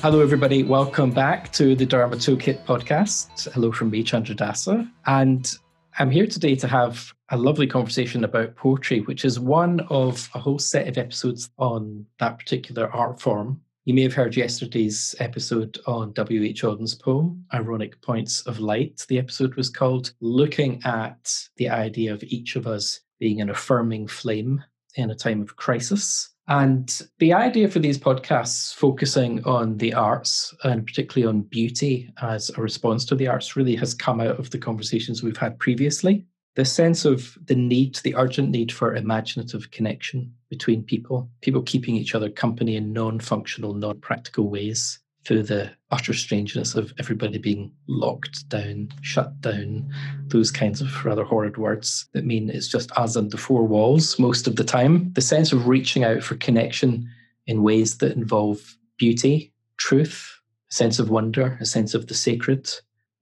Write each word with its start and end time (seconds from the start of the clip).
Hello, 0.00 0.20
everybody. 0.20 0.62
Welcome 0.62 1.10
back 1.10 1.50
to 1.54 1.74
the 1.74 1.84
Dharma 1.84 2.14
Toolkit 2.14 2.64
podcast. 2.64 3.52
Hello 3.52 3.72
from 3.72 3.90
me, 3.90 4.04
Chandra 4.04 4.32
Dasa. 4.32 4.88
And 5.06 5.52
I'm 5.98 6.12
here 6.12 6.28
today 6.28 6.54
to 6.54 6.68
have 6.68 7.12
a 7.30 7.36
lovely 7.36 7.66
conversation 7.66 8.22
about 8.22 8.54
poetry, 8.54 9.00
which 9.00 9.24
is 9.24 9.40
one 9.40 9.80
of 9.90 10.30
a 10.34 10.38
whole 10.38 10.60
set 10.60 10.86
of 10.86 10.98
episodes 10.98 11.50
on 11.58 12.06
that 12.20 12.38
particular 12.38 12.88
art 12.94 13.20
form. 13.20 13.60
You 13.86 13.94
may 13.94 14.02
have 14.02 14.14
heard 14.14 14.36
yesterday's 14.36 15.16
episode 15.18 15.78
on 15.88 16.12
W.H. 16.12 16.62
Auden's 16.62 16.94
poem, 16.94 17.44
Ironic 17.52 18.00
Points 18.00 18.42
of 18.42 18.60
Light. 18.60 19.04
The 19.08 19.18
episode 19.18 19.56
was 19.56 19.68
called 19.68 20.12
Looking 20.20 20.80
at 20.84 21.48
the 21.56 21.70
Idea 21.70 22.14
of 22.14 22.22
Each 22.22 22.54
of 22.54 22.68
Us 22.68 23.00
Being 23.18 23.40
an 23.40 23.50
Affirming 23.50 24.06
Flame 24.06 24.62
in 24.94 25.10
a 25.10 25.16
Time 25.16 25.42
of 25.42 25.56
Crisis. 25.56 26.30
And 26.48 27.02
the 27.18 27.34
idea 27.34 27.68
for 27.68 27.78
these 27.78 27.98
podcasts 27.98 28.74
focusing 28.74 29.44
on 29.44 29.76
the 29.76 29.92
arts 29.92 30.54
and 30.64 30.86
particularly 30.86 31.28
on 31.28 31.42
beauty 31.42 32.10
as 32.22 32.50
a 32.56 32.62
response 32.62 33.04
to 33.06 33.14
the 33.14 33.28
arts 33.28 33.54
really 33.54 33.76
has 33.76 33.92
come 33.92 34.18
out 34.18 34.38
of 34.38 34.50
the 34.50 34.58
conversations 34.58 35.22
we've 35.22 35.36
had 35.36 35.58
previously. 35.58 36.24
The 36.56 36.64
sense 36.64 37.04
of 37.04 37.36
the 37.44 37.54
need, 37.54 37.96
the 37.96 38.16
urgent 38.16 38.48
need 38.48 38.72
for 38.72 38.96
imaginative 38.96 39.70
connection 39.70 40.32
between 40.48 40.82
people, 40.82 41.30
people 41.42 41.62
keeping 41.62 41.96
each 41.96 42.14
other 42.14 42.30
company 42.30 42.76
in 42.76 42.94
non 42.94 43.20
functional, 43.20 43.74
non 43.74 44.00
practical 44.00 44.48
ways, 44.48 44.98
through 45.24 45.42
the 45.42 45.70
utter 45.90 46.14
strangeness 46.14 46.74
of 46.74 46.92
everybody 46.98 47.38
being 47.38 47.72
locked 47.86 48.48
down, 48.48 48.88
shut 49.02 49.40
down, 49.40 49.92
those 50.28 50.50
kinds 50.50 50.80
of 50.80 51.04
rather 51.04 51.24
horrid 51.24 51.56
words 51.56 52.08
that 52.12 52.24
mean 52.24 52.50
it's 52.50 52.68
just 52.68 52.92
us 52.92 53.16
and 53.16 53.30
the 53.30 53.36
four 53.36 53.64
walls 53.64 54.18
most 54.18 54.46
of 54.46 54.56
the 54.56 54.64
time. 54.64 55.12
The 55.14 55.20
sense 55.20 55.52
of 55.52 55.66
reaching 55.66 56.04
out 56.04 56.22
for 56.22 56.36
connection 56.36 57.08
in 57.46 57.62
ways 57.62 57.98
that 57.98 58.16
involve 58.16 58.76
beauty, 58.98 59.52
truth, 59.76 60.40
a 60.70 60.74
sense 60.74 60.98
of 60.98 61.10
wonder, 61.10 61.58
a 61.60 61.66
sense 61.66 61.94
of 61.94 62.06
the 62.06 62.14
sacred. 62.14 62.70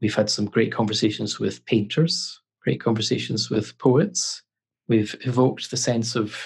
We've 0.00 0.14
had 0.14 0.30
some 0.30 0.46
great 0.46 0.72
conversations 0.72 1.38
with 1.38 1.64
painters, 1.64 2.40
great 2.62 2.80
conversations 2.80 3.50
with 3.50 3.76
poets. 3.78 4.42
We've 4.88 5.14
evoked 5.22 5.70
the 5.70 5.76
sense 5.76 6.14
of 6.16 6.36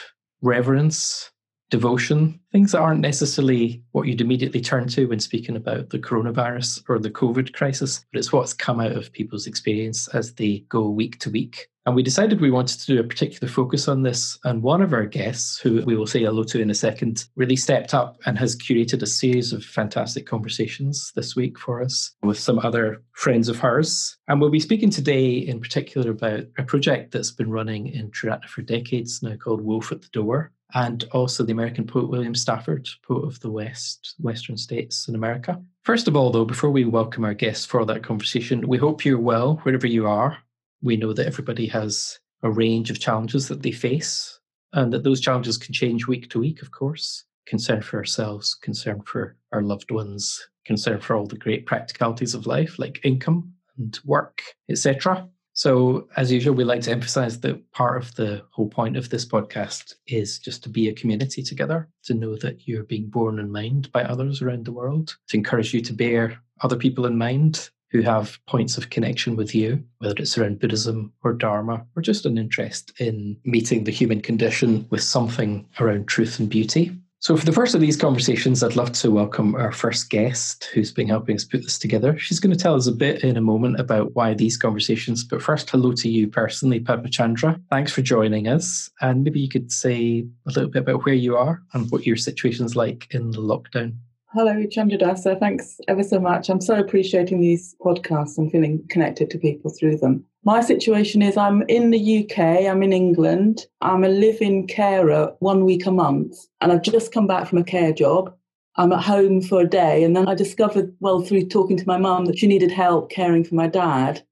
reverence, 0.43 1.31
devotion, 1.71 2.39
things 2.53 2.73
that 2.73 2.81
aren't 2.81 3.01
necessarily 3.01 3.83
what 3.93 4.07
you'd 4.07 4.21
immediately 4.21 4.61
turn 4.61 4.89
to 4.89 5.07
when 5.07 5.21
speaking 5.21 5.57
about 5.57 5.91
the 5.91 5.99
coronavirus 5.99 6.83
or 6.89 6.99
the 6.99 7.11
COVID 7.11 7.55
crisis, 7.55 8.05
but 8.13 8.19
it's 8.19 8.33
what's 8.33 8.53
come 8.53 8.81
out 8.81 8.93
of 8.93 9.13
people's 9.13 9.47
experience 9.47 10.09
as 10.09 10.35
they 10.35 10.65
go 10.69 10.89
week 10.89 11.19
to 11.21 11.31
week. 11.31 11.69
And 11.87 11.97
we 11.97 12.03
decided 12.03 12.41
we 12.41 12.51
wanted 12.51 12.79
to 12.81 12.87
do 12.87 13.01
a 13.01 13.05
particular 13.05 13.51
focus 13.51 13.89
on 13.89 14.03
this. 14.03 14.39
And 14.45 14.63
one 14.63 14.83
of 14.83 14.93
our 14.93 15.07
guests, 15.07 15.59
who 15.59 15.83
we 15.87 15.97
will 15.97 16.07
say 16.07 16.23
hello 16.23 16.45
to 16.45 16.61
in 16.61 16.71
a 16.71 16.75
second, 16.75 17.25
really 17.37 17.57
stepped 17.57 17.95
up 17.95 18.19
and 18.27 18.39
has 18.39 18.55
curated 18.55 19.03
a 19.03 19.07
series 19.07 19.53
of 19.53 19.65
fantastic 19.65 20.27
conversations 20.27 21.11
this 21.17 21.35
week 21.35 21.59
for 21.59 21.83
us 21.83 22.13
with 22.23 22.39
some 22.39 22.59
other 22.59 23.03
friends 23.13 23.49
of 23.49 23.59
hers. 23.59 24.19
And 24.29 24.41
we'll 24.41 24.51
be 24.51 24.61
speaking 24.61 24.91
today 24.91 25.31
in 25.31 25.59
particular 25.59 26.11
about 26.11 26.45
a 26.59 26.65
project 26.65 27.13
that's 27.13 27.33
been 27.33 27.51
running 27.51 27.87
in 27.87 28.11
Triratna 28.11 28.47
for 28.47 28.61
decades 28.61 29.23
now 29.23 29.37
called 29.37 29.63
Wolf 29.63 29.91
at 29.91 30.03
the 30.03 30.09
Door 30.13 30.53
and 30.75 31.05
also 31.13 31.45
the 31.45 31.53
American 31.53 31.87
poet 31.87 32.09
William 32.09 32.35
Stafford, 32.35 32.89
poet 33.03 33.25
of 33.25 33.41
the 33.41 33.51
West, 33.51 34.15
Western 34.21 34.57
states 34.57 35.09
in 35.09 35.15
America. 35.15 35.61
First 35.83 36.09
of 36.09 36.17
all, 36.17 36.31
though, 36.31 36.45
before 36.45 36.71
we 36.71 36.85
welcome 36.85 37.25
our 37.25 37.35
guests 37.35 37.65
for 37.65 37.85
that 37.87 38.03
conversation, 38.03 38.67
we 38.67 38.79
hope 38.79 39.05
you're 39.05 39.19
well 39.19 39.57
wherever 39.63 39.87
you 39.87 40.07
are. 40.07 40.39
We 40.83 40.97
know 40.97 41.13
that 41.13 41.27
everybody 41.27 41.67
has 41.69 42.19
a 42.43 42.51
range 42.51 42.91
of 42.91 43.01
challenges 43.01 43.49
that 43.49 43.63
they 43.63 43.73
face, 43.73 44.39
and 44.73 44.93
that 44.93 45.05
those 45.05 45.21
challenges 45.21 45.59
can 45.59 45.75
change 45.75 46.07
week 46.07 46.31
to 46.31 46.41
week, 46.41 46.63
of 46.63 46.71
course. 46.71 47.25
Concern 47.47 47.83
for 47.83 47.99
ourselves, 47.99 48.55
concern 48.55 49.03
for 49.03 49.37
our 49.53 49.63
loved 49.63 49.91
ones, 49.91 50.49
concern 50.65 51.01
for 51.01 51.17
all 51.17 51.27
the 51.27 51.37
great 51.37 51.67
practicalities 51.67 52.35
of 52.35 52.47
life 52.47 52.79
like 52.79 53.01
income 53.05 53.53
and 53.77 53.99
work, 54.05 54.43
etc. 54.71 55.29
So, 55.61 56.09
as 56.17 56.33
usual, 56.33 56.55
we 56.55 56.65
like 56.65 56.81
to 56.85 56.91
emphasize 56.91 57.41
that 57.41 57.71
part 57.73 58.03
of 58.03 58.15
the 58.15 58.43
whole 58.49 58.71
point 58.71 58.97
of 58.97 59.11
this 59.11 59.27
podcast 59.27 59.93
is 60.07 60.39
just 60.39 60.63
to 60.63 60.71
be 60.71 60.89
a 60.89 60.95
community 60.95 61.43
together, 61.43 61.87
to 62.05 62.15
know 62.15 62.35
that 62.37 62.67
you're 62.67 62.85
being 62.85 63.11
borne 63.11 63.39
in 63.39 63.53
mind 63.53 63.93
by 63.93 64.05
others 64.05 64.41
around 64.41 64.65
the 64.65 64.73
world, 64.73 65.19
to 65.29 65.37
encourage 65.37 65.75
you 65.75 65.83
to 65.83 65.93
bear 65.93 66.41
other 66.63 66.77
people 66.77 67.05
in 67.05 67.19
mind 67.19 67.69
who 67.91 68.01
have 68.01 68.39
points 68.47 68.79
of 68.79 68.89
connection 68.89 69.37
with 69.37 69.55
you, 69.55 69.85
whether 69.99 70.15
it's 70.17 70.39
around 70.39 70.61
Buddhism 70.61 71.13
or 71.23 71.35
Dharma, 71.35 71.85
or 71.95 72.01
just 72.01 72.25
an 72.25 72.39
interest 72.39 72.95
in 72.99 73.37
meeting 73.45 73.85
the 73.85 73.93
human 73.93 74.23
condition 74.23 74.87
with 74.89 75.03
something 75.03 75.69
around 75.79 76.09
truth 76.09 76.41
and 76.41 76.49
beauty. 76.49 76.97
So, 77.23 77.37
for 77.37 77.45
the 77.45 77.53
first 77.53 77.75
of 77.75 77.83
these 77.83 77.99
conversations, 77.99 78.63
I'd 78.63 78.77
love 78.77 78.93
to 78.93 79.11
welcome 79.11 79.55
our 79.55 79.73
first 79.73 80.09
guest 80.09 80.71
who's 80.73 80.91
been 80.91 81.07
helping 81.07 81.37
us 81.37 81.45
put 81.45 81.61
this 81.61 81.79
together. 81.79 82.17
She's 82.19 82.41
going 82.41 82.57
to 82.57 82.59
tell 82.59 82.75
us 82.75 82.87
a 82.87 82.93
bit 82.93 83.23
in 83.23 83.37
a 83.37 83.43
moment 83.43 83.79
about 83.79 84.15
why 84.15 84.33
these 84.33 84.57
conversations. 84.57 85.23
But 85.23 85.43
first, 85.43 85.69
hello 85.69 85.93
to 85.93 86.09
you 86.09 86.29
personally, 86.29 86.81
Padmachandra. 86.81 87.61
Thanks 87.69 87.93
for 87.93 88.01
joining 88.01 88.49
us. 88.49 88.89
And 89.03 89.23
maybe 89.23 89.39
you 89.39 89.51
could 89.51 89.71
say 89.71 90.25
a 90.47 90.51
little 90.51 90.71
bit 90.71 90.81
about 90.81 91.05
where 91.05 91.15
you 91.15 91.37
are 91.37 91.61
and 91.75 91.91
what 91.91 92.07
your 92.07 92.17
situation's 92.17 92.75
like 92.75 93.07
in 93.11 93.33
the 93.33 93.43
lockdown. 93.43 93.97
Hello, 94.33 94.55
Chandradasa. 94.55 95.41
Thanks 95.41 95.81
ever 95.89 96.05
so 96.05 96.21
much. 96.21 96.49
I'm 96.49 96.61
so 96.61 96.77
appreciating 96.77 97.41
these 97.41 97.75
podcasts 97.85 98.39
and 98.39 98.49
feeling 98.49 98.81
connected 98.89 99.29
to 99.29 99.39
people 99.39 99.73
through 99.73 99.97
them. 99.97 100.25
My 100.45 100.61
situation 100.61 101.21
is 101.21 101.37
I'm 101.37 101.63
in 101.63 101.91
the 101.91 102.21
UK, 102.21 102.39
I'm 102.71 102.85
in 102.85 102.93
England, 102.93 103.67
I'm 103.81 104.05
a 104.05 104.09
live 104.09 104.41
in 104.41 104.69
carer 104.69 105.35
one 105.41 105.65
week 105.65 105.85
a 105.85 105.91
month, 105.91 106.37
and 106.61 106.71
I've 106.71 106.83
just 106.83 107.11
come 107.13 107.27
back 107.27 107.49
from 107.49 107.59
a 107.59 107.65
care 107.65 107.93
job. 107.93 108.33
I'm 108.77 108.93
at 108.93 109.03
home 109.03 109.43
for 109.43 109.63
a 109.63 109.69
day, 109.69 110.05
and 110.05 110.15
then 110.15 110.29
I 110.29 110.37
discovered, 110.37 110.95
well, 111.01 111.23
through 111.23 111.49
talking 111.49 111.77
to 111.77 111.89
my 111.89 111.99
mum, 111.99 112.27
that 112.27 112.39
she 112.39 112.47
needed 112.47 112.71
help 112.71 113.11
caring 113.11 113.43
for 113.43 113.57
my 113.57 113.67
dad. 113.67 114.23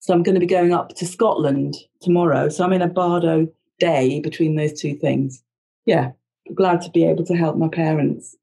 So 0.00 0.12
I'm 0.12 0.22
going 0.22 0.34
to 0.34 0.40
be 0.40 0.46
going 0.46 0.74
up 0.74 0.94
to 0.96 1.06
Scotland 1.06 1.74
tomorrow. 2.02 2.50
So 2.50 2.64
I'm 2.64 2.74
in 2.74 2.82
a 2.82 2.86
Bardo 2.86 3.48
day 3.80 4.20
between 4.20 4.56
those 4.56 4.78
two 4.78 4.94
things. 4.94 5.42
Yeah, 5.86 6.10
glad 6.54 6.82
to 6.82 6.90
be 6.90 7.06
able 7.06 7.24
to 7.24 7.34
help 7.34 7.56
my 7.56 7.68
parents. 7.68 8.36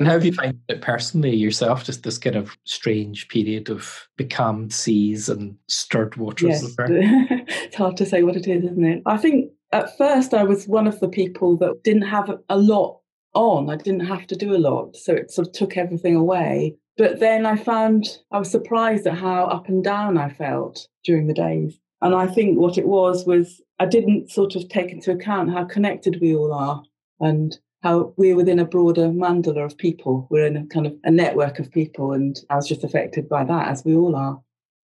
And 0.00 0.08
how 0.08 0.14
have 0.14 0.24
you 0.24 0.32
found 0.32 0.58
it 0.68 0.80
personally 0.80 1.36
yourself, 1.36 1.84
just 1.84 2.04
this 2.04 2.16
kind 2.16 2.34
of 2.34 2.56
strange 2.64 3.28
period 3.28 3.68
of 3.68 4.08
becalmed 4.16 4.72
seas 4.72 5.28
and 5.28 5.54
stirred 5.68 6.16
waters? 6.16 6.62
Yes. 6.62 6.74
it's 6.78 7.76
hard 7.76 7.98
to 7.98 8.06
say 8.06 8.22
what 8.22 8.34
it 8.34 8.48
is, 8.48 8.64
isn't 8.64 8.84
it? 8.84 9.02
I 9.04 9.18
think 9.18 9.52
at 9.72 9.94
first 9.98 10.32
I 10.32 10.42
was 10.42 10.66
one 10.66 10.86
of 10.86 11.00
the 11.00 11.08
people 11.08 11.58
that 11.58 11.84
didn't 11.84 12.08
have 12.08 12.34
a 12.48 12.56
lot 12.56 13.00
on. 13.34 13.68
I 13.68 13.76
didn't 13.76 14.06
have 14.06 14.26
to 14.28 14.36
do 14.36 14.56
a 14.56 14.58
lot. 14.58 14.96
So 14.96 15.12
it 15.12 15.30
sort 15.30 15.48
of 15.48 15.52
took 15.52 15.76
everything 15.76 16.16
away. 16.16 16.76
But 16.96 17.20
then 17.20 17.44
I 17.44 17.56
found 17.56 18.06
I 18.32 18.38
was 18.38 18.50
surprised 18.50 19.06
at 19.06 19.18
how 19.18 19.44
up 19.44 19.68
and 19.68 19.84
down 19.84 20.16
I 20.16 20.30
felt 20.30 20.88
during 21.04 21.26
the 21.26 21.34
days. 21.34 21.78
And 22.00 22.14
I 22.14 22.26
think 22.26 22.58
what 22.58 22.78
it 22.78 22.86
was 22.86 23.26
was 23.26 23.60
I 23.78 23.84
didn't 23.84 24.30
sort 24.30 24.56
of 24.56 24.66
take 24.70 24.92
into 24.92 25.12
account 25.12 25.52
how 25.52 25.64
connected 25.64 26.22
we 26.22 26.34
all 26.34 26.54
are 26.54 26.82
and 27.20 27.58
how 27.82 28.12
we're 28.16 28.36
within 28.36 28.58
a 28.58 28.64
broader 28.64 29.08
mandala 29.08 29.64
of 29.64 29.78
people. 29.78 30.26
We're 30.30 30.46
in 30.46 30.56
a 30.56 30.66
kind 30.66 30.86
of 30.86 30.94
a 31.04 31.10
network 31.10 31.58
of 31.58 31.70
people, 31.70 32.12
and 32.12 32.38
I 32.50 32.56
was 32.56 32.68
just 32.68 32.84
affected 32.84 33.28
by 33.28 33.44
that, 33.44 33.68
as 33.68 33.84
we 33.84 33.96
all 33.96 34.16
are. 34.16 34.40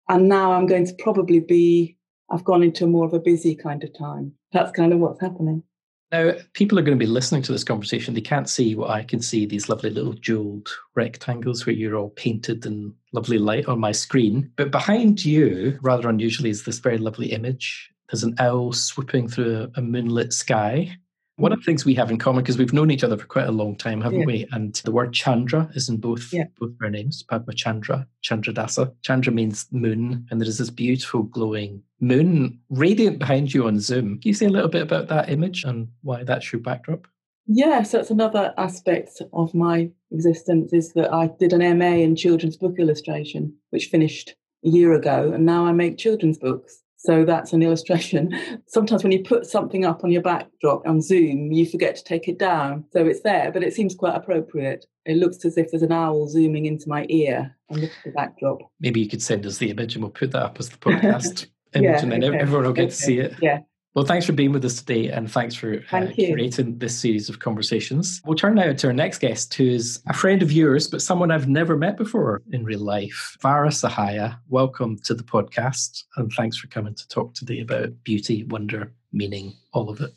And 0.09 0.29
now 0.29 0.53
I'm 0.53 0.67
going 0.67 0.87
to 0.87 0.95
probably 0.99 1.41
be, 1.41 1.97
I've 2.31 2.45
gone 2.45 2.63
into 2.63 2.87
more 2.87 3.07
of 3.07 3.15
a 3.15 3.19
busy 3.19 3.55
kind 3.55 3.83
of 3.83 3.97
time. 3.97 4.33
That's 4.53 4.71
kind 4.71 4.93
of 4.93 4.99
what's 4.99 5.21
happening. 5.21 5.63
Now, 6.13 6.35
people 6.53 6.79
are 6.79 6.83
going 6.83 6.97
to 6.97 7.05
be 7.05 7.11
listening 7.11 7.43
to 7.43 7.53
this 7.53 7.65
conversation. 7.65 8.15
They 8.15 8.21
can't 8.21 8.49
see 8.49 8.77
what 8.77 8.91
I 8.91 9.03
can 9.03 9.21
see 9.21 9.47
these 9.47 9.69
lovely 9.69 9.91
little 9.91 10.13
jeweled 10.13 10.69
rectangles 10.95 11.67
where 11.67 11.75
you're 11.75 11.97
all 11.97 12.11
painted 12.11 12.65
in 12.67 12.95
lovely 13.13 13.39
light 13.39 13.67
on 13.67 13.81
my 13.81 13.91
screen. 13.91 14.53
But 14.55 14.71
behind 14.71 15.25
you, 15.25 15.77
rather 15.83 16.09
unusually, 16.09 16.51
is 16.51 16.65
this 16.65 16.79
very 16.79 16.99
lovely 16.99 17.33
image. 17.33 17.91
There's 18.11 18.23
an 18.23 18.37
owl 18.39 18.73
swooping 18.73 19.29
through 19.29 19.73
a 19.75 19.83
moonlit 19.83 20.33
sky. 20.33 20.97
One 21.37 21.53
of 21.53 21.59
the 21.59 21.65
things 21.65 21.85
we 21.85 21.95
have 21.95 22.11
in 22.11 22.19
common, 22.19 22.43
because 22.43 22.59
we've 22.59 22.73
known 22.73 22.93
each 22.93 23.03
other 23.03 23.19
for 23.19 23.27
quite 23.27 23.49
a 23.49 23.53
long 23.53 23.75
time, 23.75 24.01
haven't 24.01 24.21
yeah. 24.21 24.27
we? 24.27 24.47
And 24.53 24.75
the 24.85 24.93
word 24.93 25.13
Chandra 25.13 25.69
is 25.75 25.89
in 25.89 25.97
both 25.97 26.33
yeah. 26.33 26.45
both 26.61 26.71
our 26.81 26.91
names, 26.91 27.25
Padma 27.25 27.53
Chandra, 27.55 28.07
Chandradasa. 28.23 28.93
Chandra 29.03 29.33
means 29.33 29.67
moon, 29.73 30.27
and 30.31 30.41
there 30.41 30.49
is 30.49 30.59
this 30.59 30.71
beautiful 30.71 31.25
glowing 31.25 31.83
moon 32.01 32.61
radiant 32.71 33.19
behind 33.19 33.53
you 33.53 33.67
on 33.67 33.81
Zoom. 33.81 34.21
Can 34.21 34.29
you 34.29 34.35
say 34.35 34.47
a 34.47 34.51
little 34.51 34.69
bit 34.69 34.83
about 34.83 35.09
that 35.09 35.29
image 35.29 35.65
and 35.65 35.89
why 36.03 36.23
that's 36.23 36.53
your 36.53 36.61
backdrop? 36.61 37.09
Yes, 37.47 37.93
that's 37.93 38.11
another 38.11 38.55
aspect 38.57 39.21
of 39.33 39.55
my 39.55 39.91
existence 40.11 40.73
is 40.73 40.93
that 40.93 41.13
I 41.13 41.31
did 41.39 41.53
an 41.53 41.79
MA 41.79 41.97
in 41.97 42.17
children's 42.17 42.57
book 42.57 42.79
illustration, 42.79 43.55
which 43.71 43.87
finished 43.87 44.35
a 44.65 44.69
year 44.69 44.95
ago, 44.95 45.33
and 45.33 45.45
now 45.45 45.67
I 45.67 45.73
make 45.73 45.99
children's 45.99 46.39
books. 46.39 46.84
So 47.05 47.27
that's 47.27 47.53
an 47.53 47.63
illustration. 47.63 48.33
Sometimes 48.67 49.03
when 49.03 49.13
you 49.13 49.23
put 49.23 49.45
something 49.45 49.85
up 49.85 50.05
on 50.05 50.11
your 50.11 50.23
backdrop 50.23 50.87
on 50.87 51.03
Zoom, 51.03 51.53
you 51.53 51.67
forget 51.67 51.97
to 51.97 52.05
take 52.05 52.29
it 52.29 52.39
down. 52.39 52.87
So 52.95 53.05
it's 53.05 53.21
there, 53.21 53.53
but 53.53 53.63
it 53.63 53.75
seems 53.75 53.95
quite 53.95 54.17
appropriate. 54.17 54.87
It 55.05 55.19
looks 55.19 55.45
as 55.45 55.59
if 55.59 55.71
there's 55.71 55.83
an 55.83 55.93
owl 55.93 56.29
zooming 56.29 56.65
into 56.65 56.89
my 56.89 57.05
ear 57.11 57.55
and 57.69 57.83
look 57.83 57.91
at 57.91 58.05
the 58.05 58.11
backdrop. 58.13 58.59
Maybe 58.81 59.01
you 59.01 59.09
could 59.09 59.23
send 59.23 59.45
us 59.45 59.59
the 59.59 59.71
image 59.71 59.95
and 59.95 60.03
we'll 60.03 60.13
put 60.13 60.31
that 60.33 60.43
up 60.43 60.59
as 60.59 60.71
the 60.71 60.77
podcast 60.79 61.47
image 61.75 61.85
yeah, 61.85 62.01
and 62.01 62.13
then 62.13 62.25
okay. 62.25 62.39
everyone 62.39 62.65
will 62.65 62.73
get 62.73 62.85
okay. 62.85 62.91
to 62.91 62.97
see 62.97 63.19
it. 63.19 63.35
Yeah. 63.43 63.59
Well, 63.95 64.05
thanks 64.05 64.27
for 64.27 64.33
being 64.33 64.51
with 64.51 64.65
us 64.65 64.83
today 64.83 65.09
and 65.09 65.31
thanks 65.31 65.55
for 65.55 65.75
uh, 65.75 65.81
Thank 65.89 66.17
curating 66.17 66.81
this 66.81 66.99
series 66.99 67.29
of 67.29 67.39
conversations. 67.39 68.21
We'll 68.27 68.35
turn 68.35 68.57
now 68.57 68.73
to 68.73 68.87
our 68.89 68.93
next 68.93 69.19
guest, 69.19 69.55
who 69.55 69.69
is 69.69 70.03
a 70.09 70.13
friend 70.13 70.43
of 70.43 70.51
yours, 70.51 70.89
but 70.89 71.01
someone 71.01 71.31
I've 71.31 71.49
never 71.49 71.77
met 71.77 71.97
before 71.97 72.43
in 72.51 72.65
real 72.65 72.81
life. 72.81 73.37
Vara 73.41 73.69
Sahaya, 73.69 74.37
welcome 74.49 74.99
to 75.05 75.15
the 75.15 75.23
podcast 75.23 76.03
and 76.17 76.33
thanks 76.33 76.57
for 76.57 76.67
coming 76.67 76.97
to 76.97 77.07
talk 77.07 77.35
today 77.35 77.61
about 77.61 77.91
beauty, 78.03 78.43
wonder, 78.43 78.93
meaning, 79.13 79.55
all 79.73 79.89
of 79.89 80.01
it. 80.01 80.13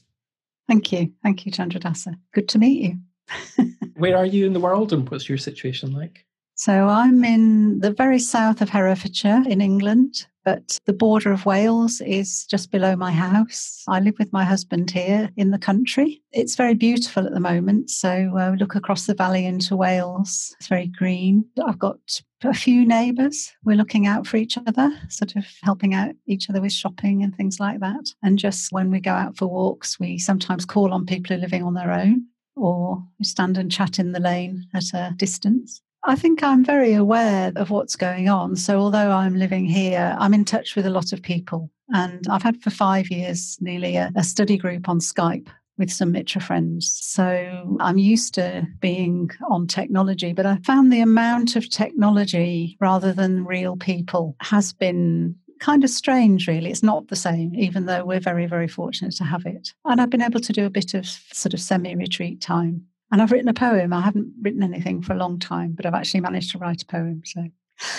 Thank 0.68 0.92
you. 0.92 1.14
Thank 1.22 1.46
you, 1.46 1.52
Chandradasa. 1.52 2.18
Good 2.34 2.50
to 2.50 2.58
meet 2.58 2.82
you. 2.82 3.66
Where 3.96 4.18
are 4.18 4.26
you 4.26 4.48
in 4.48 4.54
the 4.54 4.60
world 4.60 4.92
and 4.92 5.08
what's 5.08 5.30
your 5.30 5.38
situation 5.38 5.94
like? 5.94 6.26
So 6.56 6.88
I'm 6.88 7.24
in 7.24 7.82
the 7.82 7.92
very 7.92 8.18
south 8.18 8.62
of 8.62 8.70
Herefordshire 8.70 9.44
in 9.48 9.62
England, 9.62 10.26
but 10.48 10.80
the 10.86 10.94
border 10.94 11.34
of 11.34 11.46
Wales 11.46 12.00
is 12.00 12.46
just 12.46 12.72
below 12.72 12.96
my 12.96 13.12
house. 13.12 13.84
I 13.90 14.00
live 14.00 14.18
with 14.18 14.32
my 14.32 14.46
husband 14.46 14.90
here 14.90 15.30
in 15.36 15.52
the 15.52 15.58
country. 15.58 16.22
It's 16.32 16.56
very 16.56 16.74
beautiful 16.74 17.26
at 17.26 17.34
the 17.34 17.42
moment. 17.42 17.90
So 17.90 18.32
uh, 18.34 18.56
look 18.58 18.74
across 18.74 19.08
the 19.08 19.14
valley 19.14 19.46
into 19.46 19.76
Wales. 19.76 20.56
It's 20.58 20.70
very 20.70 20.88
green. 20.88 21.44
I've 21.66 21.80
got 21.80 22.22
a 22.46 22.54
few 22.54 22.86
neighbours. 22.86 23.52
We're 23.66 23.76
looking 23.76 24.08
out 24.08 24.26
for 24.26 24.38
each 24.38 24.58
other, 24.58 24.90
sort 25.10 25.36
of 25.36 25.46
helping 25.64 25.94
out 25.94 26.16
each 26.28 26.50
other 26.50 26.62
with 26.62 26.72
shopping 26.72 27.24
and 27.24 27.36
things 27.36 27.60
like 27.60 27.82
that. 27.82 28.14
And 28.24 28.40
just 28.40 28.72
when 28.72 28.90
we 28.90 29.02
go 29.02 29.12
out 29.12 29.36
for 29.36 29.48
walks, 29.48 30.00
we 30.00 30.18
sometimes 30.18 30.64
call 30.64 30.94
on 30.94 31.06
people 31.06 31.36
who 31.36 31.40
are 31.40 31.44
living 31.44 31.64
on 31.64 31.74
their 31.74 31.92
own 31.92 32.26
or 32.56 33.04
stand 33.22 33.58
and 33.58 33.70
chat 33.70 34.00
in 34.00 34.14
the 34.14 34.22
lane 34.22 34.66
at 34.74 34.94
a 34.94 35.14
distance. 35.18 35.82
I 36.08 36.16
think 36.16 36.42
I'm 36.42 36.64
very 36.64 36.94
aware 36.94 37.52
of 37.58 37.70
what's 37.70 37.98
going 37.98 38.30
on. 38.30 38.56
So, 38.56 38.80
although 38.80 39.12
I'm 39.12 39.36
living 39.36 39.66
here, 39.66 40.16
I'm 40.18 40.34
in 40.34 40.46
touch 40.46 40.78
with 40.78 40.86
a 40.86 40.90
lot 40.90 41.12
of 41.12 41.22
people. 41.22 41.70
And 41.94 42.26
I've 42.30 42.44
had 42.44 42.62
for 42.62 42.70
five 42.70 43.12
years 43.12 43.58
nearly 43.60 43.98
a, 43.98 44.10
a 44.16 44.24
study 44.24 44.58
group 44.58 44.88
on 44.88 45.00
Skype 45.00 45.50
with 45.78 45.92
some 45.92 46.14
Mitra 46.14 46.40
friends. 46.40 46.98
So 47.04 47.78
I'm 47.82 47.98
used 47.98 48.34
to 48.36 48.66
being 48.80 49.30
on 49.50 49.68
technology, 49.68 50.32
but 50.32 50.46
I 50.46 50.58
found 50.64 50.92
the 50.92 51.02
amount 51.02 51.58
of 51.58 51.70
technology 51.70 52.78
rather 52.80 53.12
than 53.12 53.46
real 53.46 53.76
people 53.76 54.36
has 54.40 54.74
been 54.74 55.36
kind 55.60 55.84
of 55.84 55.90
strange, 55.90 56.48
really. 56.48 56.72
It's 56.72 56.84
not 56.84 57.10
the 57.10 57.16
same, 57.16 57.54
even 57.54 57.86
though 57.86 58.06
we're 58.06 58.20
very, 58.20 58.48
very 58.48 58.68
fortunate 58.68 59.16
to 59.18 59.24
have 59.24 59.46
it. 59.46 59.74
And 59.86 60.00
I've 60.00 60.10
been 60.10 60.22
able 60.22 60.40
to 60.40 60.54
do 60.54 60.66
a 60.66 60.70
bit 60.70 60.94
of 60.94 61.06
sort 61.06 61.54
of 61.54 61.60
semi 61.60 61.96
retreat 61.96 62.42
time 62.42 62.86
and 63.12 63.22
I've 63.22 63.32
written 63.32 63.48
a 63.48 63.54
poem. 63.54 63.94
I 63.94 64.02
haven't 64.02 64.34
written 64.42 64.64
anything 64.64 65.02
for 65.02 65.14
a 65.14 65.18
long 65.18 65.40
time, 65.40 65.74
but 65.74 65.86
I've 65.86 65.94
actually 65.94 66.22
managed 66.22 66.52
to 66.52 66.58
write 66.58 66.82
a 66.82 66.86
poem. 66.86 67.22
So, 67.26 67.48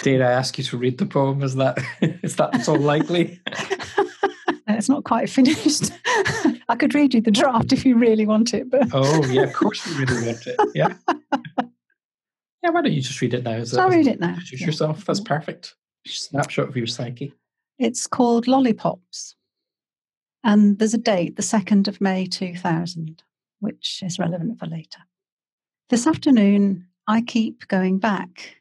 dare 0.03 0.27
I 0.27 0.33
ask 0.33 0.59
you 0.59 0.65
to 0.65 0.77
read 0.77 0.99
the 0.99 1.07
poem? 1.07 1.43
Is 1.43 1.55
that 1.57 1.79
is 2.23 2.37
that 2.37 2.63
so 2.63 2.75
likely? 2.75 3.41
it's 4.69 4.89
not 4.89 5.05
quite 5.05 5.31
finished. 5.31 5.93
I 6.71 6.77
could 6.77 6.95
read 6.95 7.15
you 7.15 7.21
the 7.21 7.31
draft 7.31 7.73
if 7.73 7.87
you 7.87 7.97
really 7.97 8.27
want 8.27 8.53
it. 8.53 8.71
But 8.71 8.89
oh 8.93 9.25
yeah, 9.27 9.43
of 9.43 9.55
course 9.55 9.87
you 9.87 9.99
really 9.99 10.27
want 10.27 10.47
it. 10.47 10.57
Yeah. 10.75 10.95
Yeah, 12.63 12.71
why 12.71 12.83
don't 12.83 12.93
you 12.93 13.01
just 13.01 13.21
read 13.21 13.35
it 13.35 13.45
now? 13.45 13.53
Is 13.53 13.77
I'll 13.77 13.89
read 13.89 14.09
it 14.09 14.21
now. 14.21 14.31
Introduce 14.31 14.61
yeah. 14.61 14.67
yourself. 14.67 15.05
That's 15.05 15.21
perfect. 15.21 15.77
Snapshot 16.07 16.69
of 16.69 16.77
your 16.77 16.87
psyche. 16.87 17.33
It's 17.79 18.07
called 18.07 18.49
Lollipops. 18.49 19.37
And 20.45 20.79
there's 20.79 20.95
a 20.95 20.99
date, 20.99 21.37
the 21.37 21.43
2nd 21.43 21.89
of 21.89 22.01
May 22.01 22.27
2000 22.27 23.23
which 23.61 24.03
is 24.05 24.19
relevant 24.19 24.59
for 24.59 24.67
later. 24.67 25.01
This 25.91 26.07
afternoon, 26.07 26.87
I 27.07 27.23
keep 27.23 27.67
going 27.69 27.99
back, 27.99 28.57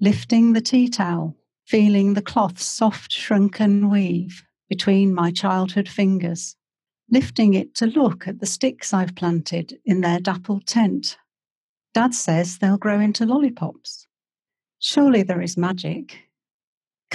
lifting 0.00 0.52
the 0.52 0.60
tea 0.60 0.88
towel, 0.88 1.36
feeling 1.64 2.14
the 2.14 2.22
cloth's 2.22 2.64
soft, 2.64 3.12
shrunken 3.12 3.90
weave 3.90 4.44
between 4.68 5.14
my 5.14 5.30
childhood 5.30 5.88
fingers, 5.88 6.56
lifting 7.10 7.54
it 7.54 7.74
to 7.76 7.86
look 7.86 8.26
at 8.26 8.40
the 8.40 8.46
sticks 8.46 8.92
I've 8.92 9.14
planted 9.14 9.78
in 9.84 10.00
their 10.00 10.18
dappled 10.18 10.66
tent. 10.66 11.16
Dad 11.94 12.14
says 12.14 12.58
they'll 12.58 12.78
grow 12.78 13.00
into 13.00 13.24
lollipops. 13.24 14.06
Surely 14.78 15.22
there 15.22 15.40
is 15.40 15.56
magic 15.56 16.26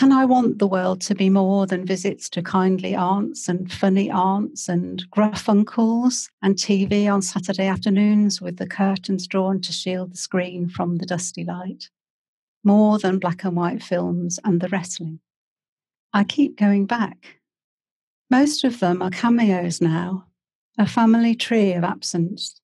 can 0.02 0.12
I 0.12 0.26
want 0.26 0.58
the 0.58 0.66
world 0.66 1.00
to 1.02 1.14
be 1.14 1.30
more 1.30 1.68
than 1.68 1.86
visits 1.86 2.28
to 2.32 2.42
kindly 2.42 2.96
aunts 2.96 3.48
and 3.48 3.72
funny 3.72 4.10
aunts 4.10 4.68
and 4.68 5.08
gruff 5.12 5.48
uncles 5.48 6.28
and 6.42 6.56
TV 6.56 7.08
on 7.08 7.22
Saturday 7.22 7.68
afternoons 7.68 8.42
with 8.42 8.58
the 8.58 8.66
curtains 8.66 9.28
drawn 9.28 9.62
to 9.62 9.72
shield 9.72 10.12
the 10.12 10.18
screen 10.18 10.68
from 10.68 10.98
the 10.98 11.06
dusty 11.06 11.44
light? 11.44 11.92
More 12.64 12.98
than 12.98 13.20
black 13.20 13.44
and 13.44 13.56
white 13.56 13.84
films 13.84 14.40
and 14.44 14.60
the 14.60 14.70
wrestling. 14.70 15.20
I 16.12 16.24
keep 16.24 16.58
going 16.58 16.88
back. 16.88 17.38
Most 18.28 18.64
of 18.64 18.80
them 18.80 19.04
are 19.04 19.12
cameos 19.12 19.82
now, 19.82 20.26
a 20.80 20.88
family 20.88 21.36
tree 21.36 21.74
of 21.74 21.84
absence. 21.84 22.60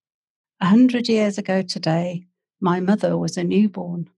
A 0.59 0.65
hundred 0.65 1.07
years 1.07 1.37
ago 1.37 1.61
today, 1.61 2.25
my 2.59 2.79
mother 2.79 3.15
was 3.15 3.37
a 3.37 3.43
newborn. 3.43 4.09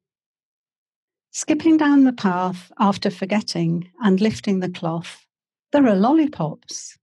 Skipping 1.32 1.78
down 1.78 2.06
the 2.06 2.14
path 2.14 2.72
after 2.80 3.12
forgetting 3.12 3.92
and 4.02 4.20
lifting 4.20 4.60
the 4.60 4.70
cloth, 4.70 5.28
there 5.72 5.88
are 5.88 5.96
lollipops, 5.96 6.98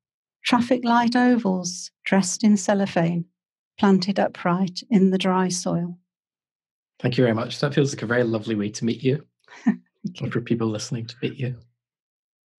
traffic 0.45 0.85
light 0.85 1.15
ovals 1.15 1.93
dressed 2.05 2.43
in 2.43 2.57
cellophane, 2.57 3.25
planted 3.79 4.19
upright 4.19 4.83
in 4.91 5.11
the 5.11 5.19
dry 5.19 5.49
soil. 5.49 5.99
Thank 6.99 7.17
you 7.17 7.25
very 7.25 7.35
much. 7.35 7.61
That 7.61 7.75
feels 7.75 7.95
like 7.95 8.03
a 8.03 8.07
very 8.07 8.25
lovely 8.25 8.57
way 8.57 8.69
to 8.71 8.85
meet 8.85 9.03
you, 9.03 9.25
you. 10.03 10.31
for 10.31 10.41
people 10.41 10.67
listening 10.67 11.07
to 11.07 11.17
meet 11.23 11.39
you. 11.39 11.57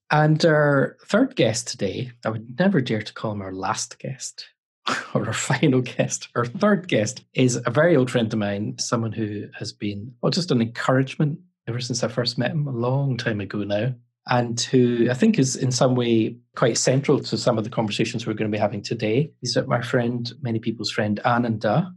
And 0.10 0.44
our 0.46 0.96
third 1.06 1.36
guest 1.36 1.68
today, 1.68 2.12
I 2.24 2.30
would 2.30 2.58
never 2.58 2.80
dare 2.80 3.02
to 3.02 3.14
call 3.14 3.34
him 3.34 3.42
our 3.42 3.52
last 3.52 4.00
guest 4.00 4.48
or 5.14 5.28
our 5.28 5.34
final 5.34 5.82
guest. 5.82 6.30
Our 6.34 6.46
third 6.46 6.88
guest 6.88 7.26
is 7.34 7.60
a 7.66 7.72
very 7.72 7.98
old 7.98 8.10
friend 8.10 8.32
of 8.32 8.40
mine, 8.40 8.78
someone 8.78 9.12
who 9.12 9.48
has 9.60 9.74
been, 9.74 10.14
well, 10.22 10.30
just 10.30 10.52
an 10.52 10.62
encouragement 10.62 11.40
ever 11.68 11.80
since 11.80 12.04
I 12.04 12.08
first 12.08 12.38
met 12.38 12.52
him 12.52 12.68
a 12.68 12.72
long 12.72 13.18
time 13.18 13.42
ago 13.42 13.64
now, 13.64 13.94
and 14.28 14.60
who 14.60 15.08
I 15.10 15.14
think 15.14 15.40
is 15.40 15.56
in 15.56 15.72
some 15.72 15.96
way 15.96 16.38
quite 16.56 16.78
central 16.78 17.20
to 17.20 17.38
some 17.38 17.58
of 17.58 17.64
the 17.64 17.70
conversations 17.70 18.26
we're 18.26 18.34
going 18.34 18.52
to 18.52 18.56
be 18.56 18.62
having 18.62 18.82
today. 18.82 19.32
He's 19.42 19.58
my 19.68 19.82
friend, 19.82 20.32
many 20.42 20.60
people's 20.60 20.92
friend, 20.92 21.20
Ananda. 21.22 21.94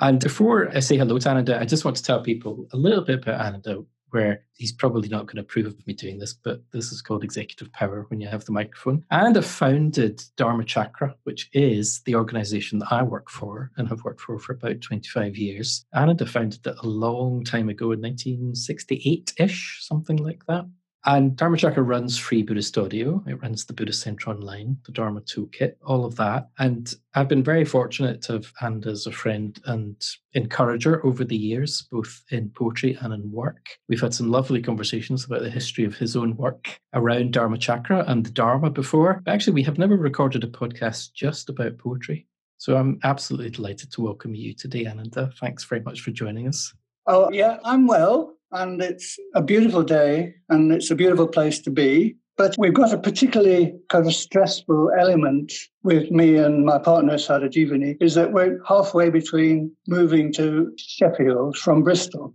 And 0.00 0.20
before 0.20 0.70
I 0.74 0.80
say 0.80 0.96
hello 0.96 1.18
to 1.18 1.28
Ananda, 1.28 1.60
I 1.60 1.64
just 1.64 1.84
want 1.84 1.96
to 1.98 2.02
tell 2.02 2.22
people 2.22 2.66
a 2.72 2.76
little 2.76 3.04
bit 3.04 3.22
about 3.22 3.40
Ananda, 3.40 3.84
where 4.14 4.44
he's 4.54 4.72
probably 4.72 5.08
not 5.08 5.26
going 5.26 5.36
to 5.36 5.42
approve 5.42 5.66
of 5.66 5.86
me 5.86 5.92
doing 5.92 6.18
this, 6.18 6.32
but 6.32 6.62
this 6.72 6.92
is 6.92 7.02
called 7.02 7.24
executive 7.24 7.70
power 7.72 8.06
when 8.08 8.20
you 8.20 8.28
have 8.28 8.44
the 8.44 8.52
microphone. 8.52 9.04
And 9.10 9.36
I 9.36 9.40
founded 9.40 10.22
Dharma 10.36 10.64
Chakra, 10.64 11.16
which 11.24 11.50
is 11.52 12.00
the 12.02 12.14
organization 12.14 12.78
that 12.78 12.92
I 12.92 13.02
work 13.02 13.28
for 13.28 13.72
and 13.76 13.88
have 13.88 14.04
worked 14.04 14.20
for 14.20 14.38
for 14.38 14.52
about 14.52 14.80
25 14.80 15.36
years. 15.36 15.84
Ananda 15.94 16.26
founded 16.26 16.64
it 16.64 16.76
a 16.80 16.86
long 16.86 17.42
time 17.42 17.68
ago 17.68 17.86
in 17.90 18.00
1968 18.00 19.34
ish, 19.38 19.78
something 19.82 20.18
like 20.18 20.46
that. 20.46 20.64
And 21.06 21.36
Dharma 21.36 21.58
Chakra 21.58 21.82
runs 21.82 22.16
free 22.16 22.42
Buddhist 22.42 22.78
audio. 22.78 23.22
It 23.26 23.42
runs 23.42 23.66
the 23.66 23.74
Buddhist 23.74 24.00
Center 24.00 24.30
Online, 24.30 24.78
the 24.86 24.92
Dharma 24.92 25.20
Toolkit, 25.20 25.74
all 25.84 26.06
of 26.06 26.16
that. 26.16 26.48
And 26.58 26.94
I've 27.14 27.28
been 27.28 27.42
very 27.42 27.66
fortunate 27.66 28.22
to 28.22 28.34
have 28.34 28.52
Ananda 28.62 28.88
as 28.88 29.06
a 29.06 29.12
friend 29.12 29.60
and 29.66 30.02
encourager 30.32 31.04
over 31.04 31.22
the 31.22 31.36
years, 31.36 31.86
both 31.92 32.22
in 32.30 32.48
poetry 32.48 32.96
and 33.02 33.12
in 33.12 33.30
work. 33.30 33.66
We've 33.86 34.00
had 34.00 34.14
some 34.14 34.30
lovely 34.30 34.62
conversations 34.62 35.26
about 35.26 35.42
the 35.42 35.50
history 35.50 35.84
of 35.84 35.94
his 35.94 36.16
own 36.16 36.36
work 36.36 36.80
around 36.94 37.34
Dharma 37.34 37.58
Chakra 37.58 38.04
and 38.06 38.24
the 38.24 38.30
Dharma 38.30 38.70
before. 38.70 39.20
But 39.26 39.34
actually, 39.34 39.54
we 39.54 39.62
have 39.64 39.76
never 39.76 39.96
recorded 39.96 40.42
a 40.42 40.48
podcast 40.48 41.12
just 41.12 41.50
about 41.50 41.76
poetry. 41.76 42.26
So 42.56 42.78
I'm 42.78 42.98
absolutely 43.04 43.50
delighted 43.50 43.92
to 43.92 44.00
welcome 44.00 44.34
you 44.34 44.54
today, 44.54 44.86
Ananda. 44.86 45.30
Thanks 45.38 45.64
very 45.64 45.82
much 45.82 46.00
for 46.00 46.12
joining 46.12 46.48
us. 46.48 46.72
Oh, 47.06 47.30
yeah, 47.30 47.58
I'm 47.62 47.86
well 47.86 48.33
and 48.54 48.80
it's 48.80 49.18
a 49.34 49.42
beautiful 49.42 49.82
day 49.82 50.34
and 50.48 50.72
it's 50.72 50.90
a 50.90 50.94
beautiful 50.94 51.26
place 51.26 51.58
to 51.60 51.70
be. 51.70 52.16
But 52.36 52.56
we've 52.58 52.74
got 52.74 52.92
a 52.92 52.98
particularly 52.98 53.74
kind 53.90 54.06
of 54.06 54.14
stressful 54.14 54.90
element 54.98 55.52
with 55.84 56.10
me 56.10 56.36
and 56.36 56.64
my 56.64 56.78
partner, 56.78 57.16
Sada 57.18 57.48
Jivani, 57.48 57.96
is 58.00 58.14
that 58.14 58.32
we're 58.32 58.60
halfway 58.66 59.10
between 59.10 59.70
moving 59.86 60.32
to 60.34 60.72
Sheffield 60.76 61.56
from 61.56 61.82
Bristol. 61.82 62.34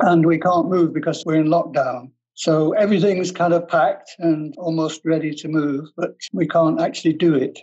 And 0.00 0.26
we 0.26 0.38
can't 0.38 0.68
move 0.68 0.92
because 0.92 1.24
we're 1.24 1.40
in 1.40 1.48
lockdown. 1.48 2.10
So 2.34 2.72
everything's 2.72 3.32
kind 3.32 3.52
of 3.52 3.68
packed 3.68 4.14
and 4.18 4.54
almost 4.58 5.02
ready 5.04 5.34
to 5.34 5.48
move, 5.48 5.88
but 5.96 6.14
we 6.32 6.46
can't 6.46 6.80
actually 6.80 7.14
do 7.14 7.34
it. 7.34 7.58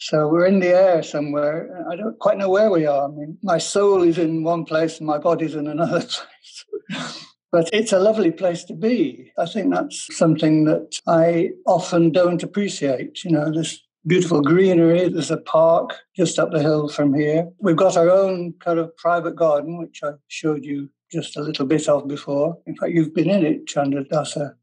So 0.00 0.28
we're 0.28 0.46
in 0.46 0.60
the 0.60 0.68
air 0.68 1.02
somewhere. 1.02 1.86
I 1.90 1.96
don't 1.96 2.18
quite 2.18 2.38
know 2.38 2.50
where 2.50 2.70
we 2.70 2.86
are. 2.86 3.08
I 3.08 3.10
mean, 3.10 3.38
my 3.42 3.58
soul 3.58 4.02
is 4.02 4.16
in 4.16 4.44
one 4.44 4.64
place 4.64 4.98
and 4.98 5.06
my 5.06 5.18
body's 5.18 5.54
in 5.54 5.66
another 5.66 6.00
place. 6.90 7.24
But 7.50 7.70
it's 7.72 7.92
a 7.92 7.98
lovely 7.98 8.30
place 8.30 8.64
to 8.64 8.74
be. 8.74 9.32
I 9.38 9.46
think 9.46 9.72
that's 9.72 10.14
something 10.16 10.64
that 10.64 10.98
I 11.06 11.50
often 11.66 12.12
don't 12.12 12.42
appreciate. 12.42 13.24
You 13.24 13.30
know, 13.30 13.50
this 13.50 13.80
beautiful 14.06 14.42
greenery. 14.42 15.08
There's 15.08 15.30
a 15.30 15.38
park 15.38 15.94
just 16.16 16.38
up 16.38 16.50
the 16.50 16.60
hill 16.60 16.88
from 16.88 17.14
here. 17.14 17.48
We've 17.60 17.76
got 17.76 17.96
our 17.96 18.10
own 18.10 18.54
kind 18.60 18.78
of 18.78 18.96
private 18.96 19.36
garden, 19.36 19.78
which 19.78 20.00
I 20.02 20.12
showed 20.28 20.64
you 20.64 20.90
just 21.10 21.36
a 21.36 21.42
little 21.42 21.66
bit 21.66 21.88
of 21.88 22.06
before. 22.06 22.58
In 22.66 22.76
fact, 22.76 22.92
you've 22.92 23.14
been 23.14 23.30
in 23.30 23.44
it, 23.44 23.66
Chandra 23.66 24.04
Dasa. 24.04 24.54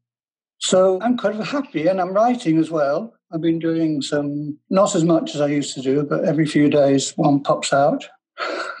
So 0.58 1.00
I'm 1.02 1.18
kind 1.18 1.40
of 1.40 1.48
happy 1.48 1.86
and 1.86 2.00
I'm 2.00 2.14
writing 2.14 2.58
as 2.58 2.70
well. 2.70 3.12
I've 3.32 3.40
been 3.40 3.58
doing 3.58 4.00
some, 4.00 4.58
not 4.70 4.94
as 4.94 5.04
much 5.04 5.34
as 5.34 5.40
I 5.40 5.48
used 5.48 5.74
to 5.74 5.82
do, 5.82 6.04
but 6.04 6.24
every 6.24 6.46
few 6.46 6.70
days 6.70 7.12
one 7.16 7.42
pops 7.42 7.72
out. 7.72 8.06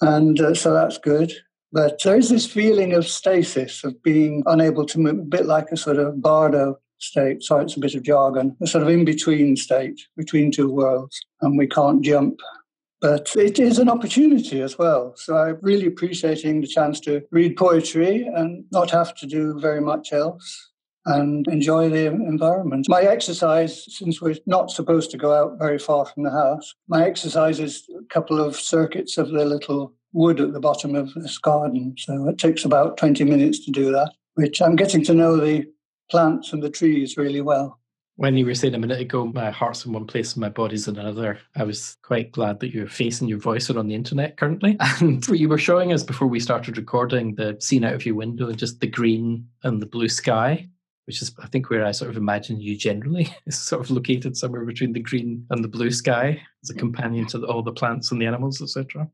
and 0.00 0.40
uh, 0.40 0.54
so 0.54 0.72
that's 0.72 0.98
good. 0.98 1.32
But 1.76 2.02
there 2.02 2.16
is 2.16 2.30
this 2.30 2.46
feeling 2.46 2.94
of 2.94 3.06
stasis, 3.06 3.84
of 3.84 4.02
being 4.02 4.42
unable 4.46 4.86
to 4.86 4.98
move, 4.98 5.18
a 5.18 5.22
bit 5.24 5.44
like 5.44 5.66
a 5.70 5.76
sort 5.76 5.98
of 5.98 6.22
bardo 6.22 6.78
state. 6.96 7.42
Sorry, 7.42 7.64
it's 7.64 7.76
a 7.76 7.80
bit 7.80 7.94
of 7.94 8.02
jargon, 8.02 8.56
a 8.62 8.66
sort 8.66 8.82
of 8.82 8.88
in 8.88 9.04
between 9.04 9.56
state 9.56 10.00
between 10.16 10.50
two 10.50 10.70
worlds, 10.70 11.20
and 11.42 11.58
we 11.58 11.66
can't 11.66 12.02
jump. 12.02 12.40
But 13.02 13.30
it 13.36 13.58
is 13.58 13.78
an 13.78 13.90
opportunity 13.90 14.62
as 14.62 14.78
well. 14.78 15.12
So 15.16 15.36
I'm 15.36 15.58
really 15.60 15.86
appreciating 15.86 16.62
the 16.62 16.66
chance 16.66 16.98
to 17.00 17.20
read 17.30 17.58
poetry 17.58 18.22
and 18.22 18.64
not 18.72 18.90
have 18.90 19.14
to 19.16 19.26
do 19.26 19.60
very 19.60 19.82
much 19.82 20.14
else 20.14 20.70
and 21.06 21.46
enjoy 21.48 21.88
the 21.88 22.06
environment. 22.06 22.86
My 22.88 23.02
exercise, 23.02 23.84
since 23.88 24.20
we're 24.20 24.36
not 24.46 24.70
supposed 24.70 25.10
to 25.12 25.16
go 25.16 25.32
out 25.32 25.58
very 25.58 25.78
far 25.78 26.04
from 26.04 26.24
the 26.24 26.30
house, 26.30 26.74
my 26.88 27.06
exercise 27.06 27.60
is 27.60 27.88
a 27.98 28.04
couple 28.12 28.40
of 28.40 28.56
circuits 28.56 29.16
of 29.16 29.30
the 29.30 29.44
little 29.44 29.94
wood 30.12 30.40
at 30.40 30.52
the 30.52 30.60
bottom 30.60 30.94
of 30.94 31.14
this 31.14 31.38
garden. 31.38 31.94
So 31.98 32.28
it 32.28 32.38
takes 32.38 32.64
about 32.64 32.96
20 32.96 33.24
minutes 33.24 33.64
to 33.64 33.70
do 33.70 33.92
that, 33.92 34.12
which 34.34 34.60
I'm 34.60 34.76
getting 34.76 35.04
to 35.04 35.14
know 35.14 35.36
the 35.36 35.66
plants 36.10 36.52
and 36.52 36.62
the 36.62 36.70
trees 36.70 37.16
really 37.16 37.40
well. 37.40 37.78
When 38.18 38.38
you 38.38 38.46
were 38.46 38.54
saying 38.54 38.74
a 38.74 38.78
minute 38.78 38.98
ago, 38.98 39.26
my 39.26 39.50
heart's 39.50 39.84
in 39.84 39.92
one 39.92 40.06
place 40.06 40.32
and 40.32 40.40
my 40.40 40.48
body's 40.48 40.88
in 40.88 40.96
another, 40.96 41.38
I 41.54 41.64
was 41.64 41.98
quite 42.02 42.32
glad 42.32 42.60
that 42.60 42.72
your 42.72 42.88
face 42.88 43.20
and 43.20 43.28
your 43.28 43.38
voice 43.38 43.68
are 43.68 43.78
on 43.78 43.88
the 43.88 43.94
internet 43.94 44.38
currently. 44.38 44.78
And 45.00 45.26
you 45.28 45.50
were 45.50 45.58
showing 45.58 45.92
us 45.92 46.02
before 46.02 46.26
we 46.26 46.40
started 46.40 46.78
recording 46.78 47.34
the 47.34 47.58
scene 47.60 47.84
out 47.84 47.92
of 47.92 48.06
your 48.06 48.14
window, 48.14 48.50
just 48.52 48.80
the 48.80 48.86
green 48.86 49.46
and 49.64 49.82
the 49.82 49.86
blue 49.86 50.08
sky, 50.08 50.66
which 51.06 51.22
is, 51.22 51.32
I 51.38 51.46
think, 51.46 51.70
where 51.70 51.84
I 51.84 51.92
sort 51.92 52.10
of 52.10 52.16
imagine 52.16 52.60
you 52.60 52.76
generally 52.76 53.34
is 53.46 53.58
sort 53.58 53.82
of 53.82 53.90
located 53.90 54.36
somewhere 54.36 54.64
between 54.64 54.92
the 54.92 55.00
green 55.00 55.46
and 55.50 55.62
the 55.62 55.68
blue 55.68 55.90
sky 55.90 56.40
as 56.62 56.70
a 56.70 56.74
companion 56.74 57.26
to 57.28 57.44
all 57.46 57.62
the 57.62 57.72
plants 57.72 58.10
and 58.10 58.20
the 58.20 58.26
animals, 58.26 58.60
etc. 58.60 59.08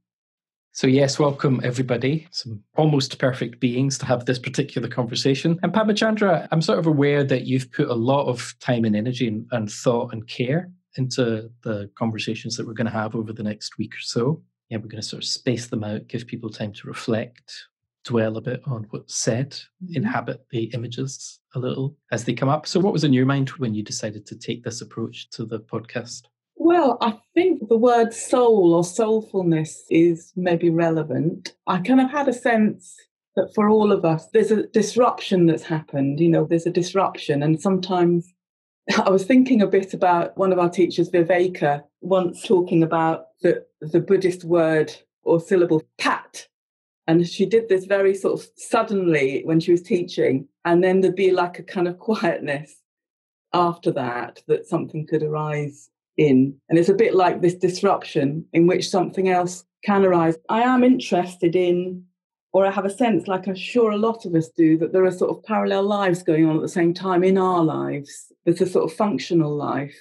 So, 0.74 0.86
yes, 0.86 1.18
welcome 1.18 1.60
everybody. 1.62 2.26
Some 2.30 2.62
almost 2.76 3.18
perfect 3.18 3.60
beings 3.60 3.98
to 3.98 4.06
have 4.06 4.24
this 4.24 4.38
particular 4.38 4.88
conversation. 4.88 5.58
And 5.62 5.70
Padmachandra, 5.70 6.48
I'm 6.50 6.62
sort 6.62 6.78
of 6.78 6.86
aware 6.86 7.22
that 7.24 7.44
you've 7.44 7.70
put 7.72 7.88
a 7.88 7.94
lot 7.94 8.26
of 8.26 8.54
time 8.58 8.86
and 8.86 8.96
energy 8.96 9.28
and, 9.28 9.46
and 9.50 9.70
thought 9.70 10.14
and 10.14 10.26
care 10.26 10.70
into 10.96 11.50
the 11.62 11.90
conversations 11.94 12.56
that 12.56 12.66
we're 12.66 12.72
going 12.72 12.86
to 12.86 12.92
have 12.92 13.14
over 13.14 13.34
the 13.34 13.42
next 13.42 13.76
week 13.76 13.92
or 13.92 14.00
so. 14.00 14.42
Yeah, 14.70 14.78
we're 14.78 14.88
going 14.88 15.02
to 15.02 15.06
sort 15.06 15.22
of 15.22 15.28
space 15.28 15.66
them 15.66 15.84
out, 15.84 16.08
give 16.08 16.26
people 16.26 16.48
time 16.48 16.72
to 16.72 16.88
reflect, 16.88 17.52
dwell 18.06 18.38
a 18.38 18.40
bit 18.40 18.62
on 18.64 18.86
what's 18.88 19.14
said, 19.14 19.50
mm-hmm. 19.50 19.96
inhabit 19.96 20.46
the 20.50 20.64
images 20.72 21.38
a 21.54 21.58
little 21.58 21.96
as 22.10 22.24
they 22.24 22.34
come 22.34 22.48
up. 22.48 22.66
So, 22.66 22.80
what 22.80 22.92
was 22.92 23.04
in 23.04 23.12
your 23.12 23.26
mind 23.26 23.50
when 23.50 23.74
you 23.74 23.82
decided 23.82 24.26
to 24.26 24.36
take 24.36 24.64
this 24.64 24.80
approach 24.80 25.30
to 25.30 25.44
the 25.44 25.60
podcast? 25.60 26.22
Well, 26.56 26.98
I 27.00 27.18
think 27.34 27.68
the 27.68 27.78
word 27.78 28.12
soul 28.12 28.74
or 28.74 28.82
soulfulness 28.82 29.80
is 29.90 30.32
maybe 30.36 30.70
relevant. 30.70 31.54
I 31.66 31.80
kind 31.80 32.00
of 32.00 32.10
had 32.10 32.28
a 32.28 32.32
sense 32.32 32.96
that 33.36 33.52
for 33.54 33.68
all 33.68 33.92
of 33.92 34.04
us, 34.04 34.28
there's 34.32 34.50
a 34.50 34.66
disruption 34.68 35.46
that's 35.46 35.62
happened. 35.62 36.20
You 36.20 36.28
know, 36.28 36.44
there's 36.44 36.66
a 36.66 36.70
disruption. 36.70 37.42
And 37.42 37.60
sometimes 37.60 38.32
I 39.04 39.10
was 39.10 39.24
thinking 39.24 39.62
a 39.62 39.66
bit 39.66 39.94
about 39.94 40.36
one 40.36 40.52
of 40.52 40.58
our 40.58 40.70
teachers, 40.70 41.10
Viveka, 41.10 41.82
once 42.00 42.46
talking 42.46 42.82
about 42.82 43.26
the, 43.40 43.64
the 43.80 44.00
Buddhist 44.00 44.44
word 44.44 44.94
or 45.22 45.40
syllable 45.40 45.82
phat. 45.98 46.48
And 47.06 47.26
she 47.26 47.46
did 47.46 47.68
this 47.68 47.84
very 47.84 48.14
sort 48.14 48.40
of 48.40 48.46
suddenly 48.56 49.42
when 49.44 49.60
she 49.60 49.72
was 49.72 49.82
teaching. 49.82 50.46
And 50.64 50.82
then 50.84 51.00
there'd 51.00 51.16
be 51.16 51.32
like 51.32 51.58
a 51.58 51.64
kind 51.64 51.88
of 51.88 51.98
quietness 51.98 52.76
after 53.52 53.90
that, 53.92 54.42
that 54.46 54.66
something 54.66 55.06
could 55.06 55.22
arise 55.22 55.90
in. 56.16 56.56
And 56.68 56.78
it's 56.78 56.88
a 56.88 56.94
bit 56.94 57.14
like 57.14 57.40
this 57.40 57.54
disruption 57.54 58.46
in 58.52 58.66
which 58.66 58.88
something 58.88 59.28
else 59.28 59.64
can 59.84 60.04
arise. 60.04 60.36
I 60.48 60.62
am 60.62 60.84
interested 60.84 61.56
in, 61.56 62.04
or 62.52 62.66
I 62.66 62.70
have 62.70 62.84
a 62.84 62.90
sense, 62.90 63.26
like 63.26 63.48
I'm 63.48 63.56
sure 63.56 63.90
a 63.90 63.96
lot 63.96 64.24
of 64.24 64.34
us 64.34 64.48
do, 64.48 64.78
that 64.78 64.92
there 64.92 65.04
are 65.04 65.10
sort 65.10 65.36
of 65.36 65.42
parallel 65.42 65.82
lives 65.82 66.22
going 66.22 66.46
on 66.46 66.56
at 66.56 66.62
the 66.62 66.68
same 66.68 66.94
time 66.94 67.24
in 67.24 67.36
our 67.36 67.64
lives. 67.64 68.32
There's 68.44 68.60
a 68.60 68.66
sort 68.66 68.90
of 68.90 68.96
functional 68.96 69.54
life 69.54 69.96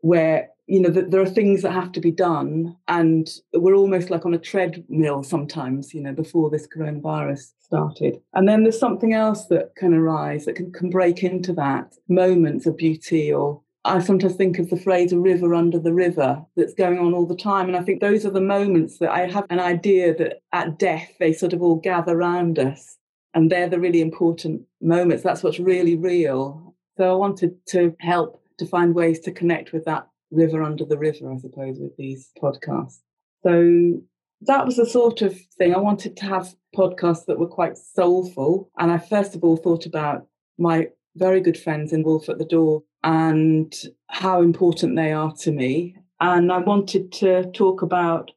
where 0.00 0.50
you 0.66 0.80
know 0.80 0.88
there 0.88 1.20
are 1.20 1.26
things 1.26 1.62
that 1.62 1.72
have 1.72 1.92
to 1.92 2.00
be 2.00 2.10
done 2.10 2.76
and 2.88 3.28
we're 3.52 3.74
almost 3.74 4.10
like 4.10 4.24
on 4.24 4.34
a 4.34 4.38
treadmill 4.38 5.22
sometimes 5.22 5.92
you 5.92 6.00
know 6.00 6.12
before 6.12 6.50
this 6.50 6.68
coronavirus 6.68 7.52
started 7.60 8.20
and 8.34 8.48
then 8.48 8.62
there's 8.62 8.78
something 8.78 9.12
else 9.12 9.46
that 9.46 9.74
can 9.76 9.92
arise 9.92 10.44
that 10.44 10.54
can, 10.54 10.72
can 10.72 10.88
break 10.88 11.22
into 11.22 11.52
that 11.52 11.94
moments 12.08 12.66
of 12.66 12.76
beauty 12.76 13.32
or 13.32 13.60
I 13.84 13.98
sometimes 13.98 14.36
think 14.36 14.60
of 14.60 14.70
the 14.70 14.76
phrase 14.76 15.12
a 15.12 15.18
river 15.18 15.54
under 15.54 15.78
the 15.78 15.92
river 15.92 16.40
that's 16.56 16.74
going 16.74 17.00
on 17.00 17.14
all 17.14 17.26
the 17.26 17.34
time. 17.34 17.66
And 17.66 17.76
I 17.76 17.82
think 17.82 18.00
those 18.00 18.24
are 18.24 18.30
the 18.30 18.40
moments 18.40 18.98
that 18.98 19.10
I 19.10 19.26
have 19.26 19.44
an 19.50 19.58
idea 19.58 20.14
that 20.14 20.40
at 20.52 20.78
death, 20.78 21.10
they 21.18 21.32
sort 21.32 21.52
of 21.52 21.62
all 21.62 21.76
gather 21.76 22.16
around 22.16 22.60
us. 22.60 22.96
And 23.34 23.50
they're 23.50 23.68
the 23.68 23.80
really 23.80 24.00
important 24.00 24.62
moments. 24.80 25.24
That's 25.24 25.42
what's 25.42 25.58
really 25.58 25.96
real. 25.96 26.76
So 26.96 27.10
I 27.10 27.14
wanted 27.14 27.54
to 27.70 27.96
help 27.98 28.40
to 28.58 28.66
find 28.66 28.94
ways 28.94 29.18
to 29.20 29.32
connect 29.32 29.72
with 29.72 29.84
that 29.86 30.06
river 30.32 30.62
under 30.62 30.84
the 30.84 30.98
river, 30.98 31.30
I 31.30 31.36
suppose, 31.38 31.78
with 31.78 31.96
these 31.96 32.30
podcasts. 32.42 33.00
So 33.44 34.02
that 34.42 34.66
was 34.66 34.76
the 34.76 34.86
sort 34.86 35.22
of 35.22 35.38
thing. 35.58 35.74
I 35.74 35.78
wanted 35.78 36.16
to 36.16 36.24
have 36.26 36.54
podcasts 36.76 37.26
that 37.26 37.38
were 37.38 37.46
quite 37.46 37.76
soulful. 37.76 38.70
And 38.78 38.90
I 38.90 38.98
first 38.98 39.36
of 39.36 39.44
all 39.44 39.56
thought 39.56 39.86
about 39.86 40.26
my 40.58 40.88
very 41.16 41.40
good 41.40 41.58
friends 41.58 41.92
in 41.92 42.02
Wolf 42.02 42.28
at 42.28 42.38
the 42.38 42.44
Door 42.44 42.82
and 43.04 43.72
how 44.08 44.42
important 44.42 44.96
they 44.96 45.12
are 45.12 45.32
to 45.40 45.52
me. 45.52 45.96
And 46.20 46.52
I 46.52 46.58
wanted 46.58 47.12
to 47.12 47.50
talk 47.52 47.82
about 47.82 48.30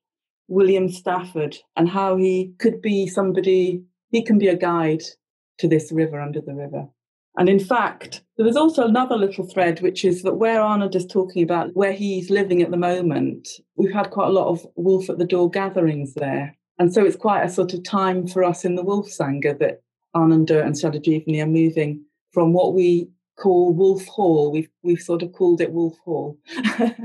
William 0.47 0.89
Stafford 0.89 1.57
and 1.75 1.89
how 1.89 2.17
he 2.17 2.53
could 2.59 2.81
be 2.81 3.07
somebody, 3.07 3.83
he 4.09 4.23
can 4.23 4.37
be 4.37 4.47
a 4.47 4.57
guide 4.57 5.03
to 5.59 5.67
this 5.67 5.91
river 5.91 6.19
under 6.19 6.41
the 6.41 6.53
river. 6.53 6.87
And 7.37 7.49
in 7.49 7.59
fact, 7.59 8.23
there 8.37 8.45
was 8.45 8.55
also 8.55 8.85
another 8.85 9.17
little 9.17 9.45
thread, 9.45 9.81
which 9.81 10.05
is 10.05 10.23
that 10.23 10.35
where 10.35 10.61
Anand 10.61 10.95
is 10.95 11.05
talking 11.05 11.43
about 11.43 11.75
where 11.75 11.91
he's 11.91 12.29
living 12.29 12.61
at 12.61 12.71
the 12.71 12.77
moment, 12.77 13.47
we've 13.75 13.93
had 13.93 14.11
quite 14.11 14.27
a 14.27 14.31
lot 14.31 14.47
of 14.47 14.65
Wolf 14.75 15.09
at 15.09 15.17
the 15.17 15.25
Door 15.25 15.51
gatherings 15.51 16.13
there. 16.13 16.55
And 16.79 16.93
so 16.93 17.05
it's 17.05 17.15
quite 17.15 17.43
a 17.43 17.49
sort 17.49 17.73
of 17.73 17.83
time 17.83 18.27
for 18.27 18.43
us 18.43 18.65
in 18.65 18.75
the 18.75 18.83
Wolf 18.83 19.07
Sangha 19.07 19.57
that 19.59 19.81
Ananda 20.13 20.63
and 20.63 20.75
Sadhajivani 20.75 21.41
are 21.43 21.47
moving 21.47 22.03
from 22.31 22.53
what 22.53 22.73
we 22.73 23.09
call 23.37 23.73
Wolf 23.73 24.05
Hall. 24.05 24.51
We've 24.51 24.69
we've 24.83 25.01
sort 25.01 25.21
of 25.21 25.33
called 25.33 25.61
it 25.61 25.71
Wolf 25.71 25.97
Hall, 26.03 26.37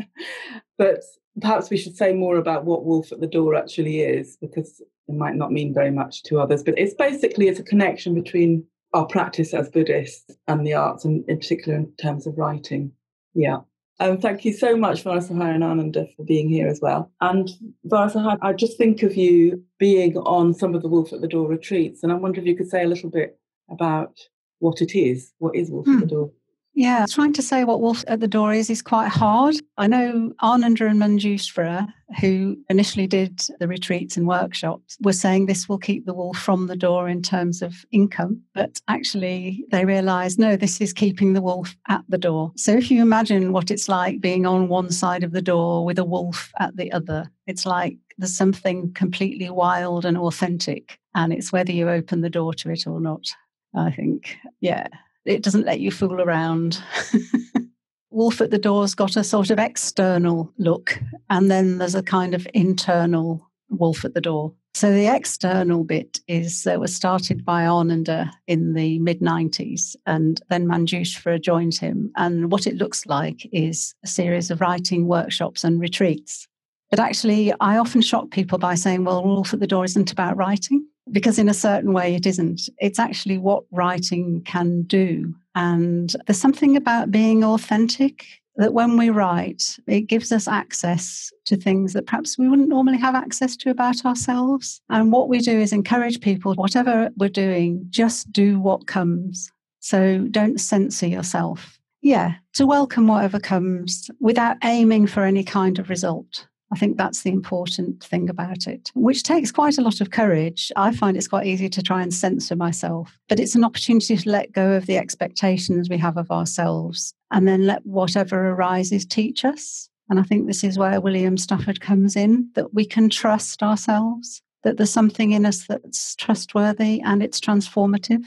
but 0.79 1.03
perhaps 1.41 1.71
we 1.71 1.77
should 1.77 1.97
say 1.97 2.13
more 2.13 2.37
about 2.37 2.65
what 2.65 2.85
Wolf 2.85 3.13
at 3.13 3.21
the 3.21 3.27
Door 3.27 3.57
actually 3.57 4.01
is, 4.01 4.37
because 4.41 4.81
it 5.09 5.15
might 5.15 5.37
not 5.37 5.53
mean 5.53 5.75
very 5.75 5.91
much 5.91 6.23
to 6.25 6.39
others. 6.39 6.63
But 6.63 6.79
it's 6.79 6.95
basically 6.95 7.49
it's 7.49 7.61
a 7.61 7.65
connection 7.65 8.15
between 8.15 8.65
our 8.93 9.07
practice 9.07 9.55
as 9.55 9.69
Buddhists 9.69 10.37
and 10.49 10.67
the 10.67 10.75
arts, 10.75 11.05
and 11.05 11.29
in 11.29 11.39
particular 11.39 11.79
in 11.79 11.93
terms 12.01 12.27
of 12.27 12.37
writing. 12.37 12.93
Yeah. 13.35 13.61
Um, 14.01 14.19
thank 14.19 14.47
you 14.47 14.55
so 14.55 14.77
much, 14.77 15.05
Varasahai 15.05 15.55
and 15.55 15.63
Ananda, 15.63 16.07
for 16.17 16.25
being 16.25 16.49
here 16.49 16.69
as 16.69 16.81
well. 16.81 17.13
And 17.21 17.51
Varasahai, 17.87 18.39
I 18.41 18.55
just 18.55 18.79
think 18.79 19.03
of 19.03 19.15
you 19.15 19.63
being 19.79 20.17
on 20.17 20.55
some 20.55 20.75
of 20.75 20.81
the 20.81 20.89
Wolf 20.89 21.13
at 21.13 21.21
the 21.21 21.29
Door 21.29 21.49
retreats, 21.49 22.03
and 22.03 22.11
I 22.11 22.15
wonder 22.15 22.41
if 22.41 22.47
you 22.47 22.57
could 22.57 22.71
say 22.71 22.83
a 22.83 22.89
little 22.89 23.11
bit 23.11 23.39
about 23.71 24.19
what 24.59 24.81
it 24.81 24.99
is. 24.99 25.33
What 25.39 25.55
is 25.55 25.71
Wolf 25.71 25.85
hmm. 25.87 25.95
at 25.95 26.01
the 26.01 26.07
Door? 26.07 26.33
Yeah, 26.75 27.05
trying 27.11 27.33
to 27.35 27.43
say 27.43 27.65
what 27.65 27.81
Wolf 27.81 28.05
at 28.07 28.21
the 28.21 28.29
Door 28.29 28.55
is 28.55 28.71
is 28.71 28.81
quite 28.81 29.09
hard. 29.09 29.57
I 29.77 29.87
know 29.87 30.33
Ananda 30.43 30.87
and 30.87 31.01
Manjusvara, 31.01 31.93
who 32.21 32.57
initially 32.69 33.07
did 33.07 33.43
the 33.59 33.67
retreats 33.67 34.17
and 34.17 34.27
workshops, 34.27 34.97
were 35.03 35.13
saying 35.13 35.47
this 35.47 35.69
will 35.69 35.79
keep 35.79 36.07
the 36.07 36.15
wolf 36.15 36.39
from 36.39 36.69
the 36.69 36.77
door 36.77 37.09
in 37.09 37.23
terms 37.23 37.61
of 37.61 37.85
income. 37.91 38.41
But 38.55 38.81
actually, 38.89 39.65
they 39.73 39.85
realised 39.85 40.39
no, 40.39 40.57
this 40.57 40.81
is 40.81 40.93
keeping 40.93 41.33
the 41.33 41.43
wolf 41.43 41.77
at 41.89 42.05
the 42.09 42.19
door. 42.19 42.53
So 42.57 42.73
if 42.73 42.91
you 42.91 43.03
imagine 43.03 43.53
what 43.53 43.71
it's 43.71 43.89
like 43.89 44.21
being 44.21 44.47
on 44.47 44.69
one 44.69 44.91
side 44.91 45.25
of 45.25 45.33
the 45.33 45.43
door 45.43 45.85
with 45.85 45.99
a 45.99 46.05
wolf 46.05 46.53
at 46.61 46.77
the 46.77 46.93
other, 46.93 47.31
it's 47.47 47.67
like 47.67 47.97
there's 48.17 48.37
something 48.37 48.93
completely 48.95 49.51
wild 49.51 50.05
and 50.05 50.17
authentic. 50.17 50.99
And 51.17 51.33
it's 51.33 51.53
whether 51.53 51.73
you 51.73 51.91
open 51.91 52.21
the 52.21 52.31
door 52.31 52.55
to 52.55 52.71
it 52.71 52.87
or 52.87 53.01
not. 53.01 53.27
I 53.75 53.91
think. 53.91 54.37
Yeah, 54.61 54.87
it 55.31 55.43
doesn't 55.43 55.67
let 55.67 55.81
you 55.81 55.91
fool 55.91 56.21
around. 56.21 56.83
Wolf 58.11 58.41
at 58.41 58.51
the 58.51 58.59
Door's 58.59 58.95
got 58.95 59.17
a 59.17 59.23
sort 59.23 59.51
of 59.51 59.59
external 59.59 60.53
look, 60.59 60.99
and 61.31 61.51
then 61.51 61.79
there's 61.79 61.95
a 61.95 62.03
kind 62.03 62.35
of 62.35 62.47
internal 62.53 63.49
Wolf 63.69 64.05
at 64.05 64.15
the 64.15 64.21
Door. 64.21 64.53
So 64.75 64.93
the 64.93 65.07
external 65.07 65.85
bit 65.85 66.21
is 66.27 66.67
uh, 66.67 66.79
was 66.79 66.95
started 66.95 67.45
by 67.45 67.67
Ananda 67.67 68.33
in 68.49 68.75
the 68.75 68.99
mid 68.99 69.21
90s, 69.21 69.95
and 70.07 70.41
then 70.49 70.67
Manjusvara 70.67 71.41
joined 71.41 71.77
him. 71.77 72.11
And 72.17 72.51
what 72.51 72.67
it 72.67 72.77
looks 72.77 73.07
like 73.07 73.49
is 73.53 73.95
a 74.05 74.09
series 74.09 74.51
of 74.51 74.61
writing 74.61 75.07
workshops 75.07 75.63
and 75.63 75.81
retreats. 75.81 76.49
But 76.91 76.99
actually, 76.99 77.53
I 77.61 77.79
often 77.79 78.03
shock 78.03 78.31
people 78.31 78.59
by 78.59 78.75
saying, 78.75 79.05
well, 79.05 79.25
Wolf 79.25 79.55
at 79.55 79.61
the 79.61 79.67
Door 79.69 79.85
isn't 79.85 80.11
about 80.11 80.37
writing. 80.37 80.85
Because 81.11 81.39
in 81.39 81.49
a 81.49 81.55
certain 81.55 81.93
way 81.93 82.15
it 82.15 82.27
isn't. 82.27 82.63
It's 82.79 82.99
actually 82.99 83.39
what 83.39 83.65
writing 83.71 84.43
can 84.43 84.83
do. 84.83 85.35
And 85.55 86.15
there's 86.27 86.41
something 86.41 86.77
about 86.77 87.11
being 87.11 87.45
authentic 87.45 88.27
that 88.57 88.75
when 88.75 88.97
we 88.97 89.11
write, 89.11 89.79
it 89.87 90.03
gives 90.03 90.33
us 90.33 90.47
access 90.47 91.33
to 91.47 91.57
things 91.57 91.93
that 91.95 92.07
perhaps 92.07 92.39
we 92.39 92.49
wouldn't 92.49 92.69
normally 92.69 92.99
have 92.99 93.15
access 93.15 93.57
to 93.57 93.71
about 93.71 94.05
ourselves. 94.05 94.81
And 94.91 95.13
what 95.13 95.29
we 95.29 95.39
do 95.39 95.59
is 95.59 95.73
encourage 95.73 96.21
people, 96.21 96.55
whatever 96.55 97.11
we're 97.17 97.31
doing, 97.31 97.87
just 97.91 98.31
do 98.33 98.61
what 98.61 98.87
comes. 98.87 99.51
So 99.81 100.27
don't 100.31 100.61
censor 100.61 101.07
yourself. 101.07 101.79
Yeah, 102.03 102.35
to 102.55 102.67
welcome 102.67 103.07
whatever 103.07 103.39
comes 103.39 104.11
without 104.21 104.57
aiming 104.65 105.07
for 105.07 105.25
any 105.25 105.45
kind 105.45 105.79
of 105.79 105.91
result. 105.91 106.47
I 106.73 106.79
think 106.79 106.97
that's 106.97 107.23
the 107.23 107.31
important 107.31 108.03
thing 108.05 108.31
about 108.31 108.67
it, 108.69 108.93
which 108.95 109.25
takes 109.25 109.51
quite 109.51 109.77
a 109.77 109.83
lot 109.83 110.01
of 110.01 110.11
courage. 110.11 110.71
I 110.77 110.95
find 110.95 111.17
it's 111.17 111.27
quite 111.27 111.47
easy 111.47 111.69
to 111.69 111.83
try 111.83 112.01
and 112.03 112.15
censor 112.15 112.55
myself, 112.55 113.19
but 113.29 113.41
it's 113.41 113.57
an 113.57 113.65
opportunity 113.65 114.17
to 114.17 114.31
let 114.31 114.53
go 114.53 114.73
of 114.73 114.87
the 114.87 114.97
expectations 114.97 115.89
we 115.89 115.99
have 115.99 116.17
of 116.17 116.31
ourselves 116.31 117.13
and 117.33 117.49
then 117.49 117.67
let 117.67 117.85
whatever 117.85 118.51
arises 118.51 119.05
teach 119.05 119.45
us. 119.45 119.89
And 120.09 120.21
I 120.21 120.23
think 120.23 120.47
this 120.47 120.65
is 120.65 120.79
where 120.79 121.01
William 121.01 121.37
Stafford 121.37 121.81
comes 121.81 122.17
in 122.17 122.51
that 122.55 122.73
we 122.75 122.85
can 122.85 123.09
trust 123.09 123.63
ourselves, 123.63 124.43
that 124.63 124.77
there's 124.77 124.91
something 124.91 125.33
in 125.33 125.47
us 125.47 125.67
that's 125.67 126.15
trustworthy 126.17 127.01
and 127.01 127.23
it's 127.23 127.41
transformative. 127.41 128.25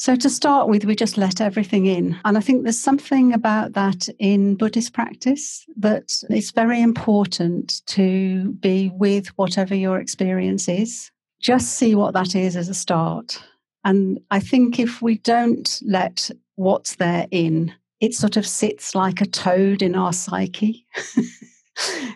So, 0.00 0.16
to 0.16 0.30
start 0.30 0.68
with, 0.68 0.86
we 0.86 0.96
just 0.96 1.18
let 1.18 1.42
everything 1.42 1.84
in. 1.84 2.18
And 2.24 2.38
I 2.38 2.40
think 2.40 2.62
there's 2.62 2.78
something 2.78 3.34
about 3.34 3.74
that 3.74 4.08
in 4.18 4.54
Buddhist 4.54 4.94
practice 4.94 5.66
that 5.76 6.22
it's 6.30 6.52
very 6.52 6.80
important 6.80 7.84
to 7.88 8.50
be 8.60 8.90
with 8.94 9.26
whatever 9.36 9.74
your 9.74 10.00
experience 10.00 10.70
is. 10.70 11.10
Just 11.38 11.74
see 11.74 11.94
what 11.94 12.14
that 12.14 12.34
is 12.34 12.56
as 12.56 12.70
a 12.70 12.74
start. 12.74 13.42
And 13.84 14.18
I 14.30 14.40
think 14.40 14.78
if 14.78 15.02
we 15.02 15.18
don't 15.18 15.78
let 15.84 16.30
what's 16.54 16.96
there 16.96 17.26
in, 17.30 17.74
it 18.00 18.14
sort 18.14 18.38
of 18.38 18.46
sits 18.46 18.94
like 18.94 19.20
a 19.20 19.26
toad 19.26 19.82
in 19.82 19.94
our 19.94 20.14
psyche. 20.14 20.86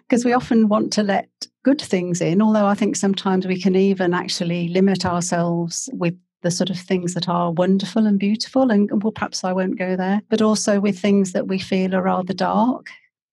Because 0.08 0.26
we 0.26 0.34
often 0.34 0.68
want 0.68 0.92
to 0.94 1.02
let 1.02 1.28
good 1.64 1.80
things 1.80 2.20
in, 2.20 2.42
although 2.42 2.66
I 2.66 2.74
think 2.74 2.96
sometimes 2.96 3.46
we 3.46 3.58
can 3.58 3.74
even 3.74 4.12
actually 4.12 4.68
limit 4.68 5.06
ourselves 5.06 5.88
with 5.94 6.14
the 6.44 6.52
sort 6.52 6.70
of 6.70 6.78
things 6.78 7.14
that 7.14 7.28
are 7.28 7.50
wonderful 7.50 8.06
and 8.06 8.18
beautiful. 8.20 8.70
And 8.70 9.02
well, 9.02 9.10
perhaps 9.10 9.42
I 9.42 9.52
won't 9.52 9.78
go 9.78 9.96
there, 9.96 10.22
but 10.28 10.40
also 10.40 10.78
with 10.78 10.98
things 10.98 11.32
that 11.32 11.48
we 11.48 11.58
feel 11.58 11.96
are 11.96 12.02
rather 12.02 12.34
dark. 12.34 12.86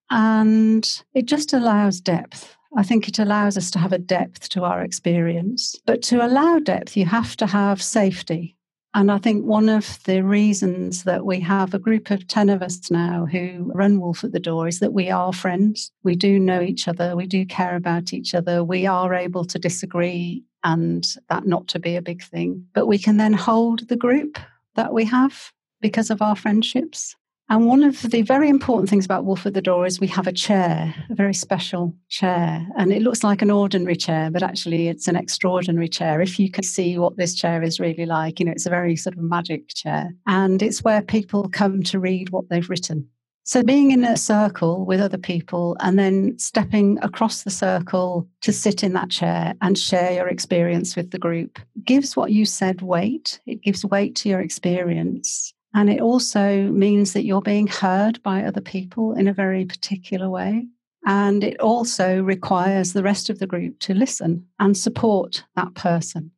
And 0.09 0.89
it 1.13 1.25
just 1.25 1.53
allows 1.53 2.01
depth. 2.01 2.57
I 2.75 2.83
think 2.83 3.07
it 3.07 3.19
allows 3.19 3.57
us 3.57 3.69
to 3.71 3.79
have 3.79 3.91
a 3.91 3.99
depth 3.99 4.49
to 4.49 4.63
our 4.63 4.81
experience. 4.81 5.75
But 5.85 6.01
to 6.03 6.25
allow 6.25 6.57
depth, 6.59 6.97
you 6.97 7.05
have 7.05 7.35
to 7.37 7.45
have 7.45 7.83
safety. 7.83 8.55
And 8.93 9.11
I 9.11 9.19
think 9.19 9.45
one 9.45 9.69
of 9.69 10.03
the 10.03 10.21
reasons 10.21 11.03
that 11.03 11.25
we 11.25 11.39
have 11.41 11.73
a 11.73 11.79
group 11.79 12.11
of 12.11 12.27
10 12.27 12.49
of 12.49 12.61
us 12.61 12.91
now 12.91 13.25
who 13.25 13.71
run 13.73 14.01
Wolf 14.01 14.23
at 14.23 14.33
the 14.33 14.39
Door 14.39 14.67
is 14.67 14.79
that 14.79 14.91
we 14.91 15.09
are 15.09 15.31
friends. 15.31 15.91
We 16.03 16.15
do 16.15 16.39
know 16.39 16.61
each 16.61 16.89
other. 16.89 17.15
We 17.15 17.25
do 17.25 17.45
care 17.45 17.77
about 17.77 18.11
each 18.13 18.35
other. 18.35 18.65
We 18.65 18.85
are 18.85 19.13
able 19.13 19.45
to 19.45 19.59
disagree 19.59 20.43
and 20.63 21.05
that 21.29 21.45
not 21.45 21.67
to 21.69 21.79
be 21.79 21.95
a 21.95 22.01
big 22.01 22.23
thing. 22.23 22.65
But 22.73 22.87
we 22.87 22.97
can 22.97 23.17
then 23.17 23.33
hold 23.33 23.87
the 23.87 23.95
group 23.95 24.37
that 24.75 24.93
we 24.93 25.05
have 25.05 25.51
because 25.81 26.09
of 26.09 26.21
our 26.21 26.35
friendships. 26.35 27.15
And 27.49 27.67
one 27.67 27.83
of 27.83 28.01
the 28.03 28.21
very 28.21 28.47
important 28.47 28.89
things 28.89 29.03
about 29.03 29.25
Wolf 29.25 29.45
at 29.45 29.53
the 29.53 29.61
Door 29.61 29.85
is 29.85 29.99
we 29.99 30.07
have 30.07 30.25
a 30.25 30.31
chair, 30.31 30.95
a 31.09 31.15
very 31.15 31.33
special 31.33 31.93
chair. 32.07 32.65
And 32.77 32.93
it 32.93 33.01
looks 33.01 33.25
like 33.25 33.41
an 33.41 33.51
ordinary 33.51 33.97
chair, 33.97 34.31
but 34.31 34.41
actually 34.41 34.87
it's 34.87 35.09
an 35.09 35.17
extraordinary 35.17 35.89
chair. 35.89 36.21
If 36.21 36.39
you 36.39 36.49
can 36.49 36.63
see 36.63 36.97
what 36.97 37.17
this 37.17 37.35
chair 37.35 37.61
is 37.61 37.77
really 37.77 38.05
like, 38.05 38.39
you 38.39 38.45
know, 38.45 38.53
it's 38.53 38.65
a 38.65 38.69
very 38.69 38.95
sort 38.95 39.17
of 39.17 39.23
magic 39.23 39.67
chair. 39.67 40.13
And 40.27 40.63
it's 40.63 40.81
where 40.81 41.01
people 41.01 41.49
come 41.49 41.83
to 41.83 41.99
read 41.99 42.29
what 42.29 42.47
they've 42.47 42.69
written. 42.69 43.09
So, 43.43 43.63
being 43.63 43.89
in 43.89 44.03
a 44.03 44.17
circle 44.17 44.85
with 44.85 45.01
other 45.01 45.17
people 45.17 45.75
and 45.79 45.97
then 45.97 46.37
stepping 46.37 46.99
across 47.01 47.43
the 47.43 47.49
circle 47.49 48.27
to 48.41 48.53
sit 48.53 48.83
in 48.83 48.93
that 48.93 49.09
chair 49.09 49.55
and 49.61 49.77
share 49.77 50.11
your 50.11 50.27
experience 50.27 50.95
with 50.95 51.09
the 51.09 51.17
group 51.17 51.57
gives 51.83 52.15
what 52.15 52.31
you 52.31 52.45
said 52.45 52.83
weight. 52.83 53.39
It 53.47 53.63
gives 53.63 53.83
weight 53.83 54.15
to 54.17 54.29
your 54.29 54.41
experience. 54.41 55.53
And 55.73 55.89
it 55.89 56.01
also 56.01 56.63
means 56.63 57.13
that 57.13 57.25
you're 57.25 57.41
being 57.41 57.67
heard 57.67 58.21
by 58.21 58.43
other 58.43 58.61
people 58.61 59.13
in 59.13 59.27
a 59.27 59.33
very 59.33 59.65
particular 59.65 60.29
way. 60.29 60.67
And 61.07 61.43
it 61.43 61.59
also 61.59 62.21
requires 62.21 62.93
the 62.93 63.03
rest 63.03 63.29
of 63.31 63.39
the 63.39 63.47
group 63.47 63.79
to 63.79 63.95
listen 63.95 64.45
and 64.59 64.77
support 64.77 65.43
that 65.55 65.73
person 65.73 66.31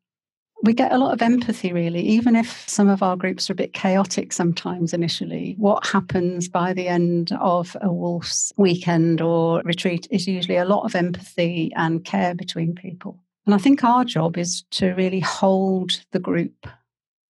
we 0.63 0.73
get 0.73 0.93
a 0.93 0.97
lot 0.97 1.13
of 1.13 1.21
empathy, 1.21 1.73
really, 1.73 2.02
even 2.02 2.38
if 2.38 2.67
some 2.69 2.88
of 2.88 3.04
our 3.04 3.17
groups 3.17 3.49
are 3.49 3.54
a 3.54 3.58
bit 3.58 3.73
chaotic 3.73 4.32
sometimes 4.32 4.93
initially. 4.93 5.56
What 5.58 5.86
happens 5.86 6.47
by 6.47 6.71
the 6.71 6.88
end 6.88 7.34
of 7.41 7.76
a 7.82 7.91
wolf's 7.91 8.54
weekend 8.56 9.19
or 9.19 9.62
retreat 9.65 10.08
is 10.10 10.26
usually 10.26 10.56
a 10.56 10.65
lot 10.65 10.86
of 10.86 10.95
empathy 10.95 11.71
and 11.76 12.06
care 12.06 12.34
between 12.34 12.73
people. 12.73 13.19
And 13.45 13.54
I 13.54 13.58
think 13.58 13.84
our 13.84 14.06
job 14.06 14.38
is 14.38 14.63
to 14.71 14.93
really 14.93 15.19
hold 15.19 15.99
the 16.12 16.19
group 16.19 16.65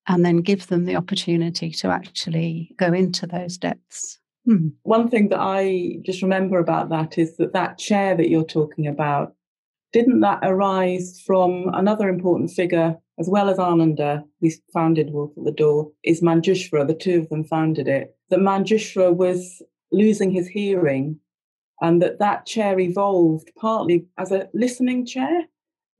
and 0.07 0.23
then 0.23 0.37
give 0.37 0.67
them 0.67 0.85
the 0.85 0.95
opportunity 0.95 1.71
to 1.71 1.87
actually 1.87 2.75
go 2.77 2.93
into 2.93 3.25
those 3.25 3.57
depths. 3.57 4.19
Hmm. 4.45 4.67
One 4.83 5.09
thing 5.09 5.29
that 5.29 5.39
I 5.39 5.97
just 6.03 6.21
remember 6.21 6.59
about 6.59 6.89
that 6.89 7.17
is 7.17 7.37
that 7.37 7.53
that 7.53 7.79
chair 7.79 8.15
that 8.15 8.29
you're 8.29 8.43
talking 8.43 8.85
about, 8.85 9.33
didn't 9.91 10.19
that 10.19 10.39
arise 10.43 11.19
from 11.25 11.71
another 11.73 12.09
important 12.09 12.51
figure 12.51 12.97
as 13.19 13.29
well 13.29 13.49
as 13.49 13.59
Ananda, 13.59 14.23
who 14.41 14.49
founded 14.73 15.11
Wolf 15.11 15.31
at 15.37 15.45
the 15.45 15.51
Door, 15.51 15.91
is 16.03 16.21
Manjusvara. 16.21 16.87
The 16.87 16.95
two 16.95 17.19
of 17.19 17.29
them 17.29 17.43
founded 17.43 17.87
it. 17.87 18.15
That 18.29 18.39
Manjusvara 18.39 19.15
was 19.15 19.61
losing 19.91 20.31
his 20.31 20.47
hearing, 20.47 21.19
and 21.81 22.01
that 22.01 22.19
that 22.19 22.45
chair 22.45 22.79
evolved 22.79 23.51
partly 23.59 24.05
as 24.17 24.31
a 24.31 24.49
listening 24.53 25.05
chair 25.05 25.43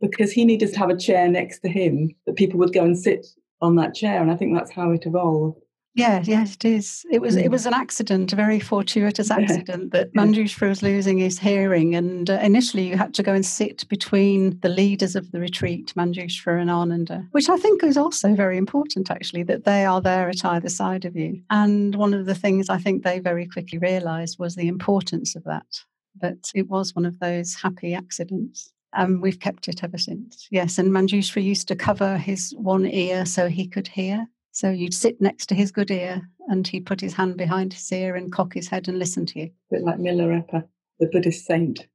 because 0.02 0.32
he 0.32 0.44
needed 0.44 0.74
to 0.74 0.80
have 0.80 0.90
a 0.90 0.98
chair 0.98 1.30
next 1.30 1.60
to 1.60 1.70
him 1.70 2.10
that 2.26 2.36
people 2.36 2.60
would 2.60 2.74
go 2.74 2.84
and 2.84 2.98
sit 2.98 3.26
on 3.62 3.76
that 3.76 3.94
chair, 3.94 4.22
and 4.22 4.32
I 4.32 4.36
think 4.36 4.54
that's 4.54 4.72
how 4.72 4.92
it 4.92 5.06
evolved. 5.06 5.63
Yeah, 5.96 6.24
yes, 6.26 6.56
it 6.56 6.66
is. 6.66 7.06
It 7.12 7.22
was 7.22 7.36
it 7.36 7.52
was 7.52 7.68
an 7.68 7.74
accident, 7.76 8.34
a 8.34 8.36
very 8.36 8.60
fortuitous 8.60 9.30
accident 9.30 9.92
that 9.92 10.12
Manjusvara 10.14 10.70
was 10.70 10.82
losing 10.82 11.20
his 11.20 11.38
hearing, 11.38 11.94
and 11.94 12.30
uh, 12.30 12.40
initially 12.42 12.88
you 12.88 12.98
had 12.98 13.14
to 13.16 13.24
go 13.24 13.34
and 13.34 13.46
sit 13.46 13.88
between 13.90 14.60
the 14.62 14.70
leaders 14.70 15.16
of 15.16 15.32
the 15.32 15.40
retreat, 15.40 15.94
Manjusvara 15.96 16.62
and 16.62 16.72
Ananda, 16.72 17.28
which 17.32 17.48
I 17.48 17.58
think 17.58 17.84
is 17.84 17.96
also 17.96 18.34
very 18.34 18.58
important, 18.58 19.12
actually, 19.12 19.44
that 19.44 19.66
they 19.66 19.86
are 19.86 20.02
there 20.02 20.30
at 20.30 20.44
either 20.44 20.70
side 20.70 21.06
of 21.06 21.16
you. 21.16 21.42
And 21.52 21.94
one 21.96 22.16
of 22.16 22.26
the 22.26 22.36
things 22.36 22.70
I 22.70 22.80
think 22.80 23.04
they 23.04 23.20
very 23.20 23.46
quickly 23.48 23.78
realised 23.78 24.40
was 24.40 24.56
the 24.56 24.68
importance 24.68 25.36
of 25.36 25.44
that. 25.44 25.84
But 26.20 26.52
it 26.56 26.70
was 26.70 26.96
one 26.96 27.06
of 27.06 27.20
those 27.20 27.54
happy 27.54 27.94
accidents. 27.94 28.72
And 28.96 29.24
we've 29.24 29.40
kept 29.40 29.68
it 29.68 29.84
ever 29.84 29.98
since. 29.98 30.48
Yes, 30.52 30.78
and 30.78 30.92
Manjusvara 30.92 31.44
used 31.44 31.68
to 31.68 31.76
cover 31.76 32.18
his 32.18 32.54
one 32.58 32.86
ear 32.86 33.26
so 33.26 33.48
he 33.48 33.68
could 33.68 33.88
hear 33.88 34.28
so 34.54 34.70
you'd 34.70 34.94
sit 34.94 35.20
next 35.20 35.48
to 35.48 35.56
his 35.56 35.72
good 35.72 35.92
ear 35.92 36.22
and 36.48 36.68
he'd 36.68 36.86
put 36.86 37.02
his 37.02 37.14
hand 37.14 37.36
behind 37.38 37.74
his 37.74 37.92
ear 37.92 38.16
and 38.16 38.32
cock 38.32 38.54
his 38.54 38.68
head 38.68 38.88
and 38.88 39.00
listen 39.00 39.26
to 39.26 39.40
you. 39.40 39.46
A 39.46 39.76
bit 39.76 39.84
like 39.84 39.98
Milarepa, 39.98 40.64
the 41.00 41.08
Buddhist 41.08 41.46
saint. 41.46 41.88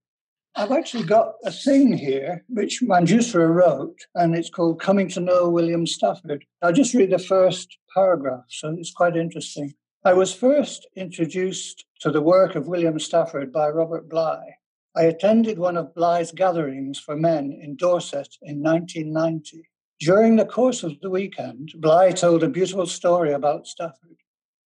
I've 0.57 0.73
actually 0.73 1.05
got 1.05 1.35
a 1.45 1.53
thing 1.53 1.97
here 1.97 2.45
which 2.49 2.83
Manjusvara 2.83 3.49
wrote, 3.49 3.99
and 4.17 4.35
it's 4.35 4.51
called 4.51 4.81
Coming 4.81 5.09
to 5.11 5.21
Know 5.21 5.49
William 5.49 5.87
Stafford. 5.87 6.45
I'll 6.61 6.73
just 6.73 6.95
read 6.95 7.11
the 7.11 7.19
first 7.21 7.79
paragraph, 7.95 8.45
so 8.49 8.75
it's 8.77 8.93
quite 8.93 9.17
interesting. 9.17 9.75
I 10.05 10.15
was 10.15 10.35
first 10.35 10.89
introduced 10.97 11.85
to 12.01 12.11
the 12.11 12.23
work 12.23 12.57
of 12.57 12.67
William 12.67 12.99
Stafford 12.99 13.53
by 13.53 13.69
Robert 13.69 14.09
Bly. 14.09 14.41
I 14.97 15.05
attended 15.05 15.61
one 15.61 15.77
of 15.77 15.95
Bly's 15.95 16.33
gatherings 16.33 16.99
for 16.99 17.15
men 17.15 17.57
in 17.63 17.77
Dorset 17.77 18.37
in 18.43 18.61
1990. 18.61 19.63
During 20.01 20.37
the 20.37 20.45
course 20.45 20.85
of 20.85 21.01
the 21.01 21.11
weekend, 21.11 21.73
Bly 21.75 22.13
told 22.13 22.45
a 22.45 22.49
beautiful 22.49 22.87
story 22.87 23.33
about 23.33 23.67
Stafford. 23.67 24.19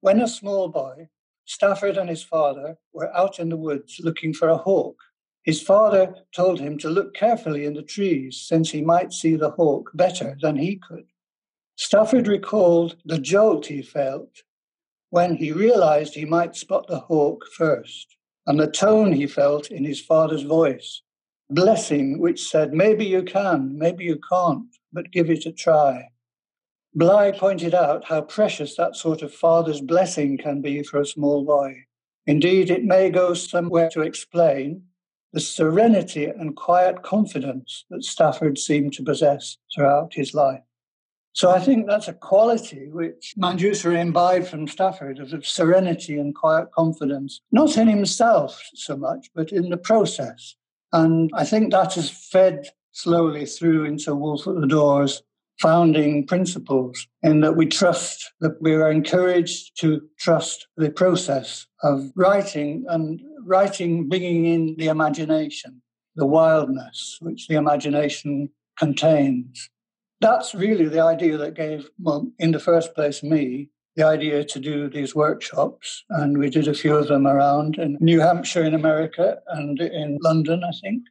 When 0.03 0.21
a 0.21 0.29
small 0.29 0.68
boy, 0.68 1.09
Stafford 1.47 1.97
and 1.97 2.11
his 2.11 2.23
father 2.23 2.77
were 2.92 3.16
out 3.16 3.38
in 3.38 3.49
the 3.49 3.57
woods 3.57 3.99
looking 4.05 4.35
for 4.35 4.51
a 4.51 4.59
hawk. 4.59 4.97
His 5.42 5.62
father 5.62 6.14
told 6.37 6.61
him 6.61 6.77
to 6.79 6.90
look 6.90 7.14
carefully 7.14 7.64
in 7.64 7.73
the 7.73 7.83
trees 7.83 8.45
since 8.47 8.71
he 8.71 8.83
might 8.83 9.14
see 9.14 9.35
the 9.35 9.53
hawk 9.53 9.90
better 9.95 10.37
than 10.42 10.57
he 10.57 10.77
could. 10.77 11.07
Stafford 11.77 12.29
recalled 12.29 12.97
the 13.07 13.18
jolt 13.18 13.66
he 13.66 13.81
felt 13.81 14.42
when 15.09 15.37
he 15.37 15.51
realized 15.51 16.14
he 16.14 16.27
might 16.27 16.57
spot 16.57 16.87
the 16.88 17.01
hawk 17.01 17.47
first, 17.57 18.16
and 18.47 18.61
the 18.61 18.71
tone 18.71 19.12
he 19.12 19.27
felt 19.27 19.71
in 19.71 19.85
his 19.85 20.01
father's 20.01 20.42
voice, 20.42 21.01
blessing 21.49 22.18
which 22.18 22.47
said, 22.47 22.75
Maybe 22.75 23.07
you 23.07 23.23
can, 23.23 23.79
maybe 23.79 24.05
you 24.05 24.21
can't 24.29 24.66
but 24.92 25.11
give 25.11 25.31
it 25.31 25.46
a 25.46 25.52
try. 25.52 26.09
Bly 26.94 27.33
pointed 27.33 27.74
out 27.74 28.05
how 28.05 28.20
precious 28.20 28.76
that 28.76 28.96
sort 28.96 29.22
of 29.22 29.33
father's 29.33 29.81
blessing 29.81 30.37
can 30.37 30.61
be 30.61 30.83
for 30.83 31.00
a 31.00 31.07
small 31.07 31.44
boy. 31.44 31.85
Indeed, 32.26 32.70
it 32.70 32.85
may 32.85 33.11
go 33.11 33.35
somewhere 33.35 33.88
to 33.90 34.02
explain 34.02 34.83
the 35.33 35.40
serenity 35.40 36.26
and 36.26 36.55
quiet 36.55 37.02
confidence 37.02 37.85
that 37.90 38.05
Stafford 38.05 38.59
seemed 38.59 38.92
to 38.94 39.02
possess 39.02 39.57
throughout 39.74 40.12
his 40.12 40.35
life. 40.35 40.61
So 41.35 41.50
I 41.50 41.61
think 41.61 41.87
that's 41.87 42.09
a 42.09 42.12
quality 42.12 42.88
which 42.90 43.35
Manjusvara 43.38 43.98
imbibed 43.98 44.46
from 44.46 44.68
Stafford 44.68 45.18
of 45.18 45.46
serenity 45.46 46.18
and 46.18 46.35
quiet 46.35 46.70
confidence, 46.72 47.40
not 47.50 47.78
in 47.78 47.88
himself 47.88 48.62
so 48.74 48.98
much, 48.98 49.31
but 49.35 49.50
in 49.50 49.70
the 49.70 49.78
process. 49.78 50.57
And 50.92 51.31
I 51.35 51.46
think 51.46 51.72
that 51.72 51.94
has 51.94 52.11
fed 52.11 52.68
slowly 52.92 53.46
through 53.46 53.85
into 53.85 54.14
Wolf 54.14 54.46
at 54.46 54.61
the 54.61 54.66
Doors 54.66 55.22
founding 55.61 56.26
principles 56.26 57.07
in 57.22 57.40
that 57.40 57.57
we 57.57 57.66
trust 57.66 58.33
that 58.40 58.61
we 58.61 58.74
are 58.74 58.90
encouraged 58.90 59.78
to 59.81 60.02
trust 60.18 60.66
the 60.76 60.90
process 60.90 61.66
of 61.83 62.11
writing 62.16 62.85
and 62.88 63.20
writing 63.44 64.09
bringing 64.09 64.46
in 64.46 64.74
the 64.76 64.88
imagination 64.88 65.81
the 66.16 66.26
wildness 66.26 67.18
which 67.20 67.46
the 67.48 67.55
imagination 67.55 68.50
contains. 68.78 69.70
That's 70.20 70.55
really 70.55 70.87
the 70.87 71.00
idea 71.00 71.37
that 71.37 71.55
gave 71.55 71.88
well 71.98 72.31
in 72.38 72.52
the 72.52 72.59
first 72.59 72.94
place 72.94 73.22
me 73.22 73.70
the 73.96 74.05
idea 74.05 74.42
to 74.44 74.59
do 74.59 74.88
these 74.88 75.14
workshops 75.14 76.05
and 76.11 76.38
we 76.38 76.48
did 76.48 76.66
a 76.66 76.74
few 76.74 76.96
of 76.96 77.09
them 77.09 77.26
around 77.26 77.78
in 77.78 77.98
new 78.00 78.20
hampshire 78.20 78.64
in 78.64 78.72
america 78.74 79.38
and 79.48 79.81
in 79.81 80.18
london 80.22 80.64
i 80.64 80.72
think 80.81 81.02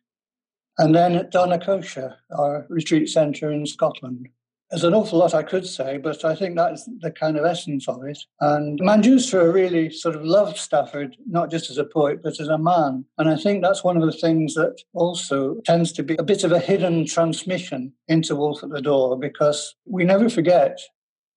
and 0.82 0.96
then 0.96 1.16
at 1.16 1.32
Dhanakosa, 1.32 2.16
our 2.38 2.66
retreat 2.70 3.08
centre 3.08 3.52
in 3.52 3.66
Scotland. 3.66 4.28
There's 4.72 4.86
an 4.86 4.94
awful 4.94 5.20
lot 5.20 5.34
I 5.34 5.44
could 5.44 5.68
say, 5.68 5.98
but 5.98 6.24
I 6.24 6.34
think 6.34 6.56
that's 6.56 6.90
the 7.02 7.12
kind 7.12 7.38
of 7.38 7.44
essence 7.46 7.90
of 7.90 8.04
it. 8.06 8.18
And 8.40 8.80
Manjusvara 8.80 9.54
really 9.54 9.92
sort 9.92 10.16
of 10.16 10.24
loved 10.24 10.58
Stafford, 10.58 11.18
not 11.28 11.52
just 11.52 11.70
as 11.70 11.78
a 11.78 11.84
poet, 11.84 12.24
but 12.24 12.40
as 12.40 12.48
a 12.48 12.58
man. 12.58 13.04
And 13.18 13.30
I 13.30 13.36
think 13.36 13.62
that's 13.62 13.84
one 13.84 13.98
of 13.98 14.06
the 14.06 14.18
things 14.18 14.54
that 14.56 14.82
also 14.94 15.56
tends 15.66 15.92
to 15.94 16.04
be 16.04 16.16
a 16.18 16.24
bit 16.24 16.46
of 16.46 16.54
a 16.54 16.60
hidden 16.60 17.06
transmission 17.06 17.94
into 18.08 18.36
Wolf 18.36 18.64
at 18.64 18.70
the 18.70 18.82
Door, 18.82 19.20
because 19.20 19.76
we 19.86 20.06
never 20.06 20.30
forget 20.30 20.80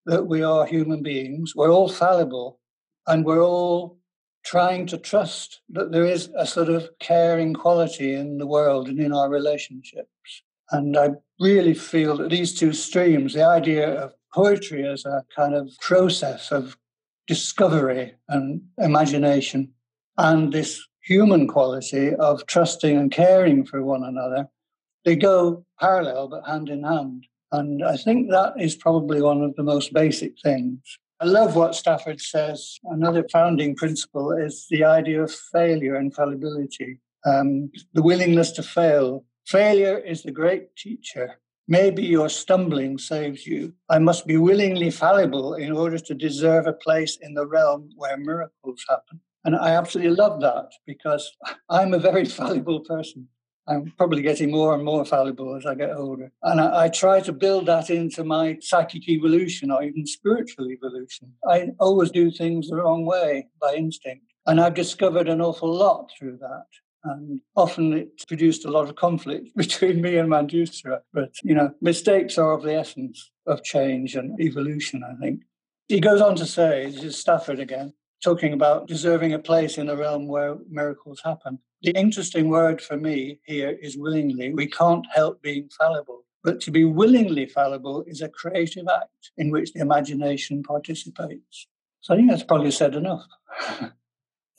that 0.06 0.26
we 0.26 0.42
are 0.42 0.64
human 0.64 1.02
beings. 1.02 1.54
We're 1.56 1.72
all 1.72 1.88
fallible 1.88 2.60
and 3.08 3.24
we're 3.24 3.42
all 3.42 3.98
trying 4.44 4.86
to 4.86 4.98
trust 4.98 5.60
that 5.70 5.90
there 5.90 6.04
is 6.04 6.30
a 6.36 6.46
sort 6.46 6.68
of 6.68 6.88
caring 7.00 7.54
quality 7.54 8.14
in 8.14 8.38
the 8.38 8.46
world 8.46 8.88
and 8.88 9.00
in 9.00 9.12
our 9.12 9.28
relationships. 9.30 10.42
And 10.70 10.96
I 10.96 11.10
really 11.40 11.74
feel 11.74 12.16
that 12.18 12.30
these 12.30 12.58
two 12.58 12.72
streams, 12.72 13.34
the 13.34 13.44
idea 13.44 13.88
of 14.02 14.14
poetry 14.32 14.86
as 14.86 15.04
a 15.04 15.24
kind 15.34 15.54
of 15.54 15.70
process 15.80 16.52
of 16.52 16.76
discovery 17.26 18.14
and 18.28 18.62
imagination, 18.78 19.72
and 20.18 20.52
this 20.52 20.86
human 21.00 21.48
quality 21.48 22.14
of 22.14 22.46
trusting 22.46 22.96
and 22.96 23.10
caring 23.10 23.64
for 23.64 23.82
one 23.82 24.04
another, 24.04 24.48
they 25.04 25.16
go 25.16 25.64
parallel 25.80 26.28
but 26.28 26.46
hand 26.46 26.68
in 26.68 26.82
hand. 26.82 27.26
And 27.52 27.84
I 27.84 27.96
think 27.96 28.30
that 28.30 28.54
is 28.58 28.74
probably 28.74 29.22
one 29.22 29.42
of 29.42 29.54
the 29.54 29.62
most 29.62 29.92
basic 29.92 30.34
things. 30.42 30.80
I 31.24 31.26
love 31.26 31.56
what 31.56 31.74
Stafford 31.74 32.20
says. 32.20 32.78
Another 32.84 33.24
founding 33.32 33.74
principle 33.74 34.30
is 34.32 34.66
the 34.68 34.84
idea 34.84 35.22
of 35.22 35.32
failure 35.32 35.96
and 35.96 36.14
fallibility, 36.14 37.00
um, 37.24 37.70
the 37.94 38.02
willingness 38.02 38.52
to 38.52 38.62
fail 38.62 39.24
Failure 39.46 39.98
is 39.98 40.22
the 40.22 40.30
great 40.30 40.74
teacher. 40.76 41.38
Maybe 41.68 42.02
your 42.02 42.28
stumbling 42.28 42.98
saves 42.98 43.46
you. 43.46 43.74
I 43.90 43.98
must 43.98 44.26
be 44.26 44.36
willingly 44.36 44.90
fallible 44.90 45.54
in 45.54 45.72
order 45.72 45.98
to 45.98 46.14
deserve 46.14 46.66
a 46.66 46.72
place 46.72 47.18
in 47.20 47.34
the 47.34 47.46
realm 47.46 47.90
where 47.96 48.16
miracles 48.16 48.84
happen. 48.88 49.20
And 49.44 49.54
I 49.54 49.70
absolutely 49.74 50.16
love 50.16 50.40
that 50.40 50.72
because 50.86 51.30
I'm 51.70 51.92
a 51.92 51.98
very 51.98 52.24
fallible 52.38 52.80
person. 52.80 53.28
I'm 53.66 53.92
probably 53.96 54.22
getting 54.22 54.50
more 54.50 54.74
and 54.74 54.84
more 54.84 55.04
fallible 55.04 55.56
as 55.56 55.64
I 55.64 55.74
get 55.74 55.96
older. 55.96 56.30
And 56.42 56.60
I, 56.60 56.84
I, 56.84 56.88
try 56.88 57.20
to 57.20 57.32
build 57.32 57.66
that 57.66 57.88
into 57.88 58.22
my 58.22 58.58
psychic 58.60 59.08
evolution 59.08 59.70
or 59.70 59.82
even 59.82 60.06
spiritual 60.06 60.70
evolution. 60.70 61.32
I 61.48 61.70
always 61.80 62.10
do 62.10 62.30
things 62.30 62.68
the 62.68 62.76
wrong 62.76 63.06
way 63.06 63.48
by 63.60 63.74
instinct. 63.74 64.26
And 64.46 64.60
I've 64.60 64.74
discovered 64.74 65.28
an 65.28 65.40
awful 65.40 65.72
lot 65.72 66.10
through 66.18 66.38
that. 66.38 66.66
And 67.04 67.40
often 67.56 67.92
it 67.92 68.26
produced 68.26 68.64
a 68.64 68.70
lot 68.70 68.88
of 68.88 68.96
conflict 68.96 69.48
between 69.56 70.00
me 70.02 70.16
and 70.18 70.28
Manjusvara. 70.28 71.00
But, 71.12 71.34
you 71.42 71.54
know, 71.54 71.72
mistakes 71.80 72.36
are 72.36 72.52
of 72.52 72.62
the 72.62 72.74
essence 72.74 73.30
of 73.46 73.62
change 73.62 74.14
and 74.14 74.38
evolution, 74.40 75.02
I 75.04 75.14
think. 75.20 75.42
He 75.88 76.00
goes 76.00 76.20
on 76.20 76.34
to 76.36 76.46
say, 76.46 76.86
this 76.90 77.02
is 77.02 77.18
Stafford 77.18 77.60
again, 77.60 77.92
talking 78.24 78.54
about 78.54 78.88
deserving 78.88 79.34
a 79.34 79.38
place 79.38 79.76
in 79.78 79.90
a 79.90 79.96
realm 79.96 80.26
where 80.26 80.56
miracles 80.68 81.20
happen. 81.22 81.58
The 81.82 81.92
interesting 81.92 82.48
word 82.48 82.80
for 82.80 82.96
me 82.96 83.40
here 83.44 83.76
is 83.82 83.98
willingly. 83.98 84.52
We 84.54 84.66
can't 84.66 85.06
help 85.14 85.42
being 85.42 85.68
fallible. 85.68 86.24
But 86.42 86.60
to 86.62 86.70
be 86.70 86.84
willingly 86.84 87.46
fallible 87.46 88.02
is 88.06 88.22
a 88.22 88.28
creative 88.28 88.86
act 88.88 89.30
in 89.36 89.50
which 89.50 89.72
the 89.72 89.80
imagination 89.80 90.62
participates. 90.62 91.68
So 92.00 92.14
I 92.14 92.16
think 92.16 92.30
that's 92.30 92.42
probably 92.42 92.70
said 92.70 92.94
enough. 92.94 93.26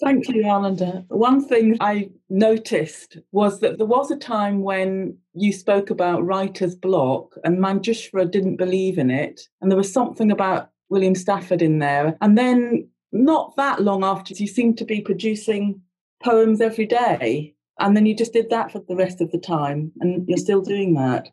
Thank 0.02 0.28
you, 0.28 0.44
Ananda. 0.44 1.06
One 1.08 1.48
thing 1.48 1.78
I 1.80 2.10
noticed 2.30 3.18
was 3.32 3.62
that 3.62 3.78
there 3.78 3.88
was 3.88 4.12
a 4.12 4.18
time 4.18 4.62
when 4.62 5.18
you 5.34 5.54
spoke 5.54 5.90
about 5.90 6.26
writer's 6.26 6.76
block 6.76 7.36
and 7.46 7.60
Manjusvara 7.60 8.30
didn't 8.30 8.58
believe 8.58 8.98
in 8.98 9.10
it. 9.10 9.48
And 9.62 9.72
there 9.72 9.78
was 9.78 9.94
something 9.94 10.32
about 10.32 10.70
William 10.90 11.16
Stafford 11.16 11.62
in 11.62 11.80
there. 11.80 12.18
And 12.22 12.38
then, 12.38 12.90
not 13.16 13.56
that 13.56 13.82
long 13.82 14.04
after, 14.04 14.34
you 14.34 14.48
seemed 14.48 14.78
to 14.78 14.86
be 14.86 15.02
producing 15.02 15.82
poems 16.24 16.62
every 16.62 16.86
day. 16.86 17.54
And 17.80 17.96
then 17.96 18.06
you 18.06 18.16
just 18.16 18.34
did 18.34 18.50
that 18.50 18.72
for 18.72 18.82
the 18.88 18.96
rest 18.96 19.22
of 19.22 19.32
the 19.32 19.38
time. 19.38 19.92
And 20.00 20.28
you're 20.28 20.38
still 20.38 20.62
doing 20.62 20.94
that. 20.96 21.30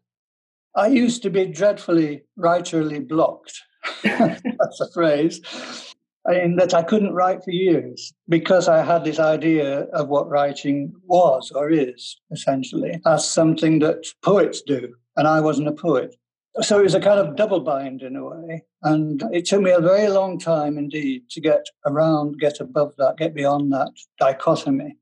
I 0.74 0.86
used 0.86 1.22
to 1.22 1.30
be 1.30 1.46
dreadfully 1.46 2.22
writerly 2.38 3.06
blocked. 3.06 3.60
That's 4.02 4.80
a 4.80 4.90
phrase 4.92 5.40
in 6.30 6.56
that 6.56 6.72
I 6.72 6.82
couldn't 6.82 7.14
write 7.14 7.42
for 7.42 7.50
years 7.50 8.12
because 8.28 8.68
I 8.68 8.84
had 8.84 9.04
this 9.04 9.18
idea 9.18 9.80
of 9.92 10.08
what 10.08 10.28
writing 10.28 10.94
was 11.04 11.50
or 11.50 11.70
is, 11.70 12.20
essentially, 12.30 13.00
as 13.06 13.28
something 13.28 13.80
that 13.80 14.06
poets 14.22 14.62
do. 14.62 14.94
And 15.16 15.26
I 15.26 15.40
wasn't 15.40 15.68
a 15.68 15.72
poet. 15.72 16.14
So 16.60 16.78
it 16.78 16.82
was 16.82 16.94
a 16.94 17.00
kind 17.00 17.18
of 17.18 17.36
double 17.36 17.60
bind 17.60 18.02
in 18.02 18.16
a 18.16 18.24
way. 18.24 18.64
And 18.82 19.22
it 19.32 19.46
took 19.46 19.62
me 19.62 19.70
a 19.70 19.80
very 19.80 20.08
long 20.08 20.38
time 20.38 20.76
indeed 20.76 21.30
to 21.30 21.40
get 21.40 21.64
around, 21.86 22.38
get 22.38 22.60
above 22.60 22.94
that, 22.98 23.16
get 23.16 23.34
beyond 23.34 23.72
that 23.72 23.92
dichotomy. 24.18 24.96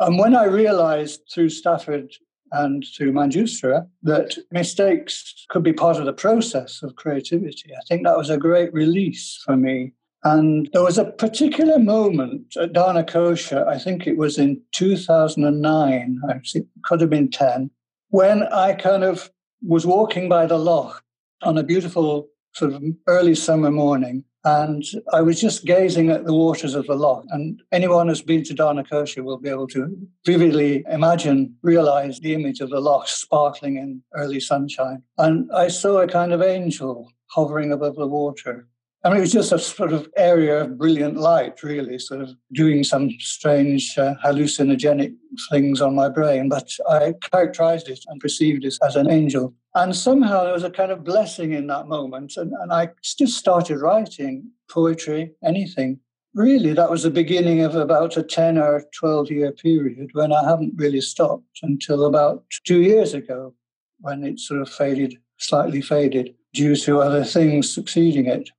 And 0.00 0.18
when 0.18 0.34
I 0.34 0.44
realized 0.44 1.22
through 1.32 1.50
Stafford 1.50 2.12
and 2.50 2.84
through 2.96 3.12
Manjusvara 3.12 3.86
that 4.02 4.36
mistakes 4.50 5.46
could 5.50 5.62
be 5.62 5.72
part 5.72 5.98
of 5.98 6.06
the 6.06 6.12
process 6.12 6.82
of 6.82 6.96
creativity, 6.96 7.72
I 7.76 7.84
think 7.88 8.04
that 8.04 8.16
was 8.16 8.30
a 8.30 8.38
great 8.38 8.72
release 8.72 9.40
for 9.44 9.56
me 9.56 9.92
and 10.24 10.68
there 10.72 10.82
was 10.82 10.98
a 10.98 11.04
particular 11.04 11.78
moment 11.78 12.56
at 12.56 12.72
Dhanakosa, 12.72 13.66
I 13.66 13.78
think 13.78 14.06
it 14.06 14.16
was 14.16 14.36
in 14.36 14.60
2009, 14.72 16.20
I 16.28 16.40
could 16.82 17.00
have 17.00 17.10
been 17.10 17.30
10, 17.30 17.70
when 18.08 18.42
I 18.44 18.72
kind 18.72 19.04
of 19.04 19.30
was 19.62 19.86
walking 19.86 20.28
by 20.28 20.46
the 20.46 20.58
loch 20.58 21.02
on 21.42 21.58
a 21.58 21.62
beautiful 21.62 22.28
sort 22.52 22.72
of 22.72 22.82
early 23.06 23.34
summer 23.34 23.70
morning. 23.70 24.24
And 24.44 24.84
I 25.12 25.20
was 25.20 25.40
just 25.40 25.66
gazing 25.66 26.10
at 26.10 26.24
the 26.24 26.32
waters 26.32 26.74
of 26.74 26.86
the 26.86 26.94
loch. 26.94 27.24
And 27.30 27.60
anyone 27.72 28.08
who's 28.08 28.22
been 28.22 28.44
to 28.44 28.54
Dhanakosa 28.54 29.22
will 29.22 29.36
be 29.36 29.48
able 29.48 29.66
to 29.68 29.96
vividly 30.24 30.84
imagine, 30.88 31.56
realize 31.62 32.20
the 32.20 32.34
image 32.34 32.60
of 32.60 32.70
the 32.70 32.80
loch 32.80 33.08
sparkling 33.08 33.76
in 33.76 34.02
early 34.14 34.40
sunshine. 34.40 35.02
And 35.18 35.50
I 35.52 35.68
saw 35.68 35.98
a 35.98 36.06
kind 36.06 36.32
of 36.32 36.40
angel 36.40 37.12
hovering 37.26 37.72
above 37.72 37.96
the 37.96 38.06
water. 38.06 38.67
I 39.04 39.10
mean, 39.10 39.18
it 39.18 39.20
was 39.20 39.32
just 39.32 39.52
a 39.52 39.60
sort 39.60 39.92
of 39.92 40.08
area 40.16 40.62
of 40.62 40.76
brilliant 40.76 41.16
light, 41.16 41.62
really, 41.62 42.00
sort 42.00 42.20
of 42.20 42.30
doing 42.52 42.82
some 42.82 43.10
strange 43.20 43.96
uh, 43.96 44.14
hallucinogenic 44.24 45.14
things 45.50 45.80
on 45.80 45.94
my 45.94 46.08
brain. 46.08 46.48
But 46.48 46.72
I 46.88 47.14
characterized 47.30 47.88
it 47.88 48.00
and 48.08 48.20
perceived 48.20 48.64
it 48.64 48.74
as 48.84 48.96
an 48.96 49.08
angel. 49.08 49.54
And 49.76 49.94
somehow 49.94 50.42
there 50.42 50.52
was 50.52 50.64
a 50.64 50.70
kind 50.70 50.90
of 50.90 51.04
blessing 51.04 51.52
in 51.52 51.68
that 51.68 51.86
moment. 51.86 52.36
And, 52.36 52.52
and 52.60 52.72
I 52.72 52.88
just 53.04 53.38
started 53.38 53.78
writing 53.78 54.50
poetry, 54.68 55.32
anything. 55.44 56.00
Really, 56.34 56.72
that 56.72 56.90
was 56.90 57.04
the 57.04 57.10
beginning 57.10 57.60
of 57.60 57.76
about 57.76 58.16
a 58.16 58.22
10 58.24 58.58
or 58.58 58.84
12 58.98 59.30
year 59.30 59.52
period 59.52 60.10
when 60.12 60.32
I 60.32 60.44
haven't 60.44 60.74
really 60.76 61.00
stopped 61.00 61.60
until 61.62 62.04
about 62.04 62.44
two 62.64 62.82
years 62.82 63.14
ago, 63.14 63.54
when 64.00 64.24
it 64.24 64.40
sort 64.40 64.60
of 64.60 64.68
faded, 64.68 65.18
slightly 65.38 65.82
faded, 65.82 66.34
due 66.52 66.74
to 66.74 67.00
other 67.00 67.24
things 67.24 67.72
succeeding 67.72 68.26
it. 68.26 68.50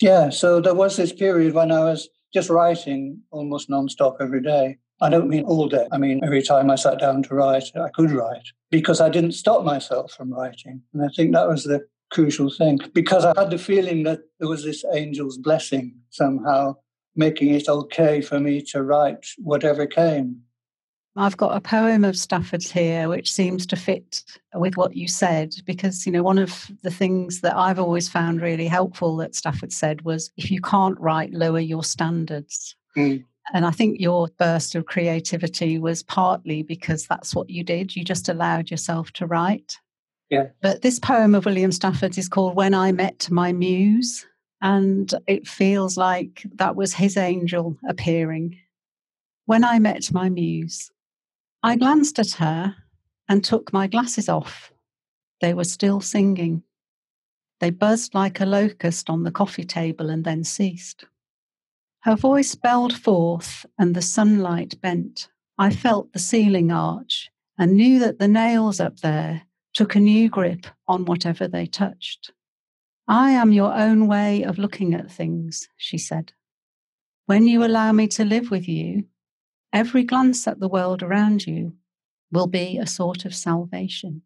Yeah, 0.00 0.30
so 0.30 0.60
there 0.60 0.74
was 0.74 0.96
this 0.96 1.12
period 1.12 1.52
when 1.52 1.70
I 1.70 1.84
was 1.84 2.08
just 2.32 2.48
writing 2.48 3.20
almost 3.30 3.68
nonstop 3.68 4.16
every 4.20 4.40
day. 4.40 4.78
I 5.02 5.10
don't 5.10 5.28
mean 5.28 5.44
all 5.44 5.68
day. 5.68 5.86
I 5.92 5.98
mean, 5.98 6.20
every 6.24 6.42
time 6.42 6.70
I 6.70 6.76
sat 6.76 6.98
down 6.98 7.22
to 7.24 7.34
write, 7.34 7.64
I 7.76 7.88
could 7.90 8.10
write 8.10 8.48
because 8.70 9.00
I 9.00 9.08
didn't 9.08 9.32
stop 9.32 9.64
myself 9.64 10.12
from 10.12 10.32
writing. 10.32 10.82
And 10.92 11.02
I 11.02 11.08
think 11.14 11.32
that 11.32 11.48
was 11.48 11.64
the 11.64 11.86
crucial 12.10 12.50
thing 12.50 12.78
because 12.94 13.24
I 13.24 13.32
had 13.36 13.50
the 13.50 13.58
feeling 13.58 14.02
that 14.04 14.20
there 14.38 14.48
was 14.48 14.64
this 14.64 14.84
angel's 14.94 15.38
blessing 15.38 15.94
somehow 16.10 16.76
making 17.16 17.54
it 17.54 17.68
okay 17.68 18.20
for 18.20 18.40
me 18.40 18.62
to 18.62 18.82
write 18.82 19.26
whatever 19.38 19.86
came. 19.86 20.40
I've 21.16 21.36
got 21.36 21.56
a 21.56 21.60
poem 21.60 22.04
of 22.04 22.16
Stafford's 22.16 22.70
here 22.70 23.08
which 23.08 23.32
seems 23.32 23.66
to 23.66 23.76
fit 23.76 24.22
with 24.54 24.76
what 24.76 24.94
you 24.94 25.08
said 25.08 25.54
because, 25.66 26.06
you 26.06 26.12
know, 26.12 26.22
one 26.22 26.38
of 26.38 26.70
the 26.82 26.90
things 26.90 27.40
that 27.40 27.56
I've 27.56 27.80
always 27.80 28.08
found 28.08 28.40
really 28.40 28.68
helpful 28.68 29.16
that 29.16 29.34
Stafford 29.34 29.72
said 29.72 30.02
was 30.02 30.30
if 30.36 30.50
you 30.50 30.60
can't 30.60 30.98
write, 31.00 31.32
lower 31.32 31.58
your 31.58 31.82
standards. 31.82 32.76
Mm. 32.96 33.24
And 33.52 33.66
I 33.66 33.72
think 33.72 34.00
your 34.00 34.28
burst 34.38 34.76
of 34.76 34.86
creativity 34.86 35.78
was 35.78 36.04
partly 36.04 36.62
because 36.62 37.06
that's 37.06 37.34
what 37.34 37.50
you 37.50 37.64
did. 37.64 37.96
You 37.96 38.04
just 38.04 38.28
allowed 38.28 38.70
yourself 38.70 39.10
to 39.14 39.26
write. 39.26 39.78
Yeah. 40.30 40.46
But 40.62 40.82
this 40.82 41.00
poem 41.00 41.34
of 41.34 41.44
William 41.44 41.72
Stafford's 41.72 42.18
is 42.18 42.28
called 42.28 42.54
When 42.54 42.72
I 42.72 42.92
Met 42.92 43.28
My 43.30 43.52
Muse. 43.52 44.26
And 44.62 45.12
it 45.26 45.48
feels 45.48 45.96
like 45.96 46.46
that 46.54 46.76
was 46.76 46.94
his 46.94 47.16
angel 47.16 47.76
appearing. 47.88 48.58
When 49.46 49.64
I 49.64 49.80
met 49.80 50.12
my 50.12 50.28
muse, 50.28 50.92
I 51.62 51.76
glanced 51.76 52.18
at 52.18 52.32
her 52.32 52.76
and 53.28 53.44
took 53.44 53.72
my 53.72 53.86
glasses 53.86 54.28
off. 54.28 54.72
They 55.40 55.52
were 55.52 55.64
still 55.64 56.00
singing. 56.00 56.62
They 57.60 57.70
buzzed 57.70 58.14
like 58.14 58.40
a 58.40 58.46
locust 58.46 59.10
on 59.10 59.24
the 59.24 59.30
coffee 59.30 59.64
table 59.64 60.08
and 60.08 60.24
then 60.24 60.44
ceased. 60.44 61.04
Her 62.00 62.16
voice 62.16 62.54
belled 62.54 62.94
forth 62.94 63.66
and 63.78 63.94
the 63.94 64.00
sunlight 64.02 64.80
bent. 64.80 65.28
I 65.58 65.68
felt 65.68 66.12
the 66.12 66.18
ceiling 66.18 66.72
arch 66.72 67.30
and 67.58 67.76
knew 67.76 67.98
that 67.98 68.18
the 68.18 68.28
nails 68.28 68.80
up 68.80 69.00
there 69.00 69.42
took 69.74 69.94
a 69.94 70.00
new 70.00 70.30
grip 70.30 70.66
on 70.88 71.04
whatever 71.04 71.46
they 71.46 71.66
touched. 71.66 72.32
I 73.06 73.32
am 73.32 73.52
your 73.52 73.74
own 73.74 74.06
way 74.06 74.42
of 74.44 74.56
looking 74.56 74.94
at 74.94 75.10
things, 75.10 75.68
she 75.76 75.98
said. 75.98 76.32
When 77.26 77.46
you 77.46 77.64
allow 77.64 77.92
me 77.92 78.08
to 78.08 78.24
live 78.24 78.50
with 78.50 78.66
you, 78.66 79.04
every 79.72 80.04
glance 80.04 80.46
at 80.46 80.60
the 80.60 80.68
world 80.68 81.02
around 81.02 81.46
you 81.46 81.74
will 82.32 82.46
be 82.46 82.78
a 82.78 82.86
sort 82.86 83.24
of 83.24 83.34
salvation. 83.34 84.22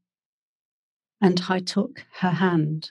And 1.21 1.43
I 1.49 1.61
took 1.61 2.05
her 2.21 2.31
hand 2.31 2.91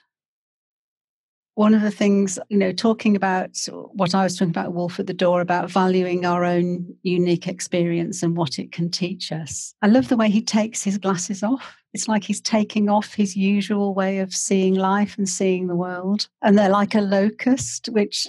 one 1.54 1.74
of 1.74 1.82
the 1.82 1.90
things, 1.90 2.38
you 2.48 2.58
know, 2.58 2.72
talking 2.72 3.14
about 3.14 3.56
what 3.92 4.14
I 4.14 4.24
was 4.24 4.36
talking 4.36 4.50
about, 4.50 4.74
Wolf 4.74 4.98
at 4.98 5.06
the 5.06 5.14
Door, 5.14 5.40
about 5.40 5.70
valuing 5.70 6.26
our 6.26 6.44
own 6.44 6.96
unique 7.02 7.46
experience 7.46 8.22
and 8.22 8.36
what 8.36 8.58
it 8.58 8.72
can 8.72 8.90
teach 8.90 9.30
us. 9.30 9.74
I 9.80 9.86
love 9.86 10.08
the 10.08 10.16
way 10.16 10.30
he 10.30 10.42
takes 10.42 10.82
his 10.82 10.98
glasses 10.98 11.42
off. 11.42 11.76
It's 11.92 12.08
like 12.08 12.24
he's 12.24 12.40
taking 12.40 12.88
off 12.88 13.14
his 13.14 13.36
usual 13.36 13.94
way 13.94 14.18
of 14.18 14.34
seeing 14.34 14.74
life 14.74 15.16
and 15.16 15.28
seeing 15.28 15.68
the 15.68 15.76
world. 15.76 16.28
And 16.42 16.58
they're 16.58 16.68
like 16.68 16.96
a 16.96 17.00
locust, 17.00 17.88
which 17.88 18.26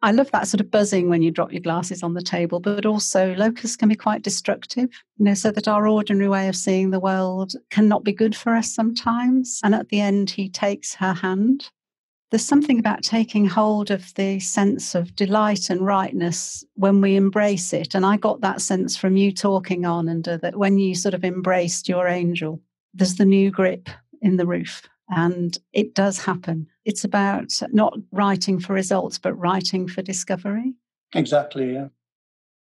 I 0.00 0.12
love 0.12 0.30
that 0.30 0.46
sort 0.46 0.60
of 0.60 0.70
buzzing 0.70 1.08
when 1.08 1.22
you 1.22 1.30
drop 1.30 1.52
your 1.52 1.60
glasses 1.60 2.02
on 2.02 2.14
the 2.14 2.22
table, 2.22 2.60
but 2.60 2.86
also 2.86 3.34
locusts 3.34 3.76
can 3.76 3.88
be 3.88 3.96
quite 3.96 4.22
destructive, 4.22 4.90
you 5.16 5.24
know, 5.24 5.34
so 5.34 5.50
that 5.50 5.66
our 5.66 5.88
ordinary 5.88 6.28
way 6.28 6.48
of 6.48 6.54
seeing 6.54 6.90
the 6.90 7.00
world 7.00 7.54
cannot 7.70 8.04
be 8.04 8.12
good 8.12 8.36
for 8.36 8.54
us 8.54 8.72
sometimes. 8.72 9.60
And 9.64 9.74
at 9.74 9.88
the 9.88 10.00
end, 10.00 10.30
he 10.30 10.48
takes 10.48 10.94
her 10.94 11.14
hand 11.14 11.70
there's 12.30 12.44
something 12.44 12.78
about 12.78 13.02
taking 13.02 13.46
hold 13.46 13.90
of 13.90 14.12
the 14.14 14.38
sense 14.40 14.94
of 14.94 15.16
delight 15.16 15.70
and 15.70 15.86
rightness 15.86 16.62
when 16.74 17.00
we 17.00 17.16
embrace 17.16 17.72
it. 17.72 17.94
And 17.94 18.04
I 18.04 18.18
got 18.18 18.42
that 18.42 18.60
sense 18.60 18.96
from 18.96 19.16
you 19.16 19.32
talking 19.32 19.86
on, 19.86 20.08
and 20.08 20.24
that 20.24 20.56
when 20.56 20.78
you 20.78 20.94
sort 20.94 21.14
of 21.14 21.24
embraced 21.24 21.88
your 21.88 22.06
angel, 22.06 22.60
there's 22.92 23.16
the 23.16 23.24
new 23.24 23.50
grip 23.50 23.88
in 24.20 24.36
the 24.36 24.46
roof. 24.46 24.82
And 25.10 25.56
it 25.72 25.94
does 25.94 26.18
happen. 26.18 26.68
It's 26.84 27.04
about 27.04 27.52
not 27.72 27.96
writing 28.12 28.60
for 28.60 28.72
results, 28.74 29.18
but 29.18 29.34
writing 29.34 29.88
for 29.88 30.02
discovery. 30.02 30.74
Exactly, 31.14 31.74
yeah. 31.74 31.88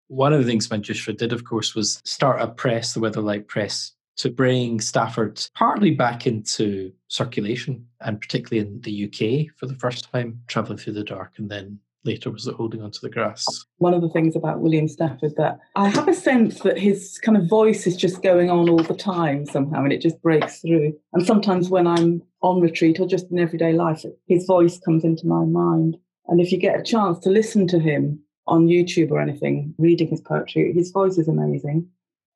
One 0.07 0.33
of 0.33 0.39
the 0.39 0.45
things 0.45 0.67
Manjusvara 0.67 1.17
did, 1.17 1.33
of 1.33 1.43
course, 1.43 1.75
was 1.75 2.01
start 2.05 2.41
a 2.41 2.47
press, 2.47 2.93
the 2.93 2.99
Weatherlight 2.99 3.47
Press 3.47 3.93
to 4.19 4.29
bring 4.29 4.81
Stafford 4.81 5.47
partly 5.55 5.91
back 5.91 6.27
into 6.27 6.91
circulation, 7.07 7.87
and 8.01 8.19
particularly 8.19 8.67
in 8.67 8.81
the 8.81 9.05
UK 9.05 9.55
for 9.55 9.65
the 9.65 9.79
first 9.79 10.11
time, 10.11 10.41
travelling 10.47 10.77
through 10.77 10.93
the 10.93 11.05
dark, 11.05 11.33
and 11.37 11.49
then 11.49 11.79
later 12.03 12.31
was 12.31 12.47
it 12.47 12.55
holding 12.55 12.81
onto 12.81 12.99
the 13.01 13.09
grass. 13.09 13.65
One 13.77 13.93
of 13.93 14.01
the 14.01 14.09
things 14.09 14.35
about 14.35 14.61
William 14.61 14.87
Stafford 14.87 15.35
that 15.37 15.59
I 15.75 15.89
have 15.89 16.07
a 16.07 16.13
sense 16.13 16.59
that 16.61 16.77
his 16.77 17.19
kind 17.19 17.37
of 17.37 17.47
voice 17.47 17.85
is 17.85 17.97
just 17.97 18.23
going 18.23 18.49
on 18.49 18.69
all 18.69 18.83
the 18.83 18.95
time 18.95 19.45
somehow, 19.45 19.83
and 19.83 19.93
it 19.93 20.01
just 20.01 20.21
breaks 20.21 20.61
through. 20.61 20.93
And 21.13 21.25
sometimes 21.25 21.69
when 21.69 21.87
I'm 21.87 22.21
on 22.41 22.61
retreat 22.61 22.99
or 22.99 23.07
just 23.07 23.29
in 23.31 23.39
everyday 23.39 23.73
life, 23.73 24.03
his 24.27 24.45
voice 24.45 24.79
comes 24.79 25.03
into 25.03 25.27
my 25.27 25.43
mind. 25.43 25.97
And 26.27 26.39
if 26.39 26.51
you 26.51 26.57
get 26.57 26.79
a 26.79 26.83
chance 26.83 27.19
to 27.19 27.29
listen 27.29 27.67
to 27.67 27.79
him 27.79 28.19
on 28.47 28.67
YouTube 28.67 29.11
or 29.11 29.19
anything, 29.19 29.73
reading 29.77 30.07
his 30.07 30.21
poetry, 30.21 30.71
his 30.73 30.91
voice 30.91 31.17
is 31.17 31.27
amazing. 31.27 31.87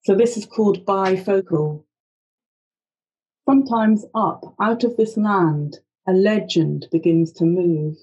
So 0.04 0.15
this 0.15 0.36
is 0.36 0.45
called 0.45 0.86
bifocal. 0.86 1.84
Sometimes 3.47 4.06
up 4.15 4.56
out 4.62 4.84
of 4.84 4.97
this 4.97 5.15
land, 5.17 5.80
a 6.08 6.12
legend 6.12 6.88
begins 6.91 7.32
to 7.34 7.45
move. 7.45 7.95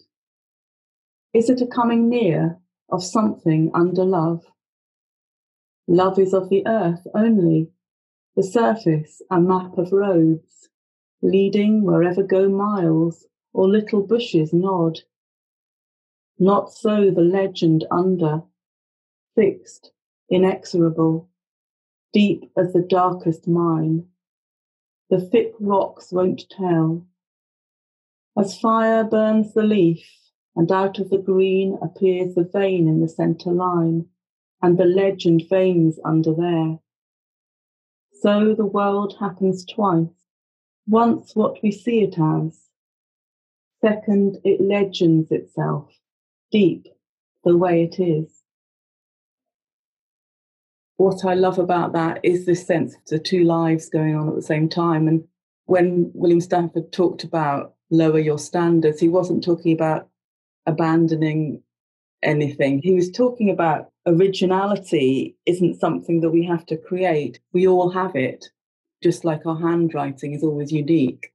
Is 1.32 1.48
it 1.48 1.60
a 1.60 1.66
coming 1.66 2.08
near 2.08 2.58
of 2.88 3.04
something 3.04 3.70
under 3.72 4.04
love? 4.04 4.44
Love 5.86 6.18
is 6.18 6.34
of 6.34 6.48
the 6.48 6.66
earth 6.66 7.06
only, 7.14 7.70
the 8.36 8.42
surface 8.42 9.22
a 9.30 9.40
map 9.40 9.78
of 9.78 9.92
roads, 9.92 10.68
leading 11.22 11.84
wherever 11.84 12.22
go 12.22 12.48
miles 12.48 13.26
or 13.52 13.68
little 13.68 14.02
bushes 14.06 14.52
nod. 14.52 15.00
Not 16.38 16.72
so 16.72 17.10
the 17.10 17.22
legend 17.22 17.86
under, 17.90 18.42
fixed, 19.34 19.92
inexorable 20.28 21.28
deep 22.12 22.50
as 22.56 22.72
the 22.72 22.82
darkest 22.82 23.46
mine. 23.46 24.06
The 25.10 25.20
thick 25.20 25.52
rocks 25.60 26.10
won't 26.12 26.48
tell. 26.50 27.06
As 28.36 28.58
fire 28.58 29.04
burns 29.04 29.54
the 29.54 29.62
leaf, 29.62 30.04
and 30.61 30.70
out 30.70 30.99
of 30.99 31.09
the 31.09 31.16
green 31.16 31.79
appears 31.81 32.35
the 32.35 32.44
vein 32.44 32.87
in 32.87 33.01
the 33.01 33.09
centre 33.09 33.51
line, 33.51 34.05
and 34.61 34.77
the 34.77 34.85
legend 34.85 35.42
veins 35.49 35.99
under 36.05 36.35
there. 36.35 36.79
So 38.20 38.55
the 38.55 38.66
world 38.66 39.16
happens 39.18 39.64
twice. 39.64 40.29
Once 40.87 41.35
what 41.35 41.62
we 41.62 41.73
see 41.73 42.03
it 42.03 42.18
as. 42.18 42.68
Second, 43.81 44.37
it 44.44 44.61
legends 44.61 45.31
itself, 45.31 45.90
deep, 46.53 46.87
the 47.42 47.57
way 47.57 47.83
it 47.83 47.99
is 47.99 48.40
what 51.01 51.25
I 51.25 51.33
love 51.33 51.59
about 51.59 51.94
that 51.94 52.20
is 52.23 52.44
this 52.44 52.66
sense 52.66 52.94
of 52.94 53.01
the 53.07 53.18
two 53.18 53.42
lives 53.44 53.88
going 53.88 54.14
on 54.14 54.29
at 54.29 54.35
the 54.35 54.42
same 54.42 54.68
time. 54.68 55.09
And 55.09 55.25
when 55.64 56.11
William 56.12 56.42
Stafford 56.42 56.92
talked 56.92 57.25
about 57.25 57.73
lower 57.88 58.18
your 58.18 58.38
standards, 58.38 59.01
he 59.01 59.09
wasn't 59.09 59.42
talking 59.42 59.73
about 59.73 60.11
abandoning 60.66 61.62
anything. 62.23 62.81
He 62.83 62.94
was 62.94 63.11
talking 63.11 63.51
about 63.51 63.88
originality 64.07 65.37
isn't 65.46 65.81
something 65.81 66.20
that 66.20 66.31
we 66.31 66.44
have 66.44 66.66
to 66.66 66.77
create. 66.77 67.40
We 67.53 67.66
all 67.66 67.90
have 67.90 68.14
it, 68.14 68.46
just 69.03 69.25
like 69.25 69.46
our 69.46 69.59
handwriting 69.59 70.35
is 70.35 70.42
always 70.42 70.73
unique. 70.73 71.33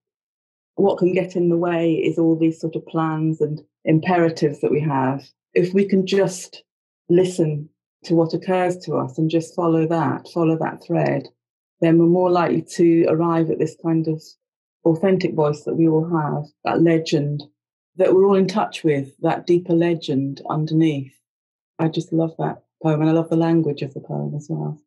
What 0.76 0.98
can 0.98 1.14
get 1.14 1.36
in 1.36 1.50
the 1.50 1.58
way 1.58 1.94
is 1.94 2.18
all 2.18 2.38
these 2.38 2.60
sort 2.60 2.76
of 2.76 2.86
plans 2.86 3.42
and 3.42 3.62
imperatives 3.86 4.62
that 4.62 4.72
we 4.72 4.82
have. 4.82 5.24
If 5.54 5.74
we 5.74 5.86
can 5.88 6.06
just 6.06 6.64
listen 7.10 7.70
to 8.04 8.16
what 8.16 8.34
occurs 8.34 8.78
to 8.78 8.96
us 8.96 9.18
and 9.18 9.30
just 9.30 9.56
follow 9.56 9.88
that, 9.88 10.28
follow 10.34 10.58
that 10.58 10.84
thread, 10.84 11.28
then 11.82 11.98
we're 11.98 12.06
more 12.06 12.32
likely 12.32 12.62
to 12.76 13.06
arrive 13.08 13.50
at 13.50 13.60
this 13.60 13.76
kind 13.82 14.08
of 14.08 14.22
authentic 14.86 15.34
voice 15.34 15.64
that 15.64 15.76
we 15.76 15.88
all 15.88 16.08
have, 16.10 16.44
that 16.64 16.82
legend 16.82 17.42
that 17.98 18.14
we're 18.14 18.26
all 18.26 18.36
in 18.36 18.48
touch 18.48 18.84
with, 18.84 19.16
that 19.20 19.48
deeper 19.48 19.74
legend 19.74 20.42
underneath. 20.50 21.14
I 21.80 21.88
just 21.88 22.14
love 22.14 22.36
that 22.40 22.64
poem 22.82 23.02
and 23.02 23.10
I 23.10 23.14
love 23.14 23.30
the 23.30 23.36
language 23.36 23.82
of 23.82 23.94
the 23.94 24.00
poem 24.00 24.34
as 24.36 24.48
well. 24.50 24.80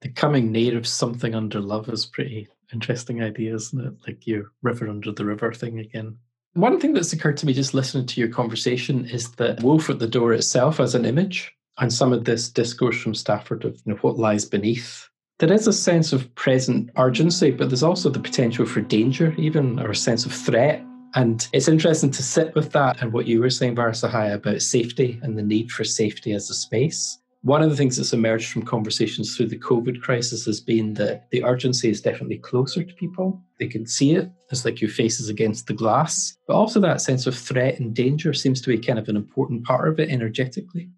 The 0.00 0.08
coming 0.08 0.50
near 0.50 0.76
of 0.76 0.86
something 0.86 1.34
under 1.34 1.60
love 1.60 1.88
is 1.88 2.06
pretty 2.06 2.48
interesting 2.72 3.22
idea, 3.22 3.54
isn't 3.54 3.86
it? 3.86 3.94
Like 4.06 4.26
your 4.26 4.50
river 4.62 4.88
under 4.88 5.12
the 5.12 5.24
river 5.24 5.52
thing 5.52 5.78
again. 5.78 6.16
One 6.54 6.80
thing 6.80 6.92
that's 6.92 7.12
occurred 7.12 7.36
to 7.38 7.46
me 7.46 7.52
just 7.52 7.72
listening 7.72 8.06
to 8.06 8.20
your 8.20 8.28
conversation 8.28 9.06
is 9.06 9.30
that 9.32 9.62
Wolf 9.62 9.88
at 9.88 10.00
the 10.00 10.06
Door 10.06 10.34
itself 10.34 10.80
as 10.80 10.94
an 10.94 11.04
image 11.04 11.52
and 11.78 11.92
some 11.92 12.12
of 12.12 12.24
this 12.24 12.48
discourse 12.48 13.00
from 13.00 13.14
Stafford 13.14 13.64
of 13.64 13.80
you 13.86 13.92
know, 13.92 13.98
what 14.00 14.18
lies 14.18 14.44
beneath. 14.44 15.08
There 15.38 15.52
is 15.52 15.66
a 15.66 15.72
sense 15.72 16.12
of 16.12 16.32
present 16.34 16.90
urgency, 16.96 17.50
but 17.50 17.70
there's 17.70 17.82
also 17.82 18.10
the 18.10 18.20
potential 18.20 18.66
for 18.66 18.80
danger, 18.80 19.34
even, 19.38 19.78
or 19.80 19.90
a 19.90 19.96
sense 19.96 20.26
of 20.26 20.32
threat. 20.32 20.84
And 21.14 21.46
it's 21.52 21.68
interesting 21.68 22.10
to 22.10 22.22
sit 22.22 22.54
with 22.54 22.72
that 22.72 23.02
and 23.02 23.12
what 23.12 23.26
you 23.26 23.40
were 23.40 23.50
saying, 23.50 23.76
Varasahaya, 23.76 24.34
about 24.34 24.62
safety 24.62 25.20
and 25.22 25.36
the 25.36 25.42
need 25.42 25.70
for 25.70 25.84
safety 25.84 26.32
as 26.32 26.48
a 26.48 26.54
space. 26.54 27.18
One 27.42 27.60
of 27.60 27.70
the 27.70 27.76
things 27.76 27.96
that's 27.96 28.12
emerged 28.12 28.52
from 28.52 28.62
conversations 28.62 29.36
through 29.36 29.48
the 29.48 29.58
COVID 29.58 30.00
crisis 30.00 30.46
has 30.46 30.60
been 30.60 30.94
that 30.94 31.28
the 31.30 31.42
urgency 31.42 31.90
is 31.90 32.00
definitely 32.00 32.38
closer 32.38 32.84
to 32.84 32.94
people. 32.94 33.42
They 33.58 33.66
can 33.66 33.84
see 33.84 34.12
it. 34.12 34.30
It's 34.50 34.64
like 34.64 34.80
your 34.80 34.90
face 34.90 35.18
is 35.18 35.28
against 35.28 35.66
the 35.66 35.72
glass. 35.74 36.36
But 36.46 36.54
also 36.54 36.78
that 36.80 37.00
sense 37.00 37.26
of 37.26 37.36
threat 37.36 37.80
and 37.80 37.94
danger 37.94 38.32
seems 38.32 38.60
to 38.60 38.68
be 38.68 38.78
kind 38.78 38.98
of 38.98 39.08
an 39.08 39.16
important 39.16 39.64
part 39.64 39.88
of 39.88 39.98
it 39.98 40.08
energetically. 40.08 40.88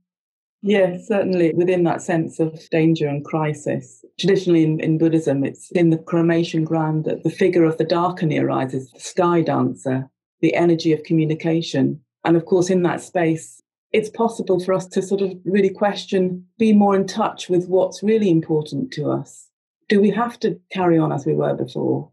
Yes, 0.61 1.09
certainly 1.09 1.53
within 1.55 1.85
that 1.85 2.03
sense 2.03 2.39
of 2.39 2.61
danger 2.71 3.09
and 3.09 3.25
crisis. 3.25 4.04
Traditionally 4.19 4.63
in, 4.63 4.81
in 4.81 4.99
Buddhism, 4.99 5.45
it's 5.45 5.71
in 5.73 5.91
the 5.91 5.99
cremation 5.99 6.65
ground 6.65 7.05
that 7.05 7.25
the 7.25 7.31
figure 7.31 7.65
of 7.65 7.79
the 7.79 7.85
Dakini 7.85 8.41
arises, 8.41 8.91
the 8.91 9.01
sky 9.01 9.43
dancer, 9.43 10.09
the 10.41 10.55
energy 10.55 10.93
of 10.93 11.03
communication. 11.03 12.01
And 12.25 12.37
of 12.37 12.47
course, 12.47 12.71
in 12.71 12.83
that 12.83 13.01
space, 13.01 13.61
it's 13.93 14.11
possible 14.11 14.59
for 14.59 14.73
us 14.73 14.87
to 14.89 15.03
sort 15.03 15.21
of 15.21 15.33
really 15.45 15.71
question, 15.71 16.45
be 16.59 16.73
more 16.73 16.97
in 16.97 17.07
touch 17.07 17.49
with 17.49 17.69
what's 17.69 18.03
really 18.03 18.31
important 18.31 18.93
to 18.93 19.11
us. 19.11 19.49
Do 19.89 20.01
we 20.01 20.11
have 20.11 20.39
to 20.41 20.59
carry 20.73 20.99
on 20.99 21.13
as 21.13 21.27
we 21.27 21.35
were 21.35 21.55
before? 21.55 22.11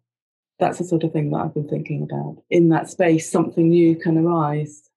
That's 0.59 0.77
the 0.77 0.83
sort 0.83 1.03
of 1.03 1.11
thing 1.11 1.31
that 1.31 1.37
I've 1.37 1.53
been 1.53 1.67
thinking 1.67 2.03
about. 2.03 2.43
In 2.49 2.69
that 2.69 2.89
space, 2.89 3.31
something 3.31 3.69
new 3.69 3.95
can 3.95 4.17
arise. 4.17 4.89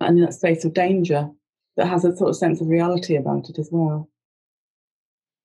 And 0.00 0.18
in 0.18 0.24
that 0.24 0.34
space 0.34 0.64
of 0.64 0.74
danger, 0.74 1.30
that 1.76 1.86
has 1.86 2.04
a 2.04 2.16
sort 2.16 2.30
of 2.30 2.36
sense 2.36 2.60
of 2.60 2.66
reality 2.66 3.14
about 3.14 3.48
it 3.48 3.58
as 3.58 3.68
well. 3.70 4.08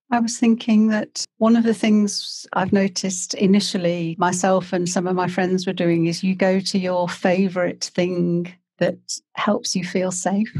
I 0.10 0.20
was 0.20 0.38
thinking 0.38 0.88
that 0.88 1.26
one 1.38 1.56
of 1.56 1.64
the 1.64 1.74
things 1.74 2.48
I've 2.54 2.72
noticed 2.72 3.34
initially, 3.34 4.16
myself 4.18 4.72
and 4.72 4.88
some 4.88 5.06
of 5.06 5.16
my 5.16 5.28
friends 5.28 5.68
were 5.68 5.74
doing, 5.74 6.06
is 6.06 6.24
you 6.24 6.36
go 6.36 6.60
to 6.60 6.80
your 6.80 7.10
favorite 7.10 7.92
thing 7.94 8.54
that 8.80 8.98
helps 9.34 9.76
you 9.76 9.84
feel 9.84 10.12
safe. 10.12 10.56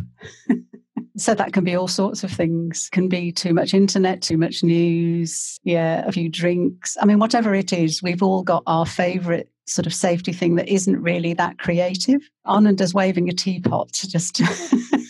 so 1.18 1.34
that 1.34 1.54
can 1.54 1.64
be 1.64 1.76
all 1.76 1.88
sorts 1.88 2.24
of 2.24 2.32
things. 2.32 2.90
Can 2.92 3.08
be 3.08 3.32
too 3.32 3.54
much 3.54 3.74
internet 3.74 4.22
too 4.22 4.38
much 4.38 4.64
news 4.64 5.60
yeah 5.64 6.04
a 6.06 6.12
few 6.12 6.30
drinks. 6.30 6.98
I 7.02 7.06
mean 7.06 7.20
whatever 7.20 7.54
it 7.54 7.72
is 7.74 8.04
we've 8.04 8.24
all 8.24 8.44
got 8.44 8.64
our 8.68 8.86
favorite 8.86 9.50
sort 9.66 9.86
of 9.86 9.94
safety 9.94 10.32
thing 10.34 10.56
that 10.56 10.68
isn't 10.68 11.02
really 11.02 11.34
that 11.34 11.60
creative. 11.60 12.22
Ananda's 12.46 12.94
waving 12.94 13.30
a 13.30 13.34
teapot 13.34 13.92
just 13.92 14.42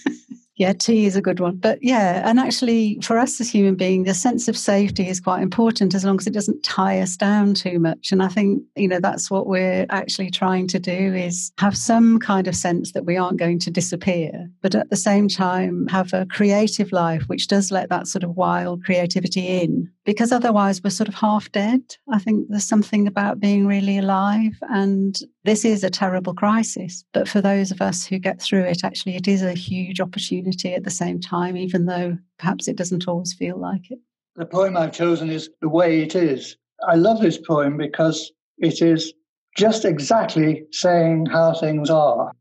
Yeah, 0.57 0.73
tea 0.73 1.05
is 1.05 1.15
a 1.15 1.21
good 1.21 1.39
one. 1.39 1.57
But 1.57 1.77
yeah, 1.83 2.27
and 2.27 2.39
actually, 2.39 2.99
for 3.03 3.19
us 3.19 3.39
as 3.39 3.49
human 3.49 3.75
beings, 3.75 4.07
the 4.07 4.15
sense 4.15 4.47
of 4.47 4.57
safety 4.57 5.07
is 5.07 5.19
quite 5.19 5.43
important 5.43 5.93
as 5.93 6.03
long 6.03 6.17
as 6.19 6.25
it 6.25 6.33
doesn't 6.33 6.63
tie 6.63 6.99
us 6.99 7.15
down 7.15 7.53
too 7.53 7.79
much. 7.79 8.11
And 8.11 8.23
I 8.23 8.27
think, 8.27 8.63
you 8.75 8.87
know, 8.87 8.99
that's 8.99 9.29
what 9.29 9.45
we're 9.45 9.85
actually 9.89 10.31
trying 10.31 10.67
to 10.69 10.79
do 10.79 11.13
is 11.13 11.51
have 11.59 11.77
some 11.77 12.17
kind 12.19 12.47
of 12.47 12.55
sense 12.55 12.93
that 12.93 13.05
we 13.05 13.17
aren't 13.17 13.37
going 13.37 13.59
to 13.59 13.71
disappear, 13.71 14.49
but 14.63 14.73
at 14.73 14.89
the 14.89 14.95
same 14.95 15.27
time, 15.27 15.85
have 15.87 16.11
a 16.11 16.25
creative 16.25 16.91
life 16.91 17.23
which 17.27 17.47
does 17.47 17.71
let 17.71 17.89
that 17.89 18.07
sort 18.07 18.23
of 18.23 18.35
wild 18.35 18.83
creativity 18.83 19.45
in. 19.61 19.91
Because 20.07 20.31
otherwise, 20.31 20.81
we're 20.81 20.89
sort 20.89 21.09
of 21.09 21.15
half 21.15 21.51
dead. 21.51 21.81
I 22.09 22.17
think 22.17 22.47
there's 22.47 22.63
something 22.63 23.07
about 23.07 23.41
being 23.41 23.67
really 23.67 23.97
alive. 23.97 24.57
And 24.69 25.19
this 25.43 25.65
is 25.65 25.83
a 25.83 25.89
terrible 25.89 26.33
crisis. 26.33 27.03
But 27.13 27.27
for 27.27 27.41
those 27.41 27.71
of 27.71 27.81
us 27.81 28.05
who 28.05 28.17
get 28.17 28.41
through 28.41 28.63
it, 28.63 28.85
actually, 28.85 29.17
it 29.17 29.27
is 29.27 29.43
a 29.43 29.51
huge 29.51 29.99
opportunity 29.99 30.73
at 30.73 30.85
the 30.85 30.89
same 30.89 31.19
time, 31.19 31.57
even 31.57 31.87
though 31.87 32.17
perhaps 32.39 32.69
it 32.69 32.77
doesn't 32.77 33.05
always 33.05 33.33
feel 33.33 33.59
like 33.59 33.91
it. 33.91 33.99
The 34.37 34.45
poem 34.45 34.77
I've 34.77 34.93
chosen 34.93 35.29
is 35.29 35.49
The 35.59 35.67
Way 35.67 36.03
It 36.03 36.15
Is. 36.15 36.55
I 36.87 36.95
love 36.95 37.19
this 37.19 37.37
poem 37.37 37.75
because 37.75 38.31
it 38.59 38.81
is 38.81 39.11
just 39.57 39.83
exactly 39.83 40.63
saying 40.71 41.25
how 41.25 41.53
things 41.53 41.89
are. 41.89 42.31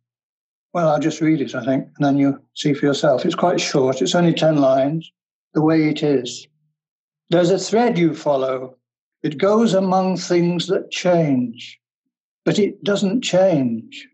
Well, 0.72 0.88
I'll 0.88 1.00
just 1.00 1.20
read 1.20 1.40
it, 1.40 1.56
I 1.56 1.64
think, 1.64 1.88
and 1.96 2.06
then 2.06 2.16
you 2.16 2.40
see 2.54 2.74
for 2.74 2.86
yourself. 2.86 3.24
It's 3.24 3.34
quite 3.34 3.60
short, 3.60 4.02
it's 4.02 4.14
only 4.14 4.34
10 4.34 4.58
lines. 4.58 5.10
The 5.54 5.62
way 5.62 5.88
it 5.88 6.04
is. 6.04 6.46
There's 7.28 7.50
a 7.50 7.58
thread 7.58 7.98
you 7.98 8.14
follow. 8.14 8.76
It 9.22 9.38
goes 9.38 9.74
among 9.74 10.16
things 10.16 10.68
that 10.68 10.92
change, 10.92 11.80
but 12.44 12.58
it 12.58 12.84
doesn't 12.84 13.22
change. 13.22 14.08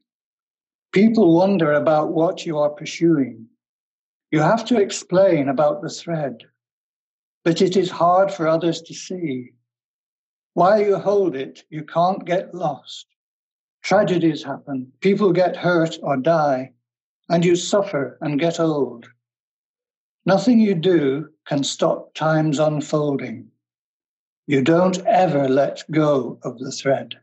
People 0.92 1.34
wonder 1.34 1.72
about 1.72 2.12
what 2.12 2.46
you 2.46 2.58
are 2.58 2.70
pursuing. 2.70 3.46
You 4.30 4.40
have 4.40 4.64
to 4.66 4.80
explain 4.80 5.50
about 5.50 5.82
the 5.82 5.90
thread, 5.90 6.44
but 7.44 7.60
it 7.60 7.76
is 7.76 7.90
hard 7.90 8.32
for 8.32 8.48
others 8.48 8.80
to 8.82 8.94
see. 8.94 9.52
While 10.54 10.80
you 10.80 10.96
hold 10.96 11.36
it, 11.36 11.64
you 11.68 11.84
can't 11.84 12.24
get 12.24 12.54
lost. 12.54 13.06
Tragedies 13.82 14.42
happen, 14.42 14.92
people 15.00 15.32
get 15.32 15.56
hurt 15.56 15.98
or 16.02 16.16
die, 16.16 16.72
and 17.28 17.44
you 17.44 17.56
suffer 17.56 18.16
and 18.22 18.40
get 18.40 18.58
old. 18.58 19.06
Nothing 20.24 20.60
you 20.60 20.74
do 20.74 21.31
can 21.46 21.64
stop 21.64 22.14
time's 22.14 22.58
unfolding. 22.58 23.48
You 24.46 24.62
don't 24.62 24.98
ever 25.06 25.48
let 25.48 25.82
go 25.90 26.38
of 26.42 26.58
the 26.58 26.72
thread. 26.72 27.14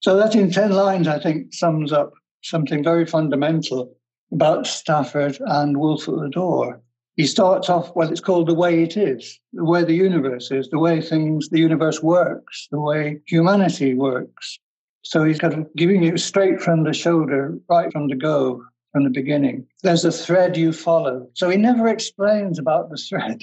So 0.00 0.16
that 0.16 0.34
in 0.34 0.50
10 0.50 0.72
lines, 0.72 1.08
I 1.08 1.18
think, 1.18 1.52
sums 1.52 1.92
up 1.92 2.12
something 2.42 2.84
very 2.84 3.04
fundamental 3.04 3.94
about 4.32 4.66
Stafford 4.66 5.38
and 5.40 5.78
Wolf 5.78 6.08
at 6.08 6.14
the 6.16 6.28
Door. 6.28 6.80
He 7.16 7.26
starts 7.26 7.68
off, 7.68 7.94
well, 7.96 8.10
it's 8.10 8.20
called 8.20 8.46
The 8.46 8.54
Way 8.54 8.84
It 8.84 8.96
Is, 8.96 9.40
the 9.52 9.64
way 9.64 9.82
the 9.82 9.94
universe 9.94 10.52
is, 10.52 10.68
the 10.68 10.78
way 10.78 11.00
things, 11.00 11.48
the 11.48 11.58
universe 11.58 12.00
works, 12.00 12.68
the 12.70 12.80
way 12.80 13.20
humanity 13.26 13.94
works. 13.94 14.58
So 15.02 15.24
he's 15.24 15.38
kind 15.38 15.54
of 15.54 15.66
giving 15.74 16.02
you 16.02 16.16
straight 16.16 16.60
from 16.60 16.84
the 16.84 16.92
shoulder, 16.92 17.58
right 17.68 17.90
from 17.90 18.06
the 18.06 18.14
go, 18.14 18.62
from 18.98 19.04
the 19.04 19.10
beginning. 19.10 19.64
There's 19.84 20.04
a 20.04 20.10
thread 20.10 20.56
you 20.56 20.72
follow. 20.72 21.28
So 21.34 21.48
he 21.48 21.56
never 21.56 21.86
explains 21.86 22.58
about 22.58 22.90
the 22.90 22.96
thread. 22.96 23.40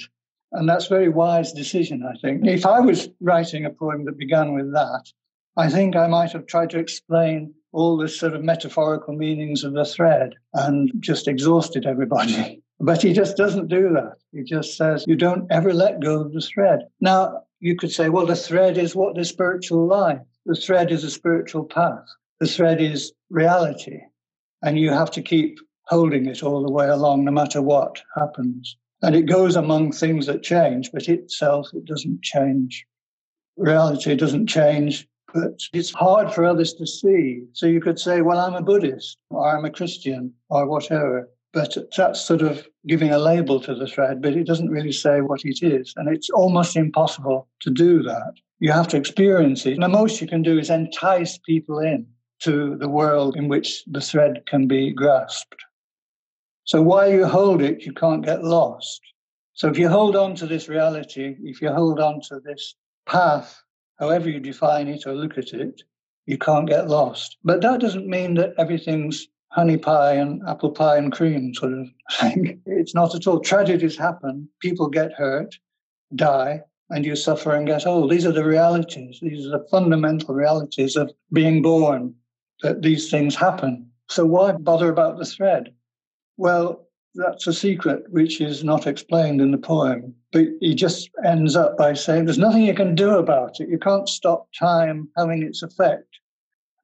And 0.52 0.68
that's 0.68 0.86
a 0.86 0.90
very 0.90 1.08
wise 1.08 1.54
decision, 1.54 2.04
I 2.04 2.14
think. 2.18 2.46
If 2.46 2.66
I 2.66 2.80
was 2.80 3.08
writing 3.20 3.64
a 3.64 3.70
poem 3.70 4.04
that 4.04 4.18
began 4.18 4.52
with 4.52 4.74
that, 4.74 5.04
I 5.56 5.70
think 5.70 5.96
I 5.96 6.08
might 6.08 6.32
have 6.32 6.46
tried 6.46 6.68
to 6.70 6.78
explain 6.78 7.54
all 7.72 7.96
the 7.96 8.06
sort 8.06 8.34
of 8.34 8.44
metaphorical 8.44 9.14
meanings 9.14 9.64
of 9.64 9.72
the 9.72 9.86
thread 9.86 10.34
and 10.52 10.92
just 11.00 11.26
exhausted 11.26 11.86
everybody. 11.86 12.62
But 12.78 13.00
he 13.00 13.14
just 13.14 13.38
doesn't 13.38 13.68
do 13.68 13.88
that. 13.94 14.16
He 14.32 14.42
just 14.42 14.76
says, 14.76 15.06
you 15.08 15.16
don't 15.16 15.50
ever 15.50 15.72
let 15.72 16.02
go 16.02 16.20
of 16.20 16.34
the 16.34 16.42
thread. 16.42 16.80
Now, 17.00 17.44
you 17.58 17.74
could 17.74 17.90
say, 17.90 18.10
well, 18.10 18.26
the 18.26 18.36
thread 18.36 18.76
is 18.76 18.94
what 18.94 19.14
the 19.14 19.24
spiritual 19.24 19.86
life. 19.86 20.20
The 20.44 20.54
thread 20.54 20.92
is 20.92 21.02
a 21.02 21.10
spiritual 21.10 21.64
path. 21.64 22.04
The 22.38 22.46
thread 22.46 22.82
is 22.82 23.14
reality. 23.30 24.00
And 24.62 24.78
you 24.78 24.90
have 24.90 25.10
to 25.12 25.22
keep 25.22 25.58
holding 25.86 26.26
it 26.26 26.42
all 26.42 26.62
the 26.64 26.72
way 26.72 26.88
along, 26.88 27.24
no 27.24 27.32
matter 27.32 27.62
what 27.62 28.00
happens. 28.16 28.76
And 29.02 29.14
it 29.14 29.26
goes 29.26 29.56
among 29.56 29.92
things 29.92 30.26
that 30.26 30.42
change, 30.42 30.90
but 30.92 31.08
itself, 31.08 31.68
it 31.74 31.84
doesn't 31.84 32.22
change. 32.22 32.84
Reality 33.56 34.14
doesn't 34.16 34.48
change 34.48 35.06
but 35.36 35.60
it's 35.72 35.92
hard 35.92 36.32
for 36.32 36.44
others 36.44 36.72
to 36.74 36.86
see. 36.86 37.44
So 37.52 37.66
you 37.66 37.80
could 37.80 37.98
say, 37.98 38.22
well, 38.22 38.38
I'm 38.38 38.54
a 38.54 38.62
Buddhist, 38.62 39.18
or 39.30 39.56
I'm 39.56 39.64
a 39.64 39.70
Christian, 39.70 40.32
or 40.48 40.66
whatever. 40.66 41.28
But 41.52 41.76
that's 41.96 42.20
sort 42.20 42.42
of 42.42 42.66
giving 42.86 43.10
a 43.10 43.18
label 43.18 43.60
to 43.60 43.74
the 43.74 43.86
thread, 43.86 44.22
but 44.22 44.34
it 44.34 44.46
doesn't 44.46 44.70
really 44.70 44.92
say 44.92 45.20
what 45.20 45.44
it 45.44 45.62
is. 45.62 45.92
And 45.96 46.08
it's 46.08 46.30
almost 46.30 46.76
impossible 46.76 47.48
to 47.62 47.70
do 47.70 48.02
that. 48.02 48.34
You 48.60 48.72
have 48.72 48.88
to 48.88 48.96
experience 48.96 49.66
it. 49.66 49.74
And 49.74 49.82
the 49.82 49.88
most 49.88 50.20
you 50.20 50.26
can 50.26 50.42
do 50.42 50.58
is 50.58 50.70
entice 50.70 51.38
people 51.38 51.78
in 51.78 52.06
to 52.40 52.76
the 52.76 52.88
world 52.88 53.36
in 53.36 53.48
which 53.48 53.84
the 53.86 54.00
thread 54.00 54.44
can 54.46 54.66
be 54.66 54.92
grasped. 54.92 55.64
So 56.64 56.82
while 56.82 57.10
you 57.10 57.26
hold 57.26 57.62
it, 57.62 57.84
you 57.86 57.92
can't 57.92 58.24
get 58.24 58.44
lost. 58.44 59.00
So 59.54 59.68
if 59.68 59.78
you 59.78 59.88
hold 59.88 60.16
on 60.16 60.34
to 60.36 60.46
this 60.46 60.68
reality, 60.68 61.36
if 61.42 61.62
you 61.62 61.72
hold 61.72 62.00
on 62.00 62.20
to 62.28 62.40
this 62.40 62.74
path 63.06 63.62
however 63.98 64.28
you 64.28 64.40
define 64.40 64.88
it 64.88 65.06
or 65.06 65.14
look 65.14 65.38
at 65.38 65.52
it, 65.52 65.82
you 66.26 66.38
can't 66.38 66.68
get 66.68 66.88
lost. 66.88 67.36
But 67.44 67.60
that 67.62 67.80
doesn't 67.80 68.06
mean 68.06 68.34
that 68.34 68.54
everything's 68.58 69.26
honey 69.48 69.76
pie 69.76 70.14
and 70.14 70.42
apple 70.46 70.70
pie 70.70 70.96
and 70.96 71.12
cream 71.12 71.54
sort 71.54 71.72
of 71.72 71.88
thing. 72.20 72.60
It's 72.66 72.94
not 72.94 73.14
at 73.14 73.26
all. 73.26 73.40
Tragedies 73.40 73.96
happen, 73.96 74.48
people 74.60 74.88
get 74.88 75.12
hurt, 75.12 75.58
die, 76.14 76.60
and 76.90 77.04
you 77.04 77.16
suffer 77.16 77.54
and 77.54 77.66
get 77.66 77.86
old. 77.86 78.10
These 78.10 78.26
are 78.26 78.32
the 78.32 78.44
realities. 78.44 79.18
These 79.20 79.46
are 79.46 79.58
the 79.58 79.66
fundamental 79.70 80.34
realities 80.34 80.94
of 80.96 81.10
being 81.32 81.62
born, 81.62 82.14
that 82.62 82.82
these 82.82 83.10
things 83.10 83.34
happen. 83.34 83.90
So 84.08 84.24
why 84.24 84.52
bother 84.52 84.88
about 84.88 85.18
the 85.18 85.24
thread? 85.24 85.74
Well, 86.36 86.86
that's 87.14 87.46
a 87.46 87.52
secret 87.52 88.04
which 88.10 88.40
is 88.40 88.62
not 88.62 88.86
explained 88.86 89.40
in 89.40 89.50
the 89.50 89.58
poem. 89.58 90.14
But 90.32 90.46
he 90.60 90.74
just 90.74 91.10
ends 91.24 91.56
up 91.56 91.76
by 91.76 91.94
saying 91.94 92.26
there's 92.26 92.38
nothing 92.38 92.62
you 92.62 92.74
can 92.74 92.94
do 92.94 93.10
about 93.10 93.58
it. 93.60 93.68
You 93.68 93.78
can't 93.78 94.08
stop 94.08 94.48
time 94.58 95.08
having 95.16 95.42
its 95.42 95.62
effect, 95.62 96.18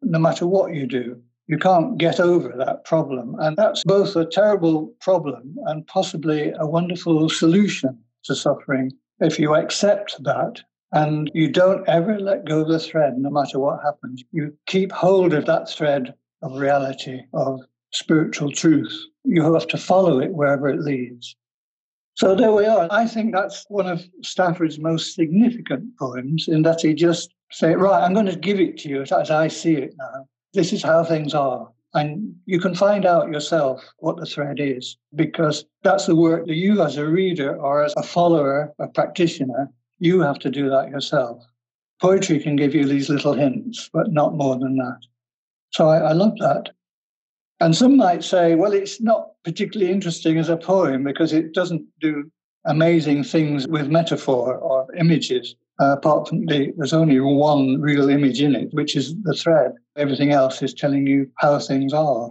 no 0.00 0.18
matter 0.18 0.46
what 0.46 0.75
you 0.75 0.87
do. 0.87 1.20
You 1.48 1.58
can't 1.58 1.98
get 1.98 2.18
over 2.18 2.54
that 2.56 2.85
problem. 2.85 3.37
And 3.40 3.56
that's 3.56 3.85
both 3.85 4.16
a 4.16 4.25
terrible 4.25 4.94
problem 5.00 5.56
and 5.66 5.87
possibly 5.87 6.52
a 6.58 6.66
wonderful 6.66 7.29
solution 7.29 7.98
to 8.25 8.35
suffering 8.35 8.92
if 9.20 9.38
you 9.38 9.54
accept 9.54 10.23
that 10.25 10.62
and 10.92 11.30
you 11.34 11.50
don't 11.50 11.88
ever 11.88 12.18
let 12.20 12.44
go 12.44 12.60
of 12.60 12.68
the 12.68 12.78
thread 12.78 13.14
no 13.16 13.30
matter 13.30 13.58
what 13.58 13.82
happens. 13.82 14.22
You 14.30 14.56
keep 14.66 14.92
hold 14.92 15.32
of 15.32 15.46
that 15.46 15.68
thread 15.68 16.14
of 16.42 16.58
reality, 16.58 17.22
of 17.32 17.60
spiritual 17.92 18.52
truth. 18.52 18.92
You 19.24 19.52
have 19.52 19.66
to 19.68 19.78
follow 19.78 20.20
it 20.20 20.32
wherever 20.32 20.68
it 20.68 20.80
leads. 20.80 21.36
So 22.14 22.34
there 22.34 22.52
we 22.52 22.66
are. 22.66 22.88
I 22.90 23.06
think 23.06 23.32
that's 23.32 23.64
one 23.68 23.86
of 23.86 24.02
Stafford's 24.22 24.78
most 24.78 25.14
significant 25.14 25.96
poems 25.98 26.46
in 26.46 26.62
that 26.62 26.82
he 26.82 26.92
just 26.92 27.32
say, 27.50 27.74
right, 27.74 28.02
I'm 28.02 28.12
going 28.12 28.26
to 28.26 28.36
give 28.36 28.60
it 28.60 28.76
to 28.78 28.88
you 28.88 29.02
as 29.02 29.30
I 29.30 29.48
see 29.48 29.74
it 29.74 29.94
now. 29.98 30.26
This 30.52 30.74
is 30.74 30.82
how 30.82 31.04
things 31.04 31.32
are. 31.32 31.70
And 31.94 32.34
you 32.46 32.58
can 32.60 32.74
find 32.74 33.06
out 33.06 33.30
yourself 33.30 33.82
what 33.98 34.16
the 34.16 34.26
thread 34.26 34.60
is, 34.60 34.96
because 35.14 35.64
that's 35.82 36.06
the 36.06 36.16
work 36.16 36.46
that 36.46 36.54
you, 36.54 36.82
as 36.82 36.96
a 36.96 37.06
reader 37.06 37.56
or 37.56 37.82
as 37.82 37.94
a 37.96 38.02
follower, 38.02 38.72
a 38.78 38.88
practitioner, 38.88 39.70
you 40.03 40.21
have 40.21 40.38
to 40.40 40.50
do 40.50 40.69
that 40.69 40.90
yourself. 40.90 41.44
Poetry 42.00 42.40
can 42.40 42.57
give 42.57 42.75
you 42.75 42.85
these 42.87 43.09
little 43.09 43.35
hints, 43.35 43.88
but 43.92 44.13
not 44.13 44.35
more 44.35 44.59
than 44.59 44.77
that. 44.77 44.98
So 45.73 45.88
I, 45.88 45.98
I 45.98 46.13
love 46.13 46.37
that. 46.38 46.71
And 47.61 47.77
some 47.77 47.96
might 47.96 48.25
say, 48.25 48.57
well, 48.57 48.73
it's 48.73 49.00
not 49.00 49.31
particularly 49.44 49.92
interesting 49.92 50.38
as 50.38 50.48
a 50.48 50.57
poem 50.57 51.05
because 51.05 51.33
it 51.33 51.55
doesn't 51.55 51.85
do 52.00 52.29
amazing 52.67 53.23
things 53.23 53.69
with 53.69 53.88
metaphor 53.88 54.57
or 54.57 54.92
images. 54.96 55.55
Uh, 55.81 55.92
apart 55.92 56.29
from 56.29 56.46
the, 56.46 56.73
there's 56.77 56.92
only 56.92 57.21
one 57.21 57.81
real 57.81 58.09
image 58.09 58.42
in 58.42 58.57
it, 58.57 58.69
which 58.73 58.96
is 58.96 59.15
the 59.23 59.35
thread. 59.35 59.73
Everything 59.96 60.33
else 60.33 60.61
is 60.63 60.75
telling 60.75 61.07
you 61.07 61.31
how 61.37 61.59
things 61.61 61.92
are. 61.92 62.29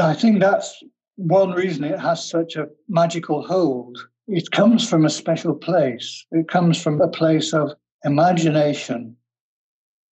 I 0.00 0.14
think 0.14 0.40
that's 0.40 0.82
one 1.16 1.52
reason 1.52 1.84
it 1.84 2.00
has 2.00 2.28
such 2.28 2.56
a 2.56 2.68
magical 2.88 3.46
hold. 3.46 3.96
It 4.26 4.50
comes 4.50 4.88
from 4.88 5.04
a 5.04 5.10
special 5.10 5.54
place. 5.54 6.24
It 6.30 6.48
comes 6.48 6.80
from 6.80 7.00
a 7.00 7.08
place 7.08 7.52
of 7.52 7.72
imagination. 8.04 9.16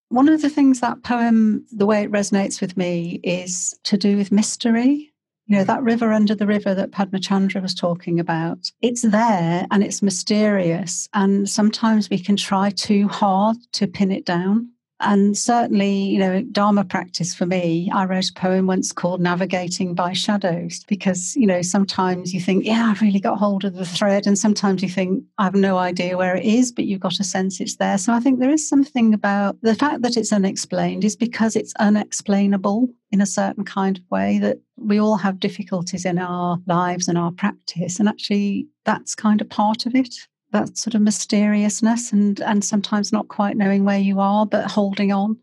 One 0.09 0.28
of 0.28 0.41
the 0.41 0.49
things 0.49 0.82
that 0.82 1.03
poem, 1.03 1.66
the 1.72 1.86
way 1.86 2.03
it 2.03 2.12
resonates 2.12 2.59
with 2.59 2.76
me, 2.76 3.22
is 3.24 3.74
to 3.84 3.97
do 3.97 4.18
with 4.18 4.32
mystery 4.32 5.12
you 5.51 5.57
know, 5.57 5.64
that 5.66 5.84
river 5.84 6.14
under 6.14 6.34
the 6.34 6.47
river 6.47 6.74
that 6.74 6.91
Padmachandra 6.91 7.62
was 7.62 7.76
talking 7.76 8.22
about, 8.22 8.72
it's 8.82 9.01
there 9.01 9.68
and 9.70 9.84
it's 9.84 10.01
mysterious. 10.01 11.09
And 11.14 11.49
sometimes 11.49 12.09
we 12.09 12.20
can 12.20 12.38
try 12.38 12.70
too 12.70 13.09
hard 13.09 13.57
to 13.74 13.86
pin 13.86 14.14
it 14.14 14.26
down. 14.26 14.70
And 15.01 15.37
certainly, 15.37 15.91
you 15.91 16.19
know, 16.19 16.41
Dharma 16.43 16.85
practice 16.85 17.33
for 17.33 17.45
me, 17.45 17.89
I 17.93 18.05
wrote 18.05 18.29
a 18.29 18.33
poem 18.33 18.67
once 18.67 18.91
called 18.91 19.19
Navigating 19.19 19.95
by 19.95 20.13
Shadows 20.13 20.83
because, 20.87 21.35
you 21.35 21.47
know, 21.47 21.61
sometimes 21.61 22.33
you 22.33 22.39
think, 22.39 22.65
yeah, 22.65 22.85
I've 22.85 23.01
really 23.01 23.19
got 23.19 23.39
hold 23.39 23.65
of 23.65 23.73
the 23.73 23.85
thread. 23.85 24.27
And 24.27 24.37
sometimes 24.37 24.83
you 24.83 24.89
think, 24.89 25.23
I 25.37 25.45
have 25.45 25.55
no 25.55 25.77
idea 25.77 26.17
where 26.17 26.35
it 26.35 26.45
is, 26.45 26.71
but 26.71 26.85
you've 26.85 26.99
got 26.99 27.19
a 27.19 27.23
sense 27.23 27.59
it's 27.59 27.77
there. 27.77 27.97
So 27.97 28.13
I 28.13 28.19
think 28.19 28.39
there 28.39 28.51
is 28.51 28.67
something 28.67 29.13
about 29.13 29.57
the 29.61 29.75
fact 29.75 30.03
that 30.03 30.17
it's 30.17 30.31
unexplained 30.31 31.03
is 31.03 31.15
because 31.15 31.55
it's 31.55 31.73
unexplainable 31.79 32.87
in 33.11 33.21
a 33.21 33.25
certain 33.25 33.65
kind 33.65 33.97
of 33.97 34.03
way 34.11 34.39
that 34.39 34.59
we 34.77 34.99
all 34.99 35.17
have 35.17 35.39
difficulties 35.39 36.05
in 36.05 36.17
our 36.17 36.59
lives 36.67 37.07
and 37.07 37.17
our 37.17 37.31
practice. 37.31 37.99
And 37.99 38.07
actually, 38.07 38.67
that's 38.85 39.15
kind 39.15 39.41
of 39.41 39.49
part 39.49 39.85
of 39.85 39.95
it 39.95 40.15
that 40.51 40.77
sort 40.77 40.95
of 40.95 41.01
mysteriousness 41.01 42.11
and 42.11 42.39
and 42.41 42.63
sometimes 42.63 43.11
not 43.11 43.27
quite 43.27 43.57
knowing 43.57 43.83
where 43.83 43.99
you 43.99 44.19
are 44.19 44.45
but 44.45 44.69
holding 44.69 45.11
on. 45.11 45.37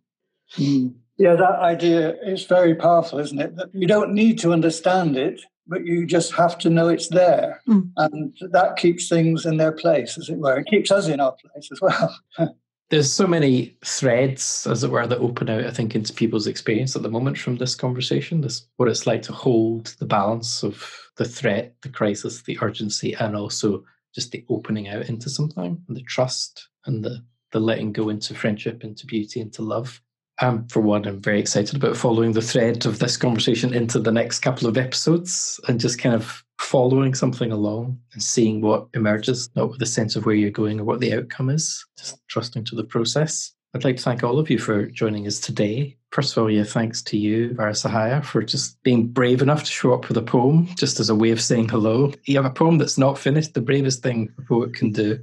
Mm. 0.57 0.95
yeah 1.19 1.35
that 1.35 1.59
idea 1.61 2.15
is 2.23 2.45
very 2.45 2.75
powerful 2.75 3.19
isn't 3.19 3.41
it? 3.41 3.57
That 3.57 3.69
you 3.75 3.87
don't 3.87 4.13
need 4.13 4.39
to 4.41 4.53
understand 4.53 5.17
it 5.17 5.41
but 5.67 5.85
you 5.85 6.07
just 6.07 6.33
have 6.33 6.57
to 6.59 6.71
know 6.71 6.89
it's 6.89 7.09
there. 7.09 7.61
Mm. 7.69 7.91
and 7.97 8.37
that 8.53 8.77
keeps 8.77 9.09
things 9.09 9.45
in 9.45 9.59
their 9.59 9.73
place 9.73 10.17
as 10.17 10.29
it 10.29 10.39
were. 10.39 10.59
It 10.59 10.67
keeps 10.67 10.91
us 10.91 11.09
in 11.09 11.21
our 11.21 11.33
place 11.33 11.69
as 11.71 11.81
well. 11.81 12.19
There's 12.91 13.13
so 13.13 13.27
many 13.27 13.77
threads 13.85 14.67
as 14.67 14.83
it 14.83 14.91
were 14.91 15.07
that 15.07 15.19
open 15.19 15.51
out 15.51 15.65
i 15.65 15.71
think 15.71 15.95
into 15.95 16.13
people's 16.15 16.47
experience 16.47 16.97
at 16.97 17.03
the 17.03 17.11
moment 17.11 17.37
from 17.37 17.57
this 17.57 17.75
conversation 17.75 18.41
this 18.41 18.67
what 18.77 18.89
it's 18.89 19.07
like 19.07 19.21
to 19.23 19.33
hold 19.33 19.95
the 19.99 20.07
balance 20.07 20.63
of 20.63 20.91
the 21.17 21.27
threat 21.27 21.75
the 21.83 21.91
crisis 21.91 22.43
the 22.43 22.59
urgency 22.63 23.15
and 23.17 23.37
also 23.37 23.85
just 24.15 24.33
the 24.33 24.45
opening 24.49 24.89
out 24.89 25.09
into 25.09 25.31
something 25.31 25.83
and 25.87 25.97
the 25.97 26.03
trust 26.03 26.69
and 26.87 27.05
the 27.05 27.23
the 27.53 27.61
letting 27.61 27.93
go 27.93 28.09
into 28.09 28.35
friendship, 28.35 28.85
into 28.85 29.07
beauty, 29.07 29.41
into 29.41 29.63
love. 29.63 30.03
Um, 30.41 30.69
for 30.69 30.81
one, 30.81 31.07
I'm 31.07 31.21
very 31.21 31.41
excited 31.41 31.75
about 31.77 31.97
following 31.97 32.33
the 32.33 32.43
thread 32.43 32.87
of 32.87 32.99
this 32.99 33.17
conversation 33.17 33.75
into 33.75 33.99
the 33.99 34.13
next 34.13 34.41
couple 34.41 34.69
of 34.69 34.77
episodes 34.77 35.59
and 35.67 35.81
just 35.81 35.99
kind 35.99 36.15
of 36.15 36.45
following 36.59 37.15
something 37.15 37.51
along 37.51 37.99
and 38.13 38.23
seeing 38.23 38.61
what 38.61 38.87
emerges, 38.95 39.51
not 39.57 39.71
with 39.71 39.83
a 39.83 39.87
sense 39.87 40.15
of 40.15 40.27
where 40.27 40.35
you're 40.35 40.51
going 40.51 40.79
or 40.79 40.85
what 40.85 41.01
the 41.01 41.13
outcome 41.13 41.51
is, 41.51 41.85
just 41.99 42.19
trusting 42.29 42.65
to 42.65 42.77
the 42.77 42.85
process. 42.85 43.53
I'd 43.75 43.85
like 43.85 43.97
to 43.97 44.03
thank 44.03 44.23
all 44.23 44.39
of 44.39 44.49
you 44.49 44.59
for 44.59 44.87
joining 44.87 45.27
us 45.27 45.41
today. 45.41 45.98
First 46.11 46.37
of 46.37 46.43
all, 46.43 46.51
yeah, 46.51 46.65
thanks 46.65 47.03
to 47.03 47.19
you, 47.19 47.51
Varasahaya, 47.51 48.25
for 48.25 48.43
just 48.43 48.83
being 48.83 49.09
brave 49.09 49.43
enough 49.43 49.63
to 49.65 49.71
show 49.71 49.93
up 49.93 50.09
with 50.09 50.17
a 50.17 50.23
poem, 50.23 50.67
just 50.77 51.01
as 51.01 51.11
a 51.11 51.15
way 51.15 51.31
of 51.31 51.41
saying 51.41 51.69
hello. 51.69 52.13
You 52.25 52.37
have 52.37 52.47
a 52.47 52.51
poem 52.51 52.79
that's 52.79 52.97
not 52.97 53.19
finished, 53.19 53.55
the 53.55 53.61
bravest 53.61 54.03
thing 54.03 54.33
a 54.39 54.43
poet 54.43 54.75
can 54.75 54.91
do. 54.91 55.19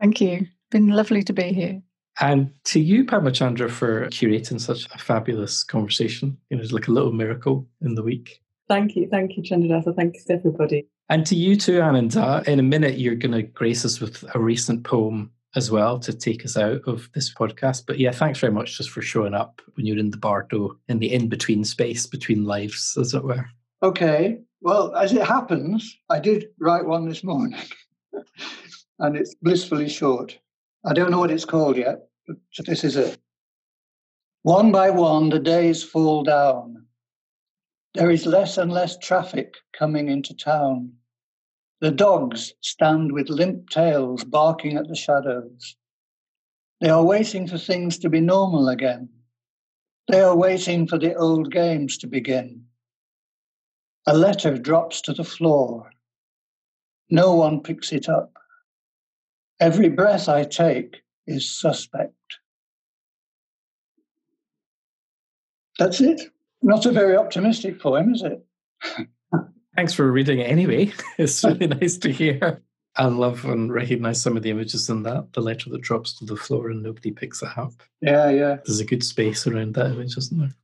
Thank 0.00 0.20
you. 0.20 0.46
Been 0.70 0.88
lovely 0.88 1.22
to 1.24 1.32
be 1.32 1.52
here. 1.52 1.82
And 2.20 2.50
to 2.64 2.80
you, 2.80 3.04
Padmachandra, 3.04 3.70
for 3.70 4.06
curating 4.06 4.60
such 4.60 4.86
a 4.94 4.98
fabulous 4.98 5.62
conversation. 5.64 6.38
You 6.48 6.56
know, 6.56 6.62
it's 6.62 6.72
like 6.72 6.88
a 6.88 6.92
little 6.92 7.12
miracle 7.12 7.66
in 7.82 7.94
the 7.94 8.02
week. 8.02 8.40
Thank 8.68 8.96
you. 8.96 9.08
Thank 9.10 9.36
you, 9.36 9.42
Chandradasa. 9.42 9.94
Thank 9.94 10.14
you 10.14 10.22
to 10.26 10.32
everybody. 10.34 10.88
And 11.10 11.26
to 11.26 11.36
you 11.36 11.56
too, 11.56 11.82
Ananda. 11.82 12.42
In 12.46 12.58
a 12.58 12.62
minute, 12.62 12.98
you're 12.98 13.14
going 13.14 13.32
to 13.32 13.42
grace 13.42 13.84
us 13.84 14.00
with 14.00 14.24
a 14.34 14.38
recent 14.38 14.84
poem 14.84 15.30
as 15.56 15.70
well 15.70 15.98
to 16.00 16.12
take 16.12 16.44
us 16.44 16.56
out 16.56 16.82
of 16.86 17.08
this 17.14 17.32
podcast. 17.32 17.84
But 17.86 17.98
yeah, 17.98 18.10
thanks 18.10 18.38
very 18.38 18.52
much 18.52 18.76
just 18.76 18.90
for 18.90 19.02
showing 19.02 19.34
up 19.34 19.60
when 19.74 19.86
you're 19.86 19.98
in 19.98 20.10
the 20.10 20.16
Bardo, 20.16 20.76
in 20.88 20.98
the 20.98 21.12
in 21.12 21.28
between 21.28 21.64
space 21.64 22.06
between 22.06 22.44
lives, 22.44 22.96
as 23.00 23.14
it 23.14 23.24
were. 23.24 23.46
Okay. 23.82 24.40
Well, 24.60 24.94
as 24.94 25.12
it 25.12 25.26
happens, 25.26 25.96
I 26.08 26.18
did 26.20 26.46
write 26.58 26.86
one 26.86 27.06
this 27.06 27.22
morning, 27.22 27.60
and 28.98 29.16
it's 29.16 29.34
blissfully 29.34 29.88
short. 29.88 30.38
I 30.86 30.94
don't 30.94 31.10
know 31.10 31.18
what 31.18 31.30
it's 31.30 31.44
called 31.44 31.76
yet, 31.76 32.08
but 32.26 32.36
this 32.66 32.82
is 32.82 32.96
it. 32.96 33.18
One 34.42 34.72
by 34.72 34.90
one, 34.90 35.30
the 35.30 35.38
days 35.38 35.82
fall 35.82 36.22
down. 36.22 36.86
There 37.94 38.10
is 38.10 38.26
less 38.26 38.58
and 38.58 38.72
less 38.72 38.98
traffic 38.98 39.54
coming 39.78 40.08
into 40.08 40.34
town. 40.34 40.92
The 41.80 41.90
dogs 41.90 42.54
stand 42.60 43.12
with 43.12 43.28
limp 43.28 43.68
tails 43.68 44.24
barking 44.24 44.76
at 44.76 44.88
the 44.88 44.94
shadows. 44.94 45.76
They 46.80 46.88
are 46.88 47.04
waiting 47.04 47.46
for 47.46 47.58
things 47.58 47.98
to 47.98 48.08
be 48.08 48.20
normal 48.20 48.68
again. 48.68 49.08
They 50.08 50.20
are 50.20 50.36
waiting 50.36 50.86
for 50.86 50.98
the 50.98 51.14
old 51.14 51.50
games 51.50 51.98
to 51.98 52.06
begin. 52.06 52.66
A 54.06 54.16
letter 54.16 54.58
drops 54.58 55.00
to 55.02 55.12
the 55.12 55.24
floor. 55.24 55.90
No 57.10 57.34
one 57.34 57.62
picks 57.62 57.92
it 57.92 58.08
up. 58.08 58.32
Every 59.60 59.88
breath 59.88 60.28
I 60.28 60.44
take 60.44 61.02
is 61.26 61.50
suspect. 61.50 62.12
That's 65.78 66.00
it. 66.00 66.20
Not 66.62 66.86
a 66.86 66.92
very 66.92 67.16
optimistic 67.16 67.80
poem, 67.80 68.14
is 68.14 68.22
it? 68.22 69.08
Thanks 69.76 69.92
for 69.92 70.10
reading 70.10 70.40
it 70.40 70.50
anyway. 70.50 70.92
It's 71.18 71.44
really 71.44 71.66
nice 71.66 71.96
to 71.98 72.12
hear. 72.12 72.62
I 72.96 73.06
love 73.06 73.44
and 73.44 73.72
recognize 73.72 74.22
some 74.22 74.36
of 74.36 74.42
the 74.42 74.50
images 74.50 74.88
in 74.88 75.02
that. 75.02 75.32
The 75.32 75.40
letter 75.40 75.70
that 75.70 75.82
drops 75.82 76.12
to 76.18 76.24
the 76.24 76.36
floor 76.36 76.70
and 76.70 76.82
nobody 76.82 77.10
picks 77.10 77.42
it 77.42 77.48
up. 77.56 77.72
Yeah, 78.00 78.30
yeah. 78.30 78.56
There's 78.64 78.80
a 78.80 78.84
good 78.84 79.02
space 79.02 79.46
around 79.46 79.74
that 79.74 79.90
image, 79.90 80.16
isn't 80.16 80.38
there? 80.38 80.54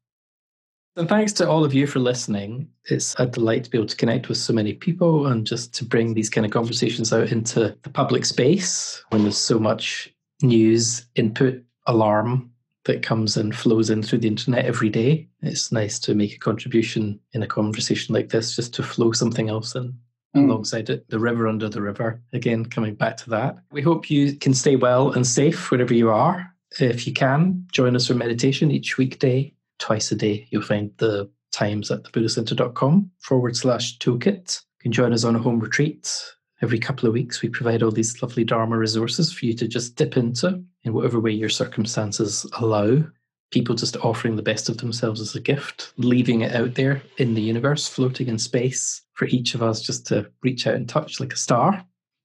And 0.96 1.08
thanks 1.08 1.32
to 1.34 1.48
all 1.48 1.64
of 1.64 1.74
you 1.74 1.86
for 1.86 1.98
listening. 1.98 2.68
It's 2.84 3.14
a 3.18 3.26
delight 3.26 3.64
to 3.64 3.70
be 3.70 3.78
able 3.78 3.88
to 3.88 3.96
connect 3.96 4.28
with 4.28 4.38
so 4.38 4.52
many 4.52 4.74
people 4.74 5.26
and 5.26 5.46
just 5.46 5.72
to 5.74 5.84
bring 5.84 6.14
these 6.14 6.30
kind 6.30 6.44
of 6.44 6.52
conversations 6.52 7.12
out 7.12 7.32
into 7.32 7.76
the 7.82 7.90
public 7.90 8.24
space 8.24 9.02
when 9.11 9.22
there's 9.22 9.38
so 9.38 9.58
much 9.58 10.12
news, 10.42 11.06
input, 11.14 11.62
alarm 11.86 12.50
that 12.85 13.03
comes 13.03 13.37
and 13.37 13.55
flows 13.55 13.91
in 13.91 14.03
through 14.03 14.20
the 14.20 14.28
internet 14.28 14.64
every 14.64 14.89
day. 14.89 15.28
It's 15.43 15.70
nice 15.70 15.99
to 16.01 16.14
make 16.14 16.35
a 16.35 16.39
contribution 16.39 17.20
in 17.33 17.43
a 17.43 17.47
conversation 17.47 18.14
like 18.14 18.31
this, 18.31 18.57
just 18.57 18.74
to 18.74 18.83
flow 18.83 19.12
something 19.12 19.49
else 19.49 19.74
in 19.74 19.95
mm. 20.35 20.45
alongside 20.45 20.91
it. 20.91 21.09
The 21.09 21.18
river 21.18 21.47
under 21.47 21.68
the 21.68 21.83
river, 21.83 22.20
again, 22.33 22.64
coming 22.64 22.95
back 22.95 23.16
to 23.18 23.31
that. 23.31 23.59
We 23.70 23.83
hope 23.83 24.11
you 24.11 24.35
can 24.35 24.55
stay 24.55 24.76
well 24.76 25.12
and 25.12 25.26
safe 25.26 25.70
wherever 25.70 25.95
you 25.95 26.11
are. 26.11 26.53
If 26.78 27.07
you 27.07 27.12
can, 27.12 27.66
join 27.72 27.97
us 27.97 28.07
for 28.07 28.14
meditation 28.14 28.70
each 28.70 28.97
weekday, 28.97 29.53
twice 29.78 30.12
a 30.12 30.16
day. 30.16 30.47
You'll 30.51 30.62
find 30.62 30.91
the 30.99 31.28
times 31.53 31.91
at 31.91 32.05
thebuddhistcentre.com 32.05 33.11
forward 33.18 33.57
slash 33.57 33.99
toolkit. 33.99 34.62
You 34.78 34.83
can 34.83 34.93
join 34.93 35.12
us 35.12 35.24
on 35.24 35.37
a 35.37 35.41
home 35.41 35.59
retreat 35.59 36.33
every 36.62 36.78
couple 36.78 37.06
of 37.06 37.14
weeks. 37.14 37.42
We 37.42 37.48
provide 37.48 37.82
all 37.82 37.90
these 37.90 38.22
lovely 38.22 38.44
Dharma 38.44 38.76
resources 38.76 39.32
for 39.32 39.46
you 39.46 39.54
to 39.54 39.68
just 39.68 39.96
dip 39.96 40.16
into 40.16 40.62
in 40.82 40.92
whatever 40.92 41.20
way 41.20 41.32
your 41.32 41.48
circumstances 41.48 42.46
allow. 42.58 43.02
People 43.50 43.74
just 43.74 43.96
offering 43.98 44.36
the 44.36 44.42
best 44.42 44.68
of 44.68 44.78
themselves 44.78 45.20
as 45.20 45.34
a 45.34 45.40
gift, 45.40 45.92
leaving 45.96 46.42
it 46.42 46.54
out 46.54 46.74
there 46.74 47.02
in 47.16 47.34
the 47.34 47.42
universe, 47.42 47.88
floating 47.88 48.28
in 48.28 48.38
space 48.38 49.02
for 49.14 49.26
each 49.26 49.54
of 49.54 49.62
us 49.62 49.80
just 49.80 50.06
to 50.06 50.30
reach 50.42 50.66
out 50.66 50.74
and 50.74 50.88
touch 50.88 51.18
like 51.18 51.32
a 51.32 51.36
star. 51.36 51.84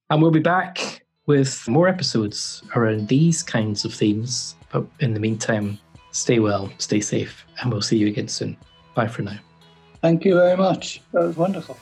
And 0.09 0.21
we'll 0.21 0.31
be 0.31 0.39
back 0.39 1.03
with 1.25 1.67
more 1.67 1.87
episodes 1.87 2.61
around 2.75 3.07
these 3.07 3.41
kinds 3.41 3.85
of 3.85 3.93
themes. 3.93 4.55
But 4.71 4.85
in 4.99 5.15
the 5.15 5.19
meantime, 5.19 5.79
stay 6.11 6.39
well, 6.39 6.71
stay 6.77 6.99
safe, 6.99 7.45
and 7.59 7.71
we'll 7.71 7.81
see 7.81 7.97
you 7.97 8.07
again 8.07 8.27
soon. 8.27 8.55
Bye 8.93 9.07
for 9.07 9.23
now. 9.23 9.39
Thank 10.01 10.25
you 10.25 10.35
very 10.35 10.55
much. 10.55 11.01
That 11.11 11.23
was 11.23 11.35
wonderful. 11.35 11.77